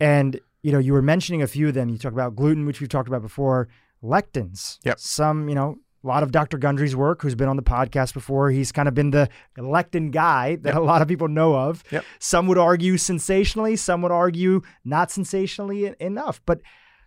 And 0.00 0.40
you 0.62 0.72
know, 0.72 0.78
you 0.78 0.92
were 0.92 1.02
mentioning 1.02 1.42
a 1.42 1.46
few 1.46 1.68
of 1.68 1.74
them. 1.74 1.88
You 1.88 1.98
talked 1.98 2.14
about 2.14 2.36
gluten, 2.36 2.66
which 2.66 2.80
we've 2.80 2.88
talked 2.88 3.08
about 3.08 3.22
before, 3.22 3.68
lectins. 4.02 4.78
Yep. 4.84 4.98
Some, 4.98 5.48
you 5.48 5.54
know, 5.54 5.78
a 6.04 6.06
lot 6.06 6.22
of 6.22 6.30
Dr. 6.30 6.58
Gundry's 6.58 6.94
work, 6.94 7.22
who's 7.22 7.34
been 7.34 7.48
on 7.48 7.56
the 7.56 7.62
podcast 7.62 8.14
before. 8.14 8.50
He's 8.50 8.70
kind 8.70 8.86
of 8.86 8.94
been 8.94 9.10
the 9.10 9.28
lectin 9.58 10.10
guy 10.12 10.56
that 10.56 10.74
Yep. 10.74 10.76
a 10.76 10.80
lot 10.84 11.02
of 11.02 11.08
people 11.08 11.28
know 11.28 11.54
of. 11.56 11.82
Yep. 11.90 12.04
Some 12.20 12.46
would 12.46 12.58
argue 12.58 12.96
sensationally, 12.96 13.76
some 13.76 14.02
would 14.02 14.12
argue 14.12 14.60
not 14.84 15.10
sensationally 15.10 15.94
enough. 15.98 16.40
But, 16.46 16.60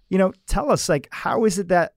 you 0.10 0.18
know, 0.18 0.34
tell 0.48 0.72
us, 0.72 0.90
like, 0.90 1.08
how 1.12 1.46
is 1.46 1.60
it 1.60 1.70
that, 1.70 1.94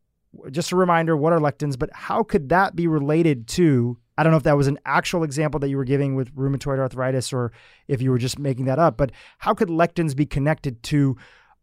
just 0.50 0.70
a 0.72 0.76
reminder, 0.76 1.16
what 1.16 1.32
are 1.32 1.38
lectins, 1.40 1.78
but 1.78 1.90
how 1.92 2.22
could 2.22 2.48
that 2.50 2.76
be 2.76 2.86
related 2.86 3.48
to? 3.48 3.98
I 4.16 4.22
don't 4.22 4.30
know 4.30 4.36
if 4.36 4.42
that 4.44 4.56
was 4.56 4.66
an 4.68 4.78
actual 4.84 5.24
example 5.24 5.58
that 5.60 5.68
you 5.70 5.76
were 5.78 5.84
giving 5.84 6.14
with 6.14 6.34
rheumatoid 6.36 6.78
arthritis 6.78 7.32
or 7.32 7.50
if 7.88 8.00
you 8.02 8.10
were 8.10 8.18
just 8.18 8.38
making 8.38 8.66
that 8.66 8.78
up, 8.78 8.96
but 8.96 9.10
how 9.38 9.54
could 9.54 9.68
lectins 9.68 10.14
be 10.14 10.26
connected 10.26 10.82
to, 10.84 11.16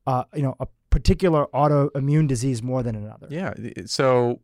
uh, 0.07 0.23
you 0.35 0.41
know, 0.41 0.55
a 0.59 0.67
particular 0.89 1.45
autoimmune 1.53 2.27
disease 2.27 2.61
more 2.63 2.81
than 2.83 2.95
another? 2.95 3.27
Yeah. 3.29 3.53
So 3.85 4.41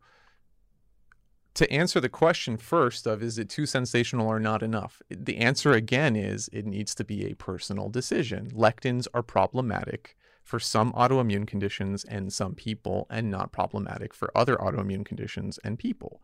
to 1.55 1.71
answer 1.71 2.01
the 2.01 2.09
question 2.09 2.57
first 2.57 3.07
of 3.07 3.23
is 3.23 3.39
it 3.39 3.49
too 3.49 3.65
sensational 3.65 4.27
or 4.27 4.39
not 4.39 4.61
enough? 4.61 5.01
The 5.09 5.37
answer 5.37 5.71
again 5.71 6.15
is 6.15 6.49
it 6.51 6.65
needs 6.65 6.93
to 6.95 7.03
be 7.03 7.25
a 7.25 7.35
personal 7.35 7.89
decision. 7.89 8.51
Lectins 8.51 9.07
are 9.13 9.23
problematic 9.23 10.17
for 10.43 10.59
some 10.59 10.91
autoimmune 10.93 11.47
conditions 11.47 12.03
and 12.03 12.31
some 12.31 12.53
people 12.53 13.07
and 13.09 13.31
not 13.31 13.51
problematic 13.51 14.13
for 14.13 14.29
other 14.37 14.57
autoimmune 14.57 15.05
conditions 15.05 15.57
and 15.63 15.79
people. 15.79 16.21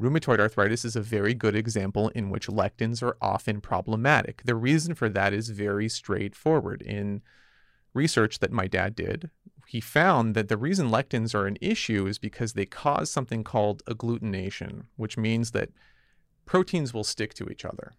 Rheumatoid 0.00 0.38
arthritis 0.38 0.84
is 0.84 0.96
a 0.96 1.02
very 1.02 1.34
good 1.34 1.54
example 1.54 2.08
in 2.10 2.30
which 2.30 2.46
lectins 2.46 3.02
are 3.02 3.16
often 3.20 3.60
problematic. 3.60 4.42
The 4.44 4.54
reason 4.54 4.94
for 4.94 5.08
that 5.10 5.34
is 5.34 5.50
very 5.50 5.88
straightforward. 5.88 6.80
In 6.82 7.20
research 7.92 8.38
that 8.38 8.52
my 8.52 8.68
dad 8.68 8.94
did, 8.94 9.28
he 9.72 9.80
found 9.80 10.34
that 10.34 10.48
the 10.48 10.56
reason 10.58 10.90
lectins 10.90 11.34
are 11.34 11.46
an 11.46 11.56
issue 11.62 12.06
is 12.06 12.18
because 12.18 12.52
they 12.52 12.66
cause 12.66 13.10
something 13.10 13.42
called 13.42 13.82
agglutination, 13.86 14.82
which 14.96 15.16
means 15.16 15.52
that 15.52 15.70
proteins 16.44 16.92
will 16.92 17.04
stick 17.04 17.32
to 17.32 17.48
each 17.48 17.64
other. 17.64 17.92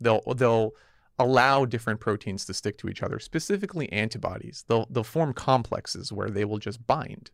They'll 0.00 0.22
they'll 0.36 0.74
allow 1.18 1.64
different 1.64 1.98
proteins 1.98 2.44
to 2.44 2.54
stick 2.54 2.78
to 2.78 2.88
each 2.88 3.02
other, 3.02 3.18
specifically 3.18 3.90
antibodies. 3.92 4.64
They'll 4.68 4.86
they'll 4.88 5.02
form 5.02 5.32
complexes 5.32 6.12
where 6.12 6.30
they 6.30 6.44
will 6.44 6.58
just 6.58 6.86
bind 6.86 7.32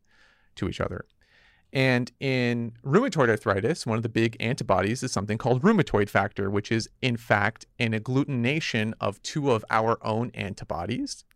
to 0.55 0.67
each 0.67 0.81
other. 0.81 1.05
And 1.71 2.11
in 2.21 2.73
rheumatoid 2.87 3.29
arthritis, 3.29 3.87
one 3.87 3.99
of 3.99 4.03
the 4.03 4.09
big 4.09 4.35
antibodies 4.41 5.03
is 5.03 5.13
something 5.13 5.37
called 5.37 5.61
rheumatoid 5.61 6.09
factor, 6.09 6.49
which 6.49 6.73
is 6.73 6.89
in 7.03 7.19
fact 7.19 7.67
an 7.79 7.93
agglutination 7.93 8.95
of 8.99 9.23
two 9.23 9.51
of 9.51 9.63
our 9.69 9.99
own 10.01 10.31
antibodies 10.33 11.27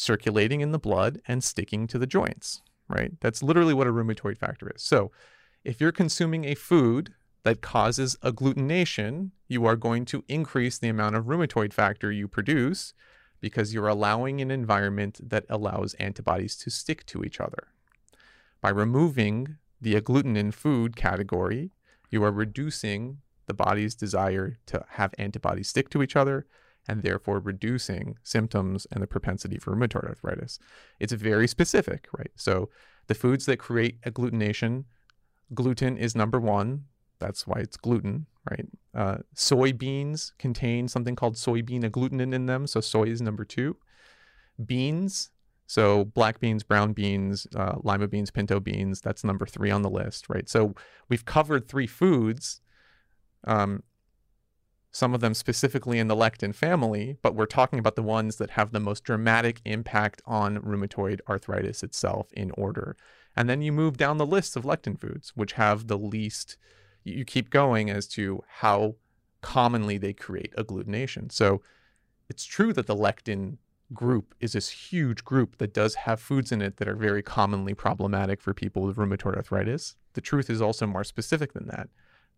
circulating 0.00 0.60
in 0.60 0.72
the 0.72 0.78
blood 0.78 1.20
and 1.28 1.44
sticking 1.44 1.86
to 1.86 1.98
the 1.98 2.06
joints, 2.06 2.62
right? 2.88 3.12
That's 3.20 3.42
literally 3.42 3.74
what 3.74 3.86
a 3.86 3.92
rheumatoid 3.92 4.38
factor 4.38 4.70
is. 4.74 4.82
So, 4.82 5.10
if 5.62 5.80
you're 5.80 5.92
consuming 5.92 6.46
a 6.46 6.54
food 6.54 7.14
that 7.42 7.60
causes 7.60 8.16
agglutination, 8.22 9.30
you 9.46 9.66
are 9.66 9.76
going 9.76 10.06
to 10.06 10.24
increase 10.26 10.78
the 10.78 10.88
amount 10.88 11.16
of 11.16 11.26
rheumatoid 11.26 11.72
factor 11.72 12.10
you 12.10 12.28
produce 12.28 12.94
because 13.40 13.74
you're 13.74 13.88
allowing 13.88 14.40
an 14.40 14.50
environment 14.50 15.20
that 15.22 15.44
allows 15.48 15.94
antibodies 15.94 16.56
to 16.56 16.70
stick 16.70 17.04
to 17.06 17.22
each 17.22 17.40
other. 17.40 17.68
By 18.60 18.70
removing 18.70 19.56
the 19.80 19.94
agglutinin 19.94 20.52
food 20.52 20.96
category, 20.96 21.70
you 22.10 22.24
are 22.24 22.32
reducing 22.32 23.18
the 23.46 23.54
body's 23.54 23.94
desire 23.94 24.58
to 24.66 24.84
have 24.90 25.14
antibodies 25.18 25.68
stick 25.68 25.88
to 25.90 26.02
each 26.02 26.16
other 26.16 26.46
and 26.88 27.02
therefore 27.02 27.38
reducing 27.38 28.16
symptoms 28.22 28.86
and 28.90 29.02
the 29.02 29.06
propensity 29.06 29.58
for 29.58 29.74
rheumatoid 29.74 30.08
arthritis. 30.08 30.58
It's 30.98 31.12
very 31.12 31.46
specific, 31.46 32.08
right? 32.16 32.30
So 32.36 32.68
the 33.06 33.14
foods 33.14 33.46
that 33.46 33.58
create 33.58 34.00
agglutination, 34.02 34.84
gluten 35.54 35.96
is 35.96 36.14
number 36.14 36.40
one. 36.40 36.84
That's 37.18 37.46
why 37.46 37.60
it's 37.60 37.76
gluten, 37.76 38.26
right? 38.50 38.66
Uh, 38.94 39.18
soybeans 39.34 40.32
contain 40.38 40.88
something 40.88 41.14
called 41.14 41.34
soybean 41.34 41.84
agglutinin 41.84 42.32
in 42.34 42.46
them. 42.46 42.66
So 42.66 42.80
soy 42.80 43.04
is 43.04 43.20
number 43.20 43.44
two. 43.44 43.76
Beans, 44.64 45.30
so 45.66 46.04
black 46.04 46.40
beans, 46.40 46.62
brown 46.62 46.92
beans, 46.92 47.46
uh, 47.54 47.76
lima 47.82 48.08
beans, 48.08 48.30
pinto 48.30 48.58
beans, 48.58 49.00
that's 49.00 49.22
number 49.22 49.46
three 49.46 49.70
on 49.70 49.82
the 49.82 49.90
list, 49.90 50.28
right? 50.28 50.48
So 50.48 50.74
we've 51.08 51.24
covered 51.24 51.68
three 51.68 51.86
foods, 51.86 52.60
um, 53.46 53.82
some 54.92 55.14
of 55.14 55.20
them 55.20 55.34
specifically 55.34 55.98
in 55.98 56.08
the 56.08 56.16
lectin 56.16 56.54
family, 56.54 57.16
but 57.22 57.34
we're 57.34 57.46
talking 57.46 57.78
about 57.78 57.94
the 57.96 58.02
ones 58.02 58.36
that 58.36 58.50
have 58.50 58.72
the 58.72 58.80
most 58.80 59.04
dramatic 59.04 59.60
impact 59.64 60.20
on 60.26 60.58
rheumatoid 60.58 61.20
arthritis 61.28 61.82
itself 61.82 62.32
in 62.32 62.50
order. 62.52 62.96
And 63.36 63.48
then 63.48 63.62
you 63.62 63.72
move 63.72 63.96
down 63.96 64.18
the 64.18 64.26
list 64.26 64.56
of 64.56 64.64
lectin 64.64 64.98
foods, 64.98 65.32
which 65.36 65.52
have 65.52 65.86
the 65.86 65.98
least 65.98 66.56
you 67.04 67.24
keep 67.24 67.50
going 67.50 67.88
as 67.88 68.06
to 68.08 68.42
how 68.48 68.96
commonly 69.42 69.96
they 69.96 70.12
create 70.12 70.54
agglutination. 70.56 71.30
So 71.30 71.62
it's 72.28 72.44
true 72.44 72.72
that 72.72 72.86
the 72.86 72.96
lectin 72.96 73.58
group 73.92 74.34
is 74.40 74.52
this 74.52 74.70
huge 74.70 75.24
group 75.24 75.58
that 75.58 75.74
does 75.74 75.94
have 75.94 76.20
foods 76.20 76.52
in 76.52 76.62
it 76.62 76.76
that 76.76 76.88
are 76.88 76.94
very 76.94 77.22
commonly 77.22 77.74
problematic 77.74 78.40
for 78.40 78.54
people 78.54 78.82
with 78.82 78.96
rheumatoid 78.96 79.36
arthritis. 79.36 79.96
The 80.14 80.20
truth 80.20 80.50
is 80.50 80.60
also 80.60 80.86
more 80.86 81.04
specific 81.04 81.52
than 81.52 81.66
that. 81.68 81.88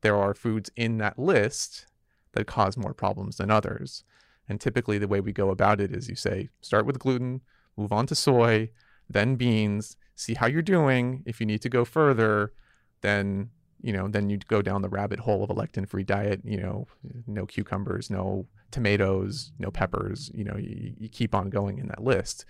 There 0.02 0.16
are 0.16 0.34
foods 0.34 0.70
in 0.76 0.98
that 0.98 1.18
list 1.18 1.86
that 2.32 2.46
cause 2.46 2.76
more 2.76 2.94
problems 2.94 3.36
than 3.36 3.50
others. 3.50 4.04
And 4.48 4.60
typically, 4.60 4.98
the 4.98 5.08
way 5.08 5.20
we 5.20 5.32
go 5.32 5.50
about 5.50 5.80
it 5.80 5.92
is 5.92 6.08
you 6.08 6.16
say, 6.16 6.48
start 6.60 6.84
with 6.86 6.98
gluten, 6.98 7.42
move 7.76 7.92
on 7.92 8.06
to 8.06 8.14
soy, 8.14 8.70
then 9.08 9.36
beans, 9.36 9.96
see 10.14 10.34
how 10.34 10.46
you're 10.46 10.62
doing. 10.62 11.22
If 11.26 11.40
you 11.40 11.46
need 11.46 11.62
to 11.62 11.68
go 11.68 11.84
further, 11.84 12.52
then 13.00 13.50
you 13.82 13.92
know, 13.92 14.06
then 14.06 14.30
you 14.30 14.38
go 14.38 14.62
down 14.62 14.82
the 14.82 14.88
rabbit 14.88 15.18
hole 15.18 15.42
of 15.42 15.50
a 15.50 15.54
lectin-free 15.54 16.04
diet. 16.04 16.40
You 16.44 16.58
know, 16.58 16.86
no 17.26 17.46
cucumbers, 17.46 18.10
no 18.10 18.46
tomatoes, 18.70 19.52
no 19.58 19.70
peppers. 19.70 20.30
You 20.32 20.44
know, 20.44 20.56
you, 20.56 20.94
you 20.96 21.08
keep 21.08 21.34
on 21.34 21.50
going 21.50 21.78
in 21.78 21.88
that 21.88 22.02
list. 22.02 22.44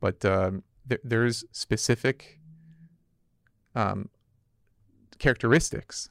But 0.00 0.24
um, 0.24 0.64
th- 0.88 1.00
there's 1.04 1.44
specific 1.52 2.40
um, 3.76 4.08
characteristics 5.18 6.08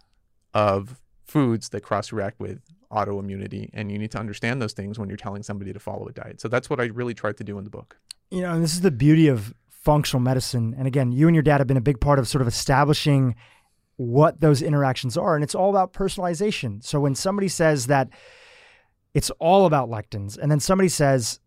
of 0.54 1.02
foods 1.26 1.70
that 1.70 1.82
cross-react 1.82 2.40
with 2.40 2.62
autoimmunity, 2.96 3.70
and 3.74 3.92
you 3.92 3.98
need 3.98 4.12
to 4.12 4.18
understand 4.18 4.62
those 4.62 4.74
things 4.74 4.98
when 4.98 5.10
you're 5.10 5.18
telling 5.18 5.44
somebody 5.44 5.74
to 5.74 5.80
follow 5.80 6.08
a 6.08 6.12
diet. 6.12 6.42
So 6.42 6.48
that's 6.48 6.70
what 6.70 6.80
I 6.80 6.86
really 6.86 7.14
tried 7.14 7.38
to 7.38 7.44
do 7.44 7.58
in 7.58 7.64
the 7.64 7.70
book. 7.70 7.98
You 8.32 8.42
know, 8.42 8.54
and 8.54 8.64
this 8.64 8.74
is 8.74 8.82
the 8.82 8.92
beauty 8.92 9.28
of 9.28 9.54
functional 9.70 10.22
medicine. 10.22 10.76
And 10.78 10.88
again, 10.88 11.12
you 11.12 11.28
and 11.28 11.36
your 11.36 11.44
dad 11.44 11.60
have 11.60 11.68
been 11.68 11.78
a 11.78 11.82
big 11.82 12.02
part 12.02 12.18
of 12.18 12.28
sort 12.28 12.42
of 12.42 12.48
establishing 12.48 13.36
what 13.98 14.42
those 14.42 14.62
interactions 14.62 15.16
are. 15.16 15.36
And 15.36 15.44
it's 15.44 15.56
all 15.56 15.70
about 15.70 15.94
personalization. 15.94 16.84
So 16.84 17.00
when 17.00 17.16
somebody 17.16 17.48
says 17.48 17.88
that 17.88 18.10
it's 19.14 19.30
all 19.40 19.66
about 19.66 19.90
lectins, 19.90 20.38
and 20.38 20.52
then 20.52 20.60
somebody 20.60 20.90
says, 20.90 21.40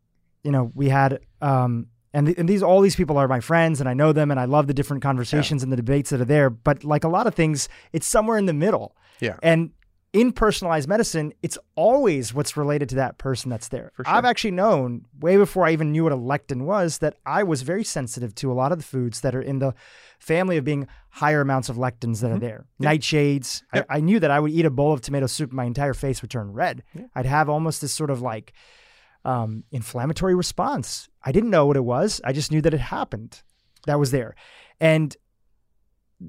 you 0.44 0.52
know, 0.52 0.70
we 0.74 0.88
had, 0.88 1.20
um, 1.42 1.88
and, 2.14 2.26
th- 2.26 2.38
and 2.38 2.48
these 2.48 2.62
all 2.62 2.80
these 2.80 2.96
people 2.96 3.18
are 3.18 3.28
my 3.28 3.40
friends 3.40 3.80
and 3.80 3.88
I 3.88 3.92
know 3.92 4.12
them 4.12 4.30
and 4.30 4.40
I 4.40 4.46
love 4.46 4.66
the 4.66 4.72
different 4.72 5.02
conversations 5.02 5.60
yeah. 5.60 5.64
and 5.64 5.72
the 5.72 5.76
debates 5.76 6.10
that 6.10 6.20
are 6.20 6.24
there. 6.24 6.48
But 6.48 6.84
like 6.84 7.04
a 7.04 7.08
lot 7.08 7.26
of 7.26 7.34
things, 7.34 7.68
it's 7.92 8.06
somewhere 8.06 8.38
in 8.38 8.46
the 8.46 8.54
middle. 8.54 8.96
Yeah. 9.20 9.36
And 9.42 9.72
in 10.12 10.32
personalized 10.32 10.88
medicine, 10.88 11.34
it's 11.42 11.58
always 11.74 12.32
what's 12.32 12.56
related 12.56 12.88
to 12.90 12.94
that 12.96 13.18
person 13.18 13.50
that's 13.50 13.68
there. 13.68 13.92
Sure. 13.96 14.04
I've 14.06 14.24
actually 14.24 14.52
known 14.52 15.04
way 15.20 15.36
before 15.36 15.66
I 15.66 15.72
even 15.72 15.92
knew 15.92 16.04
what 16.04 16.12
a 16.12 16.16
lectin 16.16 16.62
was 16.62 16.98
that 16.98 17.16
I 17.26 17.42
was 17.42 17.62
very 17.62 17.84
sensitive 17.84 18.34
to 18.36 18.50
a 18.50 18.54
lot 18.54 18.72
of 18.72 18.78
the 18.78 18.84
foods 18.84 19.20
that 19.20 19.34
are 19.34 19.42
in 19.42 19.58
the 19.58 19.74
family 20.18 20.56
of 20.56 20.64
being 20.64 20.88
higher 21.10 21.42
amounts 21.42 21.68
of 21.68 21.76
lectins 21.76 22.20
that 22.20 22.28
mm-hmm. 22.28 22.36
are 22.36 22.38
there. 22.38 22.66
Yeah. 22.78 22.90
Nightshades. 22.90 23.62
I, 23.72 23.84
I, 23.90 24.00
knew 24.00 24.18
that 24.18 24.30
I 24.30 24.40
would 24.40 24.50
eat 24.50 24.64
a 24.64 24.70
bowl 24.70 24.92
of 24.92 25.02
tomato 25.02 25.26
soup, 25.26 25.52
my 25.52 25.64
entire 25.64 25.94
face 25.94 26.22
would 26.22 26.30
turn 26.30 26.52
red. 26.52 26.84
Yeah. 26.94 27.04
I'd 27.14 27.26
have 27.26 27.50
almost 27.50 27.82
this 27.82 27.92
sort 27.92 28.10
of 28.10 28.22
like 28.22 28.54
um, 29.26 29.64
inflammatory 29.70 30.34
response. 30.34 31.08
I 31.22 31.32
didn't 31.32 31.50
know 31.50 31.66
what 31.66 31.76
it 31.76 31.84
was. 31.84 32.20
I 32.24 32.32
just 32.32 32.50
knew 32.50 32.62
that 32.62 32.72
it 32.72 32.80
happened. 32.80 33.42
That 33.86 33.98
was 33.98 34.10
there, 34.10 34.34
and 34.80 35.16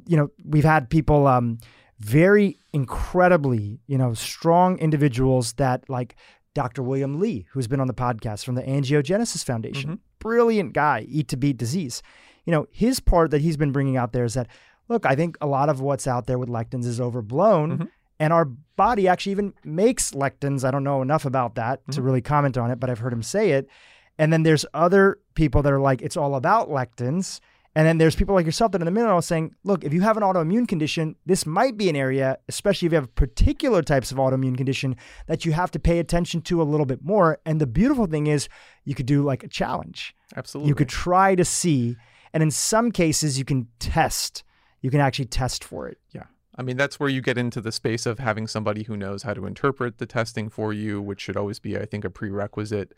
you 0.05 0.15
know 0.15 0.29
we've 0.45 0.63
had 0.63 0.89
people. 0.89 1.27
Um, 1.27 1.59
very 1.99 2.57
incredibly, 2.73 3.79
you 3.87 3.97
know, 3.97 4.13
strong 4.13 4.77
individuals 4.79 5.53
that 5.53 5.89
like 5.89 6.15
Dr. 6.53 6.81
William 6.81 7.19
Li, 7.19 7.45
who's 7.51 7.67
been 7.67 7.79
on 7.79 7.87
the 7.87 7.93
podcast 7.93 8.43
from 8.43 8.55
the 8.55 8.63
Angiogenesis 8.63 9.43
Foundation. 9.43 9.91
Mm-hmm. 9.91 10.01
Brilliant 10.19 10.73
guy, 10.73 11.05
eat 11.07 11.27
to 11.29 11.37
beat 11.37 11.57
disease. 11.57 12.01
You 12.45 12.51
know, 12.51 12.67
his 12.71 12.99
part 12.99 13.31
that 13.31 13.41
he's 13.41 13.57
been 13.57 13.71
bringing 13.71 13.97
out 13.97 14.13
there 14.13 14.25
is 14.25 14.33
that, 14.33 14.47
look, 14.87 15.05
I 15.05 15.15
think 15.15 15.37
a 15.41 15.47
lot 15.47 15.69
of 15.69 15.81
what's 15.81 16.07
out 16.07 16.25
there 16.25 16.39
with 16.39 16.49
lectins 16.49 16.85
is 16.85 16.99
overblown. 16.99 17.71
Mm-hmm. 17.71 17.85
And 18.21 18.33
our 18.33 18.45
body 18.45 19.07
actually 19.07 19.31
even 19.31 19.53
makes 19.63 20.11
lectins. 20.11 20.65
I 20.65 20.71
don't 20.71 20.83
know 20.83 21.01
enough 21.01 21.25
about 21.25 21.55
that 21.55 21.81
mm-hmm. 21.81 21.91
to 21.91 22.01
really 22.01 22.21
comment 22.21 22.57
on 22.57 22.71
it, 22.71 22.79
but 22.79 22.89
I've 22.89 22.99
heard 22.99 23.13
him 23.13 23.23
say 23.23 23.51
it. 23.51 23.69
And 24.17 24.33
then 24.33 24.43
there's 24.43 24.65
other 24.73 25.19
people 25.35 25.61
that 25.61 25.71
are 25.71 25.79
like, 25.79 26.01
it's 26.01 26.17
all 26.17 26.35
about 26.35 26.69
lectins. 26.69 27.39
And 27.79 27.87
then 27.87 27.97
there's 27.97 28.13
people 28.13 28.35
like 28.35 28.45
yourself 28.45 28.73
that 28.73 28.81
in 28.81 28.85
the 28.85 28.91
middle 28.91 29.09
are 29.09 29.21
saying, 29.21 29.55
look, 29.63 29.85
if 29.85 29.93
you 29.93 30.01
have 30.01 30.17
an 30.17 30.23
autoimmune 30.23 30.67
condition, 30.67 31.15
this 31.25 31.45
might 31.45 31.77
be 31.77 31.87
an 31.87 31.95
area, 31.95 32.37
especially 32.49 32.87
if 32.87 32.91
you 32.91 32.97
have 32.97 33.15
particular 33.15 33.81
types 33.81 34.11
of 34.11 34.17
autoimmune 34.17 34.57
condition, 34.57 34.97
that 35.27 35.45
you 35.45 35.53
have 35.53 35.71
to 35.71 35.79
pay 35.79 35.99
attention 35.99 36.41
to 36.41 36.61
a 36.61 36.63
little 36.63 36.85
bit 36.85 37.01
more. 37.05 37.39
And 37.45 37.61
the 37.61 37.65
beautiful 37.65 38.05
thing 38.05 38.27
is 38.27 38.49
you 38.83 38.95
could 38.95 39.05
do 39.05 39.23
like 39.23 39.45
a 39.45 39.47
challenge. 39.47 40.13
Absolutely. 40.35 40.67
You 40.67 40.75
could 40.75 40.89
try 40.89 41.35
to 41.35 41.45
see. 41.45 41.95
And 42.33 42.43
in 42.43 42.51
some 42.51 42.91
cases, 42.91 43.39
you 43.39 43.45
can 43.45 43.69
test. 43.79 44.43
You 44.81 44.91
can 44.91 44.99
actually 44.99 45.27
test 45.27 45.63
for 45.63 45.87
it. 45.87 45.99
Yeah. 46.11 46.25
I 46.57 46.63
mean, 46.63 46.75
that's 46.75 46.99
where 46.99 47.07
you 47.07 47.21
get 47.21 47.37
into 47.37 47.61
the 47.61 47.71
space 47.71 48.05
of 48.05 48.19
having 48.19 48.45
somebody 48.45 48.83
who 48.83 48.97
knows 48.97 49.23
how 49.23 49.33
to 49.33 49.45
interpret 49.45 49.99
the 49.99 50.05
testing 50.05 50.49
for 50.49 50.73
you, 50.73 51.01
which 51.01 51.21
should 51.21 51.37
always 51.37 51.59
be, 51.59 51.77
I 51.77 51.85
think, 51.85 52.03
a 52.03 52.09
prerequisite 52.09 52.93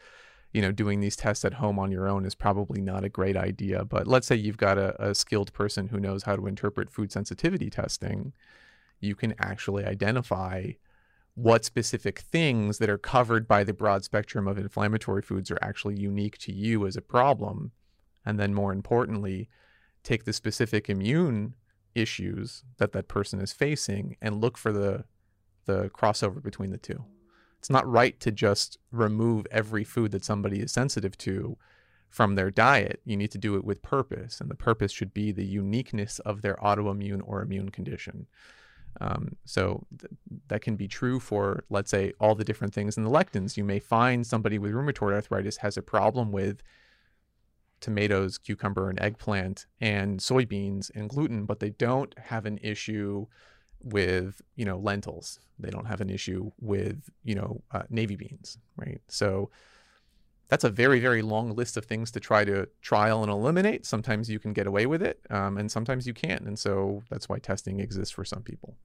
you 0.53 0.61
know, 0.61 0.71
doing 0.71 0.99
these 0.99 1.15
tests 1.15 1.45
at 1.45 1.55
home 1.55 1.79
on 1.79 1.91
your 1.91 2.07
own 2.07 2.25
is 2.25 2.35
probably 2.35 2.81
not 2.81 3.03
a 3.03 3.09
great 3.09 3.37
idea. 3.37 3.85
But 3.85 4.07
let's 4.07 4.27
say 4.27 4.35
you've 4.35 4.57
got 4.57 4.77
a, 4.77 5.09
a 5.09 5.15
skilled 5.15 5.53
person 5.53 5.87
who 5.87 5.99
knows 5.99 6.23
how 6.23 6.35
to 6.35 6.47
interpret 6.47 6.91
food 6.91 7.11
sensitivity 7.11 7.69
testing, 7.69 8.33
you 8.99 9.15
can 9.15 9.33
actually 9.39 9.85
identify 9.85 10.71
what 11.35 11.63
specific 11.63 12.19
things 12.19 12.77
that 12.79 12.89
are 12.89 12.97
covered 12.97 13.47
by 13.47 13.63
the 13.63 13.73
broad 13.73 14.03
spectrum 14.03 14.47
of 14.47 14.57
inflammatory 14.57 15.21
foods 15.21 15.49
are 15.49 15.59
actually 15.61 15.97
unique 15.97 16.37
to 16.39 16.51
you 16.51 16.85
as 16.85 16.97
a 16.97 17.01
problem. 17.01 17.71
And 18.25 18.37
then, 18.37 18.53
more 18.53 18.73
importantly, 18.73 19.49
take 20.03 20.25
the 20.25 20.33
specific 20.33 20.89
immune 20.89 21.55
issues 21.95 22.63
that 22.77 22.91
that 22.91 23.07
person 23.07 23.39
is 23.39 23.53
facing 23.53 24.17
and 24.21 24.41
look 24.41 24.57
for 24.57 24.71
the 24.71 25.05
the 25.65 25.89
crossover 25.89 26.41
between 26.41 26.71
the 26.71 26.77
two 26.77 27.03
it's 27.61 27.69
not 27.69 27.87
right 27.87 28.19
to 28.21 28.31
just 28.31 28.79
remove 28.91 29.45
every 29.51 29.83
food 29.83 30.09
that 30.13 30.25
somebody 30.25 30.61
is 30.61 30.71
sensitive 30.71 31.15
to 31.19 31.59
from 32.09 32.33
their 32.33 32.49
diet. 32.49 33.01
You 33.05 33.15
need 33.15 33.29
to 33.31 33.37
do 33.37 33.55
it 33.55 33.63
with 33.63 33.83
purpose, 33.83 34.41
and 34.41 34.49
the 34.49 34.55
purpose 34.55 34.91
should 34.91 35.13
be 35.13 35.31
the 35.31 35.45
uniqueness 35.45 36.17
of 36.17 36.41
their 36.41 36.55
autoimmune 36.55 37.21
or 37.23 37.43
immune 37.43 37.69
condition. 37.69 38.25
Um, 38.99 39.35
so 39.45 39.85
th- 39.95 40.11
that 40.47 40.63
can 40.63 40.75
be 40.75 40.87
true 40.87 41.19
for, 41.19 41.63
let's 41.69 41.91
say, 41.91 42.13
all 42.19 42.33
the 42.33 42.43
different 42.43 42.73
things 42.73 42.97
in 42.97 43.03
the 43.03 43.11
lectins. 43.11 43.57
You 43.57 43.63
may 43.63 43.77
find 43.77 44.25
somebody 44.25 44.57
with 44.57 44.73
rheumatoid 44.73 45.13
arthritis 45.13 45.57
has 45.57 45.77
a 45.77 45.83
problem 45.83 46.31
with 46.31 46.63
tomatoes, 47.79 48.39
cucumber, 48.39 48.89
and 48.89 48.99
eggplant, 48.99 49.67
and 49.79 50.19
soybeans 50.19 50.89
and 50.95 51.11
gluten, 51.11 51.45
but 51.45 51.59
they 51.59 51.69
don't 51.69 52.17
have 52.17 52.47
an 52.47 52.57
issue 52.63 53.27
with 53.83 54.41
you 54.55 54.65
know 54.65 54.77
lentils. 54.77 55.39
They 55.59 55.69
don't 55.69 55.85
have 55.85 56.01
an 56.01 56.09
issue 56.09 56.51
with 56.59 57.09
you 57.23 57.35
know 57.35 57.61
uh, 57.71 57.83
navy 57.89 58.15
beans, 58.15 58.57
right? 58.75 59.01
So 59.07 59.49
that's 60.49 60.63
a 60.63 60.69
very 60.69 60.99
very 60.99 61.21
long 61.21 61.55
list 61.55 61.77
of 61.77 61.85
things 61.85 62.11
to 62.11 62.19
try 62.19 62.43
to 62.45 62.67
trial 62.81 63.23
and 63.23 63.31
eliminate. 63.31 63.85
Sometimes 63.85 64.29
you 64.29 64.39
can 64.39 64.53
get 64.53 64.67
away 64.67 64.85
with 64.85 65.01
it, 65.01 65.19
um, 65.29 65.57
and 65.57 65.71
sometimes 65.71 66.07
you 66.07 66.13
can't, 66.13 66.41
and 66.41 66.57
so 66.57 67.03
that's 67.09 67.29
why 67.29 67.39
testing 67.39 67.79
exists 67.79 68.13
for 68.13 68.25
some 68.25 68.41
people. 68.43 68.75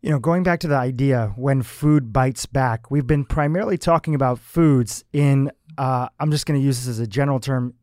You 0.00 0.10
know, 0.10 0.20
going 0.20 0.44
back 0.44 0.60
to 0.60 0.68
the 0.68 0.76
idea 0.76 1.32
when 1.36 1.62
food 1.62 2.12
bites 2.12 2.46
back, 2.46 2.88
we've 2.88 3.06
been 3.06 3.24
primarily 3.24 3.76
talking 3.76 4.14
about 4.14 4.38
foods 4.38 5.04
in, 5.12 5.50
uh, 5.76 6.08
I'm 6.20 6.30
just 6.30 6.46
going 6.46 6.58
to 6.58 6.64
use 6.64 6.78
this 6.78 6.86
as 6.88 7.00
a 7.00 7.06
general 7.06 7.40
term, 7.40 7.74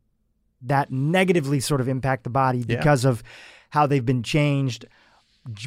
that 0.62 0.92
negatively 0.92 1.60
sort 1.60 1.82
of 1.82 1.90
impact 1.90 2.24
the 2.24 2.30
body 2.30 2.60
Yeah. 2.60 2.78
because 2.78 3.04
of 3.04 3.22
how 3.72 3.86
they've 3.86 4.06
been 4.06 4.24
changed, 4.24 4.86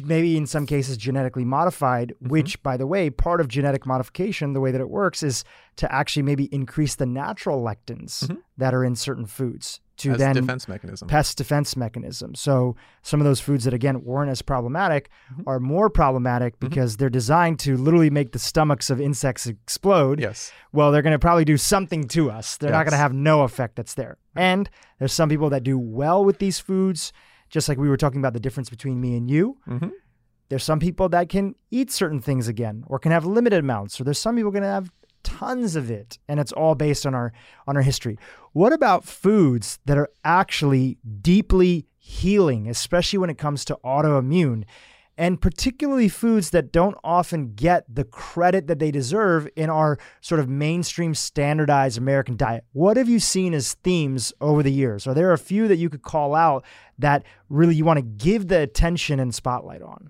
maybe 0.03 0.35
in 0.37 0.45
some 0.45 0.65
cases 0.65 0.97
genetically 0.97 1.45
modified, 1.45 2.13
Mm-hmm. 2.21 2.29
which, 2.29 2.61
by 2.63 2.75
the 2.77 2.87
way, 2.87 3.09
part 3.09 3.39
of 3.41 3.47
genetic 3.47 3.85
modification, 3.85 4.53
the 4.53 4.59
way 4.61 4.71
that 4.71 4.81
it 4.81 4.89
works 4.89 5.23
is 5.23 5.43
to 5.77 5.91
actually 5.93 6.23
maybe 6.23 6.45
increase 6.53 6.95
the 6.95 7.05
natural 7.05 7.63
lectins 7.63 8.25
Mhm. 8.27 8.37
that 8.57 8.73
are 8.73 8.83
in 8.83 8.95
certain 8.95 9.25
foods 9.25 9.79
to 9.97 10.11
As 10.11 10.17
then 10.17 10.35
defense 10.35 10.67
mechanism. 10.67 11.07
pest 11.09 11.37
defense 11.37 11.75
mechanism. 11.75 12.33
So 12.35 12.75
some 13.01 13.19
of 13.19 13.25
those 13.25 13.39
foods 13.41 13.65
that 13.65 13.73
again 13.73 14.03
weren't 14.03 14.29
as 14.29 14.41
problematic 14.41 15.09
Mhm. 15.33 15.43
are 15.47 15.59
more 15.59 15.89
problematic 15.89 16.59
because 16.59 16.97
they're 16.97 17.09
designed 17.09 17.59
to 17.59 17.75
literally 17.77 18.09
make 18.09 18.31
the 18.31 18.39
stomachs 18.39 18.89
of 18.89 18.99
insects 19.01 19.45
explode. 19.47 20.19
yes. 20.19 20.51
Well, 20.71 20.91
they're 20.91 21.01
going 21.01 21.13
to 21.13 21.19
probably 21.19 21.45
do 21.45 21.57
something 21.57 22.07
to 22.09 22.29
us. 22.31 22.55
They're 22.57 22.71
not 22.71 22.83
going 22.85 22.91
to 22.91 22.97
have 22.97 23.13
no 23.13 23.41
effect 23.43 23.75
that's 23.75 23.93
there. 23.95 24.17
And 24.35 24.69
there's 24.99 25.13
some 25.13 25.27
people 25.29 25.49
that 25.49 25.63
do 25.63 25.77
well 25.79 26.23
with 26.23 26.39
these 26.39 26.59
foods, 26.59 27.11
just 27.49 27.67
like 27.69 27.77
we 27.77 27.89
were 27.89 27.97
talking 27.97 28.19
about 28.19 28.33
the 28.33 28.39
difference 28.39 28.69
between 28.69 28.99
me 29.01 29.15
and 29.17 29.29
you. 29.29 29.57
hmm 29.65 29.89
There's 30.49 30.63
some 30.63 30.79
people 30.79 31.09
that 31.09 31.29
can 31.29 31.55
eat 31.71 31.91
certain 31.91 32.21
things 32.21 32.47
again 32.47 32.83
or 32.87 32.99
can 32.99 33.11
have 33.11 33.25
limited 33.25 33.59
amounts 33.59 33.99
or 33.99 34.03
there's 34.03 34.19
some 34.19 34.35
people 34.35 34.51
going 34.51 34.63
to 34.63 34.69
have 34.69 34.91
tons 35.23 35.75
of 35.75 35.91
it 35.91 36.17
and 36.27 36.39
it's 36.39 36.51
all 36.53 36.75
based 36.75 37.05
on 37.05 37.13
our 37.13 37.31
on 37.67 37.75
our 37.75 37.83
history. 37.83 38.17
What 38.53 38.73
about 38.73 39.03
foods 39.05 39.79
that 39.85 39.97
are 39.97 40.09
actually 40.23 40.97
deeply 41.21 41.85
healing, 41.97 42.67
especially 42.67 43.19
when 43.19 43.29
it 43.29 43.37
comes 43.37 43.65
to 43.65 43.77
autoimmune? 43.83 44.63
And 45.19 45.41
particularly 45.41 46.07
foods 46.07 46.51
that 46.51 46.71
don't 46.71 46.95
often 47.03 47.53
get 47.53 47.83
the 47.93 48.05
credit 48.05 48.67
that 48.67 48.79
they 48.79 48.89
deserve 48.89 49.49
in 49.57 49.69
our 49.69 49.99
sort 50.21 50.39
of 50.39 50.47
mainstream 50.47 51.13
standardized 51.13 51.97
American 51.97 52.37
diet. 52.37 52.63
What 52.71 52.95
have 52.95 53.09
you 53.09 53.19
seen 53.19 53.53
as 53.53 53.73
themes 53.73 54.31
over 54.39 54.63
the 54.63 54.71
years? 54.71 55.05
Are 55.05 55.13
there 55.13 55.33
a 55.33 55.37
few 55.37 55.67
that 55.67 55.75
you 55.75 55.89
could 55.89 56.03
call 56.03 56.35
out 56.35 56.63
that 56.97 57.23
really 57.49 57.75
you 57.75 57.83
want 57.83 57.97
to 57.97 58.03
give 58.03 58.47
the 58.47 58.61
attention 58.61 59.19
and 59.19 59.35
spotlight 59.35 59.81
on? 59.81 60.09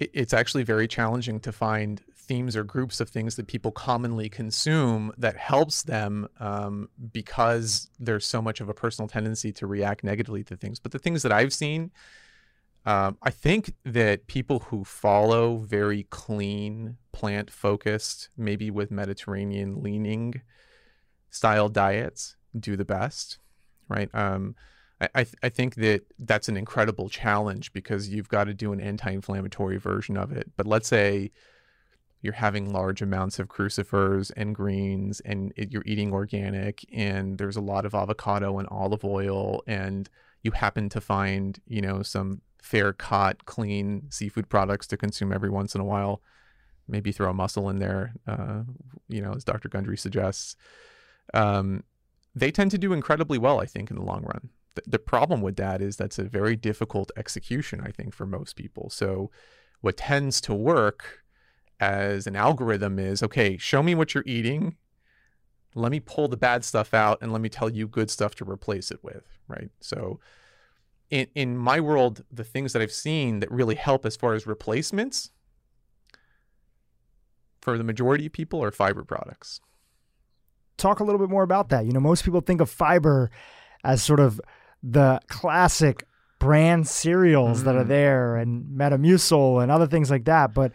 it's 0.00 0.32
actually 0.32 0.62
very 0.62 0.88
challenging 0.88 1.38
to 1.40 1.52
find 1.52 2.00
themes 2.16 2.56
or 2.56 2.64
groups 2.64 3.00
of 3.00 3.08
things 3.08 3.36
that 3.36 3.46
people 3.46 3.70
commonly 3.70 4.28
consume 4.28 5.12
that 5.18 5.36
helps 5.36 5.82
them 5.82 6.28
um, 6.38 6.88
because 7.12 7.90
there's 7.98 8.24
so 8.24 8.40
much 8.40 8.60
of 8.60 8.68
a 8.68 8.74
personal 8.74 9.08
tendency 9.08 9.52
to 9.52 9.66
react 9.66 10.04
negatively 10.04 10.44
to 10.44 10.56
things. 10.56 10.78
But 10.78 10.92
the 10.92 10.98
things 10.98 11.22
that 11.22 11.32
I've 11.32 11.52
seen, 11.52 11.90
um, 12.86 13.18
I 13.22 13.30
think 13.30 13.74
that 13.84 14.26
people 14.26 14.60
who 14.60 14.84
follow 14.84 15.58
very 15.58 16.04
clean, 16.04 16.96
plant 17.12 17.50
focused, 17.50 18.30
maybe 18.36 18.70
with 18.70 18.90
Mediterranean 18.90 19.82
leaning 19.82 20.40
style 21.30 21.68
diets 21.68 22.36
do 22.58 22.76
the 22.76 22.84
best, 22.84 23.38
right? 23.88 24.08
Um, 24.14 24.56
I, 25.14 25.24
th- 25.24 25.36
I 25.42 25.48
think 25.48 25.76
that 25.76 26.02
that's 26.18 26.48
an 26.48 26.56
incredible 26.56 27.08
challenge 27.08 27.72
because 27.72 28.08
you've 28.08 28.28
got 28.28 28.44
to 28.44 28.54
do 28.54 28.72
an 28.72 28.80
anti-inflammatory 28.80 29.78
version 29.78 30.16
of 30.16 30.30
it. 30.32 30.50
But 30.56 30.66
let's 30.66 30.88
say 30.88 31.30
you're 32.22 32.34
having 32.34 32.70
large 32.70 33.00
amounts 33.00 33.38
of 33.38 33.48
crucifers 33.48 34.30
and 34.32 34.54
greens, 34.54 35.20
and 35.20 35.52
it, 35.56 35.72
you're 35.72 35.84
eating 35.86 36.12
organic, 36.12 36.84
and 36.92 37.38
there's 37.38 37.56
a 37.56 37.62
lot 37.62 37.86
of 37.86 37.94
avocado 37.94 38.58
and 38.58 38.68
olive 38.70 39.04
oil, 39.04 39.62
and 39.66 40.10
you 40.42 40.50
happen 40.50 40.90
to 40.90 41.00
find, 41.00 41.60
you 41.66 41.80
know, 41.80 42.02
some 42.02 42.42
fair 42.62 42.92
caught, 42.92 43.44
clean 43.46 44.06
seafood 44.10 44.48
products 44.48 44.86
to 44.88 44.96
consume 44.96 45.32
every 45.32 45.50
once 45.50 45.74
in 45.74 45.80
a 45.80 45.84
while. 45.84 46.22
Maybe 46.88 47.12
throw 47.12 47.30
a 47.30 47.34
mussel 47.34 47.68
in 47.68 47.78
there, 47.78 48.14
uh, 48.26 48.62
you 49.08 49.20
know, 49.20 49.32
as 49.32 49.44
Dr. 49.44 49.68
Gundry 49.68 49.96
suggests. 49.96 50.56
Um, 51.34 51.84
they 52.34 52.50
tend 52.50 52.70
to 52.72 52.78
do 52.78 52.92
incredibly 52.92 53.38
well, 53.38 53.60
I 53.60 53.66
think, 53.66 53.90
in 53.90 53.96
the 53.96 54.02
long 54.02 54.22
run 54.24 54.50
th- 54.74 54.86
the 54.86 54.98
problem 54.98 55.40
with 55.40 55.56
that 55.56 55.80
is 55.80 55.96
that's 55.96 56.18
a 56.18 56.24
very 56.24 56.56
difficult 56.56 57.10
execution, 57.16 57.80
I 57.84 57.90
think, 57.90 58.14
for 58.14 58.26
most 58.26 58.56
people. 58.56 58.90
So, 58.90 59.30
what 59.80 59.96
tends 59.96 60.40
to 60.42 60.54
work 60.54 61.24
as 61.78 62.26
an 62.26 62.36
algorithm 62.36 62.98
is 62.98 63.22
okay, 63.22 63.56
show 63.56 63.82
me 63.82 63.94
what 63.94 64.14
you're 64.14 64.24
eating. 64.26 64.76
Let 65.74 65.92
me 65.92 66.00
pull 66.00 66.28
the 66.28 66.36
bad 66.36 66.64
stuff 66.64 66.92
out 66.92 67.18
and 67.22 67.32
let 67.32 67.40
me 67.40 67.48
tell 67.48 67.70
you 67.70 67.86
good 67.86 68.10
stuff 68.10 68.34
to 68.36 68.44
replace 68.44 68.90
it 68.90 69.02
with, 69.02 69.24
right? 69.48 69.70
So, 69.80 70.20
in, 71.10 71.26
in 71.34 71.56
my 71.58 71.80
world, 71.80 72.24
the 72.30 72.44
things 72.44 72.72
that 72.72 72.80
I've 72.82 72.92
seen 72.92 73.40
that 73.40 73.50
really 73.50 73.74
help 73.74 74.06
as 74.06 74.16
far 74.16 74.34
as 74.34 74.46
replacements 74.46 75.30
for 77.60 77.76
the 77.76 77.84
majority 77.84 78.26
of 78.26 78.32
people 78.32 78.62
are 78.62 78.70
fiber 78.70 79.04
products. 79.04 79.60
talk 80.76 80.98
a 80.98 81.04
little 81.04 81.18
bit 81.18 81.28
more 81.28 81.42
about 81.42 81.68
that. 81.68 81.84
You 81.84 81.92
know, 81.92 82.00
most 82.00 82.24
people 82.24 82.40
think 82.40 82.62
of 82.62 82.70
fiber 82.70 83.30
as 83.84 84.02
sort 84.02 84.18
of 84.18 84.40
the 84.82 85.20
classic 85.28 86.04
brand 86.38 86.88
cereals 86.88 87.64
that 87.64 87.76
are 87.76 87.84
Mhm. 87.84 87.88
there 87.88 88.36
and 88.36 88.64
Metamucil 88.64 89.62
and 89.62 89.70
other 89.70 89.86
things 89.86 90.10
like 90.10 90.24
that. 90.24 90.54
But 90.54 90.72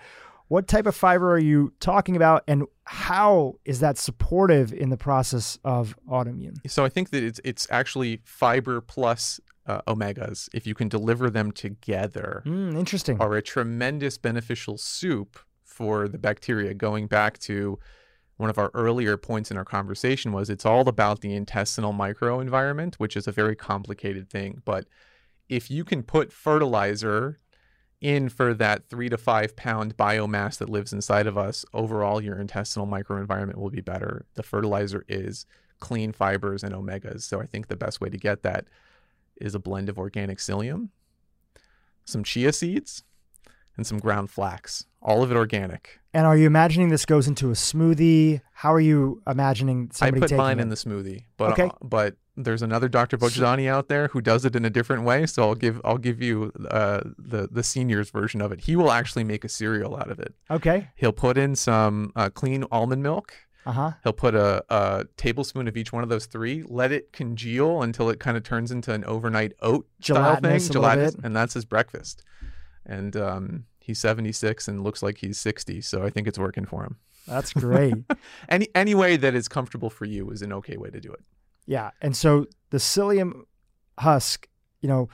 what 0.47 0.67
type 0.67 0.85
of 0.85 0.95
fiber 0.95 1.31
are 1.33 1.39
you 1.39 1.73
talking 1.79 2.15
about 2.15 2.43
and 2.47 2.65
how 2.83 3.55
is 3.65 3.79
that 3.79 3.97
supportive 3.97 4.71
in 4.71 4.89
the 4.91 4.97
process 4.97 5.57
of 5.63 5.95
autoimmune? 6.07 6.57
So 6.69 6.85
I 6.85 6.89
think 6.89 7.09
that 7.09 7.23
it's 7.23 7.41
it's 7.43 7.65
actually 7.71 8.21
fiber 8.25 8.81
plus 8.81 9.39
uh, 9.67 9.81
omegas 9.87 10.47
if 10.53 10.67
you 10.67 10.75
can 10.75 10.87
deliver 10.87 11.29
them 11.29 11.51
together 11.51 12.43
Mm, 12.45 12.77
interesting. 12.77 13.19
are 13.19 13.35
a 13.35 13.41
tremendous 13.41 14.17
beneficial 14.17 14.77
soup 14.77 15.39
for 15.63 16.07
the 16.07 16.17
bacteria. 16.17 16.73
Going 16.73 17.07
back 17.07 17.37
to 17.39 17.79
one 18.37 18.49
of 18.49 18.57
our 18.57 18.69
earlier 18.73 19.17
points 19.17 19.49
in 19.51 19.57
our 19.57 19.65
conversation 19.65 20.31
was 20.31 20.49
it's 20.49 20.65
all 20.65 20.87
about 20.87 21.21
the 21.21 21.33
intestinal 21.33 21.93
microenvironment, 21.93 22.95
which 22.95 23.15
is 23.17 23.27
a 23.27 23.31
very 23.31 23.55
complicated 23.55 24.29
thing. 24.29 24.61
But 24.65 24.85
if 25.49 25.71
you 25.71 25.83
can 25.83 26.03
put 26.03 26.31
fertilizer 26.33 27.39
in 28.01 28.29
for 28.29 28.53
that 28.53 28.87
three 28.89 29.09
to 29.09 29.17
five 29.17 29.55
pound 29.55 29.95
biomass 29.97 30.57
that 30.57 30.69
lives 30.69 30.93
inside 30.93 31.27
of 31.27 31.37
us, 31.37 31.65
overall 31.73 32.21
your 32.21 32.37
intestinal 32.39 32.87
microenvironment 32.87 33.55
will 33.55 33.69
be 33.69 33.81
better. 33.81 34.25
The 34.35 34.43
fertilizer 34.43 35.05
is 35.07 35.45
clean 35.79 36.11
fibers 36.11 36.63
and 36.63 36.73
omegas. 36.73 37.21
So 37.23 37.41
I 37.41 37.45
think 37.45 37.67
the 37.67 37.75
best 37.75 37.99
way 38.01 38.09
to 38.09 38.17
get 38.17 38.43
that 38.43 38.65
is 39.37 39.55
a 39.55 39.59
blend 39.59 39.89
of 39.89 39.97
organic 39.97 40.37
psyllium, 40.39 40.89
some 42.05 42.23
chia 42.23 42.53
seeds, 42.53 43.03
and 43.77 43.85
some 43.85 43.99
ground 43.99 44.29
flax. 44.29 44.85
All 45.01 45.21
of 45.23 45.31
it 45.31 45.35
organic. 45.37 45.99
And 46.13 46.25
are 46.25 46.37
you 46.37 46.47
imagining 46.47 46.89
this 46.89 47.05
goes 47.05 47.27
into 47.27 47.49
a 47.49 47.53
smoothie? 47.53 48.41
How 48.53 48.73
are 48.73 48.79
you 48.79 49.21
imagining 49.27 49.91
somebody 49.91 50.17
I 50.17 50.21
put 50.21 50.27
taking 50.29 50.37
mine 50.37 50.59
it? 50.59 50.63
in 50.63 50.69
the 50.69 50.75
smoothie, 50.75 51.25
but 51.37 51.51
Okay. 51.51 51.69
but 51.83 52.15
there's 52.37 52.61
another 52.61 52.89
Dr. 52.89 53.17
Vojdani 53.17 53.67
out 53.69 53.87
there 53.87 54.07
who 54.09 54.19
does 54.21 54.43
it 54.45 54.55
in 54.55 54.65
a 54.65 54.69
different 54.69 55.03
way. 55.03 55.25
So 55.25 55.43
I'll 55.43 55.55
give 55.55 55.79
I'll 55.85 55.97
give 55.97 56.21
you 56.21 56.51
uh, 56.69 57.01
the 57.17 57.47
the 57.51 57.63
seniors 57.63 58.09
version 58.11 58.41
of 58.41 58.51
it. 58.51 58.61
He 58.61 58.75
will 58.75 58.91
actually 58.91 59.23
make 59.25 59.43
a 59.43 59.49
cereal 59.49 59.95
out 59.95 60.09
of 60.09 60.19
it. 60.19 60.33
Okay. 60.49 60.89
He'll 60.95 61.11
put 61.13 61.37
in 61.37 61.55
some 61.55 62.11
uh, 62.15 62.29
clean 62.29 62.63
almond 62.71 63.03
milk. 63.03 63.33
Uh 63.65 63.71
huh. 63.71 63.91
He'll 64.03 64.13
put 64.13 64.35
a, 64.35 64.63
a 64.69 65.05
tablespoon 65.17 65.67
of 65.67 65.75
each 65.75 65.91
one 65.91 66.03
of 66.03 66.09
those 66.09 66.25
three. 66.25 66.63
Let 66.67 66.91
it 66.91 67.11
congeal 67.11 67.81
until 67.81 68.09
it 68.09 68.19
kind 68.19 68.37
of 68.37 68.43
turns 68.43 68.71
into 68.71 68.93
an 68.93 69.03
overnight 69.05 69.53
oat 69.61 69.87
style 70.01 70.35
thing, 70.35 70.41
Gelatinous 70.41 70.69
gelatinous, 70.69 71.15
and 71.23 71.35
that's 71.35 71.53
his 71.53 71.65
breakfast. 71.65 72.23
And 72.85 73.15
um, 73.17 73.65
he's 73.79 73.99
76 73.99 74.67
and 74.67 74.83
looks 74.83 75.01
like 75.01 75.17
he's 75.17 75.39
60, 75.39 75.81
so 75.81 76.03
I 76.03 76.09
think 76.09 76.27
it's 76.27 76.37
working 76.37 76.65
for 76.65 76.83
him. 76.83 76.97
That's 77.27 77.53
great. 77.53 77.95
Any 78.49 78.67
any 78.75 78.93
way 78.93 79.17
that 79.17 79.33
is 79.33 79.47
comfortable 79.47 79.89
for 79.89 80.05
you 80.05 80.29
is 80.29 80.43
an 80.43 80.53
okay 80.53 80.77
way 80.77 80.91
to 80.91 80.99
do 80.99 81.11
it. 81.11 81.21
Yeah. 81.65 81.89
And 82.01 82.15
so 82.15 82.45
the 82.69 82.77
psyllium 82.77 83.45
husk, 83.99 84.47
you 84.81 84.89
know, 84.89 85.09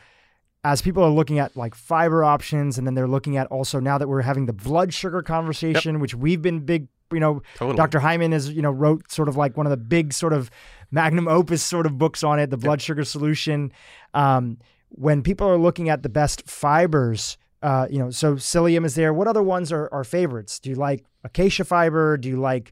as 0.63 0.81
people 0.81 1.03
are 1.03 1.09
looking 1.09 1.39
at 1.39 1.55
like 1.55 1.73
fiber 1.73 2.23
options, 2.23 2.77
and 2.77 2.85
then 2.85 2.93
they're 2.93 3.07
looking 3.07 3.37
at 3.37 3.47
also 3.47 3.79
now 3.79 3.97
that 3.97 4.07
we're 4.07 4.21
having 4.21 4.45
the 4.45 4.53
blood 4.53 4.93
sugar 4.93 5.21
conversation, 5.21 5.99
which 5.99 6.13
we've 6.13 6.41
been 6.41 6.59
big, 6.59 6.87
you 7.11 7.19
know, 7.19 7.41
Totally. 7.55 7.77
Dr. 7.77 7.99
Hyman 7.99 8.33
is, 8.33 8.51
you 8.51 8.61
know, 8.61 8.71
wrote 8.71 9.11
sort 9.11 9.27
of 9.27 9.35
like 9.37 9.57
one 9.57 9.65
of 9.65 9.71
the 9.71 9.77
big 9.77 10.13
sort 10.13 10.33
of 10.33 10.49
magnum 10.91 11.27
opus 11.27 11.63
sort 11.63 11.85
of 11.85 11.97
books 11.97 12.23
on 12.23 12.39
it, 12.39 12.49
the 12.49 12.57
blood 12.57 12.81
sugar 12.81 13.03
solution. 13.03 13.71
Um, 14.13 14.57
when 14.89 15.21
people 15.21 15.47
are 15.47 15.57
looking 15.57 15.89
at 15.89 16.03
the 16.03 16.09
best 16.09 16.49
fibers, 16.49 17.37
uh, 17.61 17.87
you 17.89 17.99
know, 17.99 18.09
so 18.09 18.35
psyllium 18.35 18.85
is 18.85 18.95
there. 18.95 19.13
What 19.13 19.27
other 19.27 19.43
ones 19.43 19.71
are, 19.71 19.87
are 19.93 20.03
favorites? 20.03 20.59
Do 20.59 20.69
you 20.69 20.75
like 20.75 21.05
acacia 21.23 21.63
fiber? 21.63 22.17
Do 22.17 22.27
you 22.27 22.39
like, 22.39 22.71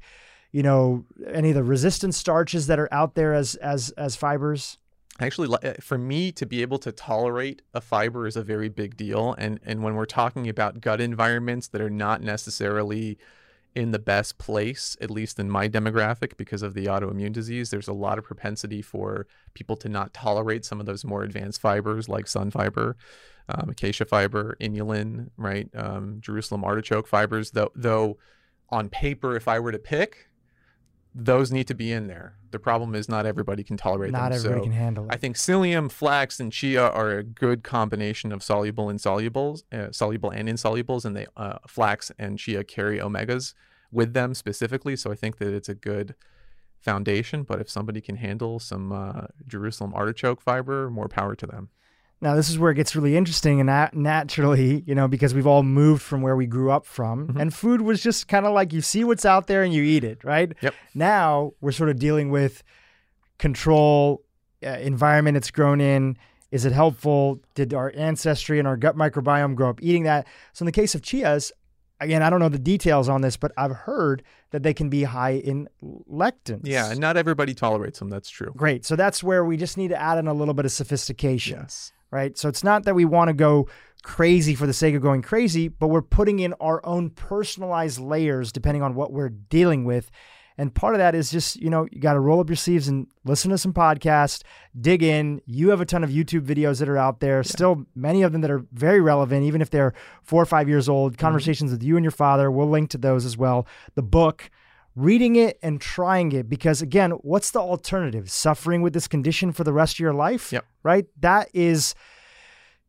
you 0.52 0.64
know, 0.64 1.06
any 1.32 1.50
of 1.50 1.56
the 1.56 1.64
resistant 1.64 2.16
starches 2.16 2.68
that 2.68 2.80
are 2.80 2.90
out 2.92 3.16
there 3.16 3.34
as 3.34 3.56
as 3.56 3.92
as 3.92 4.16
fibers? 4.16 4.78
Actually, 5.22 5.56
uh, 5.64 5.74
for 5.82 5.98
me 5.98 6.32
to 6.32 6.46
be 6.46 6.62
able 6.62 6.80
to 6.80 6.92
tolerate 6.92 7.62
a 7.74 7.82
fiber 7.82 8.26
is 8.26 8.36
a 8.36 8.44
very 8.44 8.70
big 8.70 8.98
deal, 8.98 9.36
and 9.38 9.60
and 9.64 9.84
when 9.84 9.96
we're 9.96 10.06
talking 10.06 10.50
about 10.50 10.82
gut 10.82 11.00
environments 11.00 11.68
that 11.68 11.82
are 11.82 11.90
not 11.90 12.22
necessarily 12.22 13.18
in 13.76 13.92
the 13.92 14.00
best 14.00 14.38
place, 14.38 14.98
at 15.00 15.12
least 15.12 15.40
in 15.40 15.50
my 15.50 15.70
demographic, 15.70 16.38
because 16.38 16.62
of 16.62 16.74
the 16.74 16.86
autoimmune 16.86 17.32
disease, 17.32 17.70
there's 17.70 17.88
a 17.88 17.94
lot 17.94 18.18
of 18.18 18.24
propensity 18.24 18.82
for 18.82 19.28
people 19.54 19.76
to 19.78 19.90
not 19.90 20.14
tolerate 20.14 20.66
some 20.66 20.80
of 20.80 20.86
those 20.86 21.06
more 21.06 21.24
advanced 21.24 21.62
fibers 21.62 22.10
like 22.10 22.28
sun 22.28 22.50
fiber, 22.50 22.98
um, 23.48 23.70
acacia 23.70 24.06
fiber, 24.06 24.58
inulin, 24.60 25.30
right, 25.38 25.70
um, 25.76 26.18
Jerusalem 26.20 26.64
artichoke 26.64 27.08
fibers. 27.08 27.52
Though, 27.52 27.72
though, 27.76 28.18
on 28.70 28.90
paper, 28.90 29.36
if 29.36 29.48
I 29.48 29.60
were 29.60 29.72
to 29.72 29.80
pick, 29.80 30.29
those 31.14 31.52
need 31.52 31.68
to 31.68 31.74
be 31.74 31.92
in 31.92 32.08
there. 32.08 32.36
The 32.52 32.60
problem 32.60 32.96
is 32.96 33.10
not 33.10 33.26
everybody 33.26 33.64
can 33.64 33.78
tolerate 33.78 34.12
Not 34.12 34.32
them. 34.32 34.38
everybody 34.38 34.60
so 34.60 34.64
can 34.64 34.72
handle 34.72 35.06
it. 35.06 35.14
I 35.14 35.18
think 35.18 35.36
psyllium, 35.36 35.92
flax, 35.92 36.40
and 36.40 36.52
chia 36.52 36.84
are 36.84 37.12
a 37.12 37.24
good 37.24 37.64
combination 37.64 38.32
of 38.32 38.44
soluble 38.44 38.90
and 38.90 39.00
insolubles, 39.00 39.64
uh, 39.72 39.92
soluble 39.92 40.32
and 40.32 40.48
insolubles, 40.48 41.06
and 41.06 41.16
they 41.16 41.28
uh, 41.38 41.60
flax 41.68 42.12
and 42.18 42.38
chia 42.40 42.64
carry 42.64 43.00
omegas 43.00 43.54
with 43.92 44.14
them 44.14 44.34
specifically. 44.34 44.96
So 44.96 45.12
I 45.12 45.16
think 45.16 45.38
that 45.38 45.54
it's 45.54 45.70
a 45.70 45.76
good 45.76 46.16
foundation. 46.80 47.44
But 47.44 47.60
if 47.60 47.70
somebody 47.70 48.02
can 48.02 48.16
handle 48.18 48.60
some 48.60 48.92
uh, 48.92 49.28
Jerusalem 49.48 49.94
artichoke 49.94 50.42
fiber, 50.42 50.90
more 50.90 51.08
power 51.08 51.36
to 51.36 51.46
them. 51.48 51.70
Now, 52.22 52.36
this 52.36 52.50
is 52.50 52.60
where 52.60 52.72
it 52.72 52.76
gets 52.76 52.96
really 52.98 53.16
interesting, 53.16 53.62
and 53.62 53.68
nat- 53.68 53.96
naturally, 53.96 54.84
you 54.86 54.94
know, 54.94 55.08
because 55.08 55.34
we've 55.34 55.48
all 55.48 55.64
moved 55.64 56.02
from 56.02 56.22
where 56.22 56.36
we 56.36 56.46
grew 56.48 56.70
up 56.70 56.86
from, 56.86 57.30
Mhm. 57.30 57.40
and 57.42 57.54
food 57.54 57.82
was 57.82 58.04
just 58.04 58.28
kind 58.28 58.46
of 58.46 58.54
like 58.54 58.74
you 58.74 58.82
see 58.82 59.06
what's 59.06 59.24
out 59.26 59.48
there 59.48 59.64
and 59.64 59.74
you 59.74 59.84
eat 59.84 60.04
it, 60.04 60.22
right? 60.26 60.54
Yep. 60.62 60.74
Now 60.94 61.54
we're 61.62 61.72
sort 61.72 61.90
of 61.90 61.98
dealing 61.98 62.30
with 62.30 62.62
control, 63.38 64.22
uh, 64.66 64.70
environment 64.82 65.38
it's 65.38 65.52
grown 65.52 65.80
in. 65.82 66.18
Is 66.52 66.66
it 66.66 66.72
helpful? 66.74 67.40
Did 67.56 67.74
our 67.74 67.94
ancestry 67.96 68.60
and 68.60 68.68
our 68.68 68.76
gut 68.76 68.98
microbiome 68.98 69.56
grow 69.56 69.70
up 69.70 69.80
eating 69.82 70.04
that? 70.04 70.28
So, 70.54 70.64
in 70.64 70.66
the 70.66 70.72
case 70.72 70.96
of 70.96 71.02
chias, 71.02 71.52
again, 72.02 72.24
I 72.24 72.30
don't 72.30 72.40
know 72.40 72.50
the 72.50 72.58
details 72.60 73.08
on 73.08 73.22
this, 73.22 73.38
but 73.38 73.52
I've 73.56 73.72
heard 73.72 74.24
that 74.52 74.64
they 74.64 74.74
can 74.74 74.90
be 74.90 75.04
high 75.04 75.34
in 75.36 75.70
lectins. 76.12 76.62
Yeah, 76.64 76.90
and 76.92 77.00
not 77.00 77.18
everybody 77.18 77.54
tolerates 77.54 78.00
them. 78.00 78.10
That's 78.10 78.30
true. 78.30 78.52
Great. 78.58 78.84
So 78.86 78.96
that's 78.96 79.24
where 79.24 79.46
we 79.46 79.58
just 79.58 79.78
need 79.78 79.90
to 79.90 80.02
add 80.02 80.18
in 80.18 80.28
a 80.28 80.34
little 80.34 80.56
bit 80.56 80.66
of 80.66 80.72
sophistication 80.72 81.60
Yes. 81.62 81.94
Right? 82.12 82.38
So 82.38 82.50
it's 82.50 82.64
not 82.64 82.86
that 82.86 82.96
we 82.96 83.06
want 83.06 83.30
to 83.30 83.34
go 83.34 83.68
crazy 84.04 84.56
for 84.56 84.66
the 84.66 84.74
sake 84.74 84.96
of 84.96 85.02
going 85.02 85.22
crazy, 85.22 85.68
but 85.68 85.88
we're 85.88 86.02
putting 86.02 86.40
in 86.40 86.54
our 86.54 86.86
own 86.86 87.10
personalized 87.10 88.00
layers 88.00 88.52
depending 88.52 88.82
on 88.82 88.96
what 88.96 89.12
we're 89.12 89.30
dealing 89.30 89.84
with. 89.86 90.10
And 90.58 90.76
part 90.76 90.94
of 90.94 91.00
that 91.00 91.16
is 91.16 91.32
just, 91.32 91.56
you 91.56 91.70
know, 91.70 91.88
you 91.90 92.02
got 92.02 92.14
to 92.14 92.20
roll 92.20 92.42
up 92.42 92.50
your 92.50 92.58
sleeves 92.58 92.90
and 92.90 93.08
listen 93.24 93.50
to 93.52 93.58
some 93.58 93.72
podcasts, 93.72 94.44
dig 94.80 95.02
in. 95.02 95.42
You 95.46 95.70
have 95.70 95.80
a 95.80 95.86
ton 95.86 96.04
of 96.04 96.10
YouTube 96.10 96.46
videos 96.46 96.80
that 96.80 96.90
are 96.90 96.98
out 96.98 97.22
there, 97.22 97.44
still 97.44 97.86
many 97.96 98.24
of 98.24 98.34
them 98.34 98.42
that 98.42 98.52
are 98.52 98.66
very 98.74 99.00
relevant, 99.00 99.46
even 99.46 99.62
if 99.62 99.70
they're 99.70 99.94
four 100.22 100.42
or 100.44 100.46
five 100.46 100.68
years 100.68 100.90
old. 100.90 101.14
Mm-hmm. 101.14 101.22
Conversations 101.22 101.72
with 101.72 101.82
you 101.82 101.96
and 101.96 102.04
your 102.04 102.12
father, 102.12 102.52
we'll 102.52 102.70
link 102.70 102.90
to 102.90 102.98
those 102.98 103.24
as 103.24 103.38
well. 103.38 103.68
The 103.96 104.02
book, 104.02 104.52
reading 105.00 105.36
it 105.36 105.58
and 105.62 105.80
trying 105.80 106.32
it, 106.32 106.50
because 106.50 106.82
again, 106.82 107.12
what's 107.12 107.52
the 107.52 107.60
alternative? 107.60 108.30
Suffering 108.30 108.82
with 108.82 108.94
this 108.94 109.08
condition 109.08 109.52
for 109.52 109.64
the 109.64 109.74
rest 109.74 109.96
of 109.96 110.00
your 110.00 110.14
life? 110.14 110.52
Yep. 110.52 110.66
Right? 110.84 111.06
That 111.20 111.50
is 111.54 111.96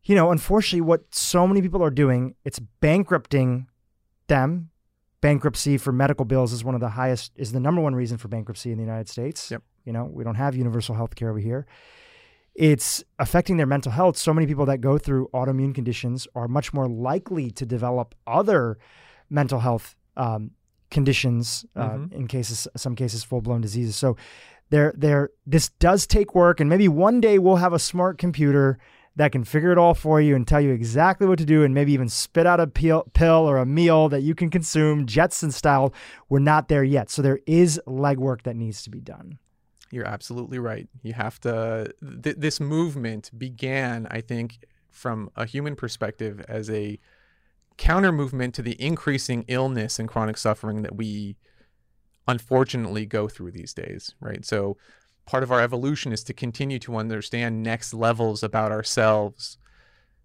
you 0.03 0.15
know, 0.15 0.31
unfortunately, 0.31 0.81
what 0.81 1.13
so 1.13 1.47
many 1.47 1.61
people 1.61 1.83
are 1.83 1.91
doing, 1.91 2.35
it's 2.43 2.59
bankrupting 2.59 3.67
them. 4.27 4.69
Bankruptcy 5.21 5.77
for 5.77 5.91
medical 5.91 6.25
bills 6.25 6.51
is 6.51 6.63
one 6.63 6.73
of 6.73 6.81
the 6.81 6.89
highest, 6.89 7.31
is 7.35 7.51
the 7.51 7.59
number 7.59 7.79
one 7.79 7.93
reason 7.93 8.17
for 8.17 8.27
bankruptcy 8.27 8.71
in 8.71 8.77
the 8.77 8.83
United 8.83 9.07
States. 9.07 9.51
Yep. 9.51 9.61
You 9.85 9.93
know, 9.93 10.05
we 10.05 10.23
don't 10.23 10.35
have 10.35 10.55
universal 10.55 10.95
health 10.95 11.15
care 11.15 11.29
over 11.29 11.37
here. 11.37 11.67
It's 12.55 13.03
affecting 13.19 13.57
their 13.57 13.67
mental 13.67 13.91
health. 13.91 14.17
So 14.17 14.33
many 14.33 14.47
people 14.47 14.65
that 14.65 14.81
go 14.81 14.97
through 14.97 15.29
autoimmune 15.33 15.75
conditions 15.75 16.27
are 16.33 16.47
much 16.47 16.73
more 16.73 16.87
likely 16.89 17.51
to 17.51 17.65
develop 17.65 18.15
other 18.25 18.79
mental 19.29 19.59
health 19.59 19.95
um, 20.17 20.51
conditions, 20.91 21.65
uh, 21.75 21.89
Mhm. 21.89 22.13
in 22.13 22.27
cases, 22.27 22.67
some 22.75 22.95
cases, 22.95 23.23
full 23.23 23.41
blown 23.41 23.61
diseases. 23.61 23.95
So, 23.95 24.15
there, 24.69 24.93
there, 24.95 25.31
this 25.45 25.69
does 25.79 26.05
take 26.07 26.33
work, 26.35 26.59
and 26.59 26.69
maybe 26.69 26.87
one 26.87 27.19
day 27.19 27.39
we'll 27.39 27.57
have 27.57 27.73
a 27.73 27.79
smart 27.79 28.17
computer 28.17 28.77
that 29.17 29.33
can 29.33 29.43
figure 29.43 29.73
it 29.73 29.77
all 29.77 29.93
for 29.93 30.21
you 30.21 30.33
and 30.35 30.47
tell 30.47 30.61
you 30.61 30.71
exactly 30.71 31.27
what 31.27 31.37
to 31.37 31.45
do 31.45 31.63
and 31.63 31.73
maybe 31.73 31.91
even 31.91 32.07
spit 32.07 32.47
out 32.47 32.61
a 32.61 32.67
pill, 32.67 33.03
pill 33.13 33.45
or 33.49 33.57
a 33.57 33.65
meal 33.65 34.07
that 34.07 34.21
you 34.21 34.33
can 34.33 34.49
consume 34.49 35.05
Jetson 35.05 35.51
style. 35.51 35.93
We're 36.29 36.39
not 36.39 36.69
there 36.69 36.83
yet. 36.85 37.09
So 37.09 37.21
there 37.21 37.41
is 37.45 37.81
legwork 37.85 38.43
that 38.43 38.55
needs 38.55 38.81
to 38.83 38.89
be 38.89 39.01
done. 39.01 39.37
You're 39.91 40.07
absolutely 40.07 40.59
right. 40.59 40.87
You 41.03 41.11
have 41.11 41.37
to. 41.41 41.93
Th- 42.23 42.37
this 42.37 42.61
movement 42.61 43.29
began, 43.37 44.07
I 44.09 44.21
think, 44.21 44.59
from 44.89 45.29
a 45.35 45.45
human 45.45 45.75
perspective 45.75 46.39
as 46.47 46.69
a 46.69 46.97
counter 47.77 48.11
movement 48.11 48.53
to 48.55 48.61
the 48.61 48.81
increasing 48.81 49.45
illness 49.47 49.99
and 49.99 50.07
chronic 50.07 50.37
suffering 50.37 50.81
that 50.83 50.95
we 50.95 51.37
unfortunately 52.27 53.05
go 53.05 53.27
through 53.27 53.51
these 53.51 53.73
days, 53.73 54.15
right? 54.19 54.45
So, 54.45 54.77
part 55.25 55.43
of 55.43 55.51
our 55.51 55.61
evolution 55.61 56.11
is 56.11 56.23
to 56.25 56.33
continue 56.33 56.79
to 56.79 56.95
understand 56.95 57.63
next 57.63 57.93
levels 57.93 58.43
about 58.43 58.71
ourselves. 58.71 59.57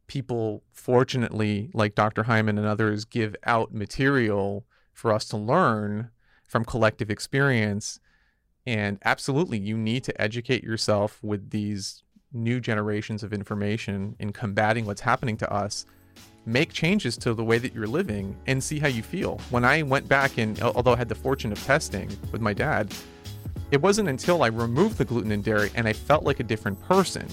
People, 0.07 0.63
fortunately, 0.73 1.71
like 1.75 1.95
Dr. 1.95 2.25
Hyman 2.25 2.59
and 2.59 2.67
others, 2.67 3.05
give 3.05 3.37
out 3.45 3.75
material 3.75 4.65
for 4.93 5.13
us 5.13 5.27
to 5.27 5.37
learn 5.37 6.11
from 6.47 6.65
collective 6.65 7.11
experience. 7.11 8.01
And 8.67 8.99
absolutely, 9.05 9.59
you 9.59 9.77
need 9.77 10.05
to 10.05 10.21
educate 10.21 10.65
yourself 10.65 11.23
with 11.23 11.51
these 11.51 12.03
new 12.33 12.61
generations 12.61 13.23
of 13.23 13.33
information 13.33 14.17
in 14.19 14.33
combating 14.33 14.87
what's 14.87 15.01
happening 15.01 15.37
to 15.39 15.53
us. 15.53 15.87
Make 16.49 16.73
changes 16.73 17.17
to 17.19 17.35
the 17.35 17.43
way 17.43 17.59
that 17.59 17.75
you're 17.75 17.89
living 17.89 18.37
and 18.47 18.63
see 18.63 18.79
how 18.79 18.87
you 18.87 19.03
feel. 19.03 19.41
When 19.51 19.65
I 19.65 19.83
went 19.83 20.09
back 20.09 20.39
and, 20.39 20.61
although 20.63 20.93
I 20.93 20.97
had 20.97 21.09
the 21.09 21.17
fortune 21.17 21.51
of 21.51 21.63
testing 21.65 22.09
with 22.31 22.41
my 22.41 22.55
dad, 22.55 22.95
it 23.73 23.83
wasn't 23.83 24.09
until 24.09 24.45
I 24.45 24.47
removed 24.47 24.97
the 24.97 25.05
gluten 25.05 25.33
and 25.33 25.43
dairy 25.43 25.71
and 25.75 25.89
I 25.89 25.93
felt 25.93 26.23
like 26.23 26.39
a 26.39 26.45
different 26.45 26.81
person 26.83 27.27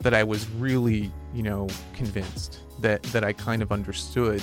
that 0.00 0.12
I 0.12 0.22
was 0.22 0.46
really, 0.50 1.10
you 1.32 1.42
know, 1.42 1.66
convinced 1.94 2.60
that 2.80 3.02
that 3.04 3.24
I 3.24 3.32
kind 3.32 3.62
of 3.62 3.72
understood 3.72 4.42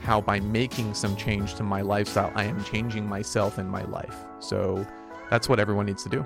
how 0.00 0.20
by 0.20 0.38
making 0.38 0.94
some 0.94 1.16
change 1.16 1.56
to 1.56 1.64
my 1.64 1.80
lifestyle, 1.80 2.30
I 2.36 2.44
am 2.44 2.62
changing 2.62 3.04
myself 3.08 3.58
and 3.58 3.68
my 3.68 3.82
life. 3.82 4.14
So 4.38 4.86
that's 5.28 5.48
what 5.48 5.58
everyone 5.58 5.86
needs 5.86 6.04
to 6.04 6.08
do. 6.08 6.24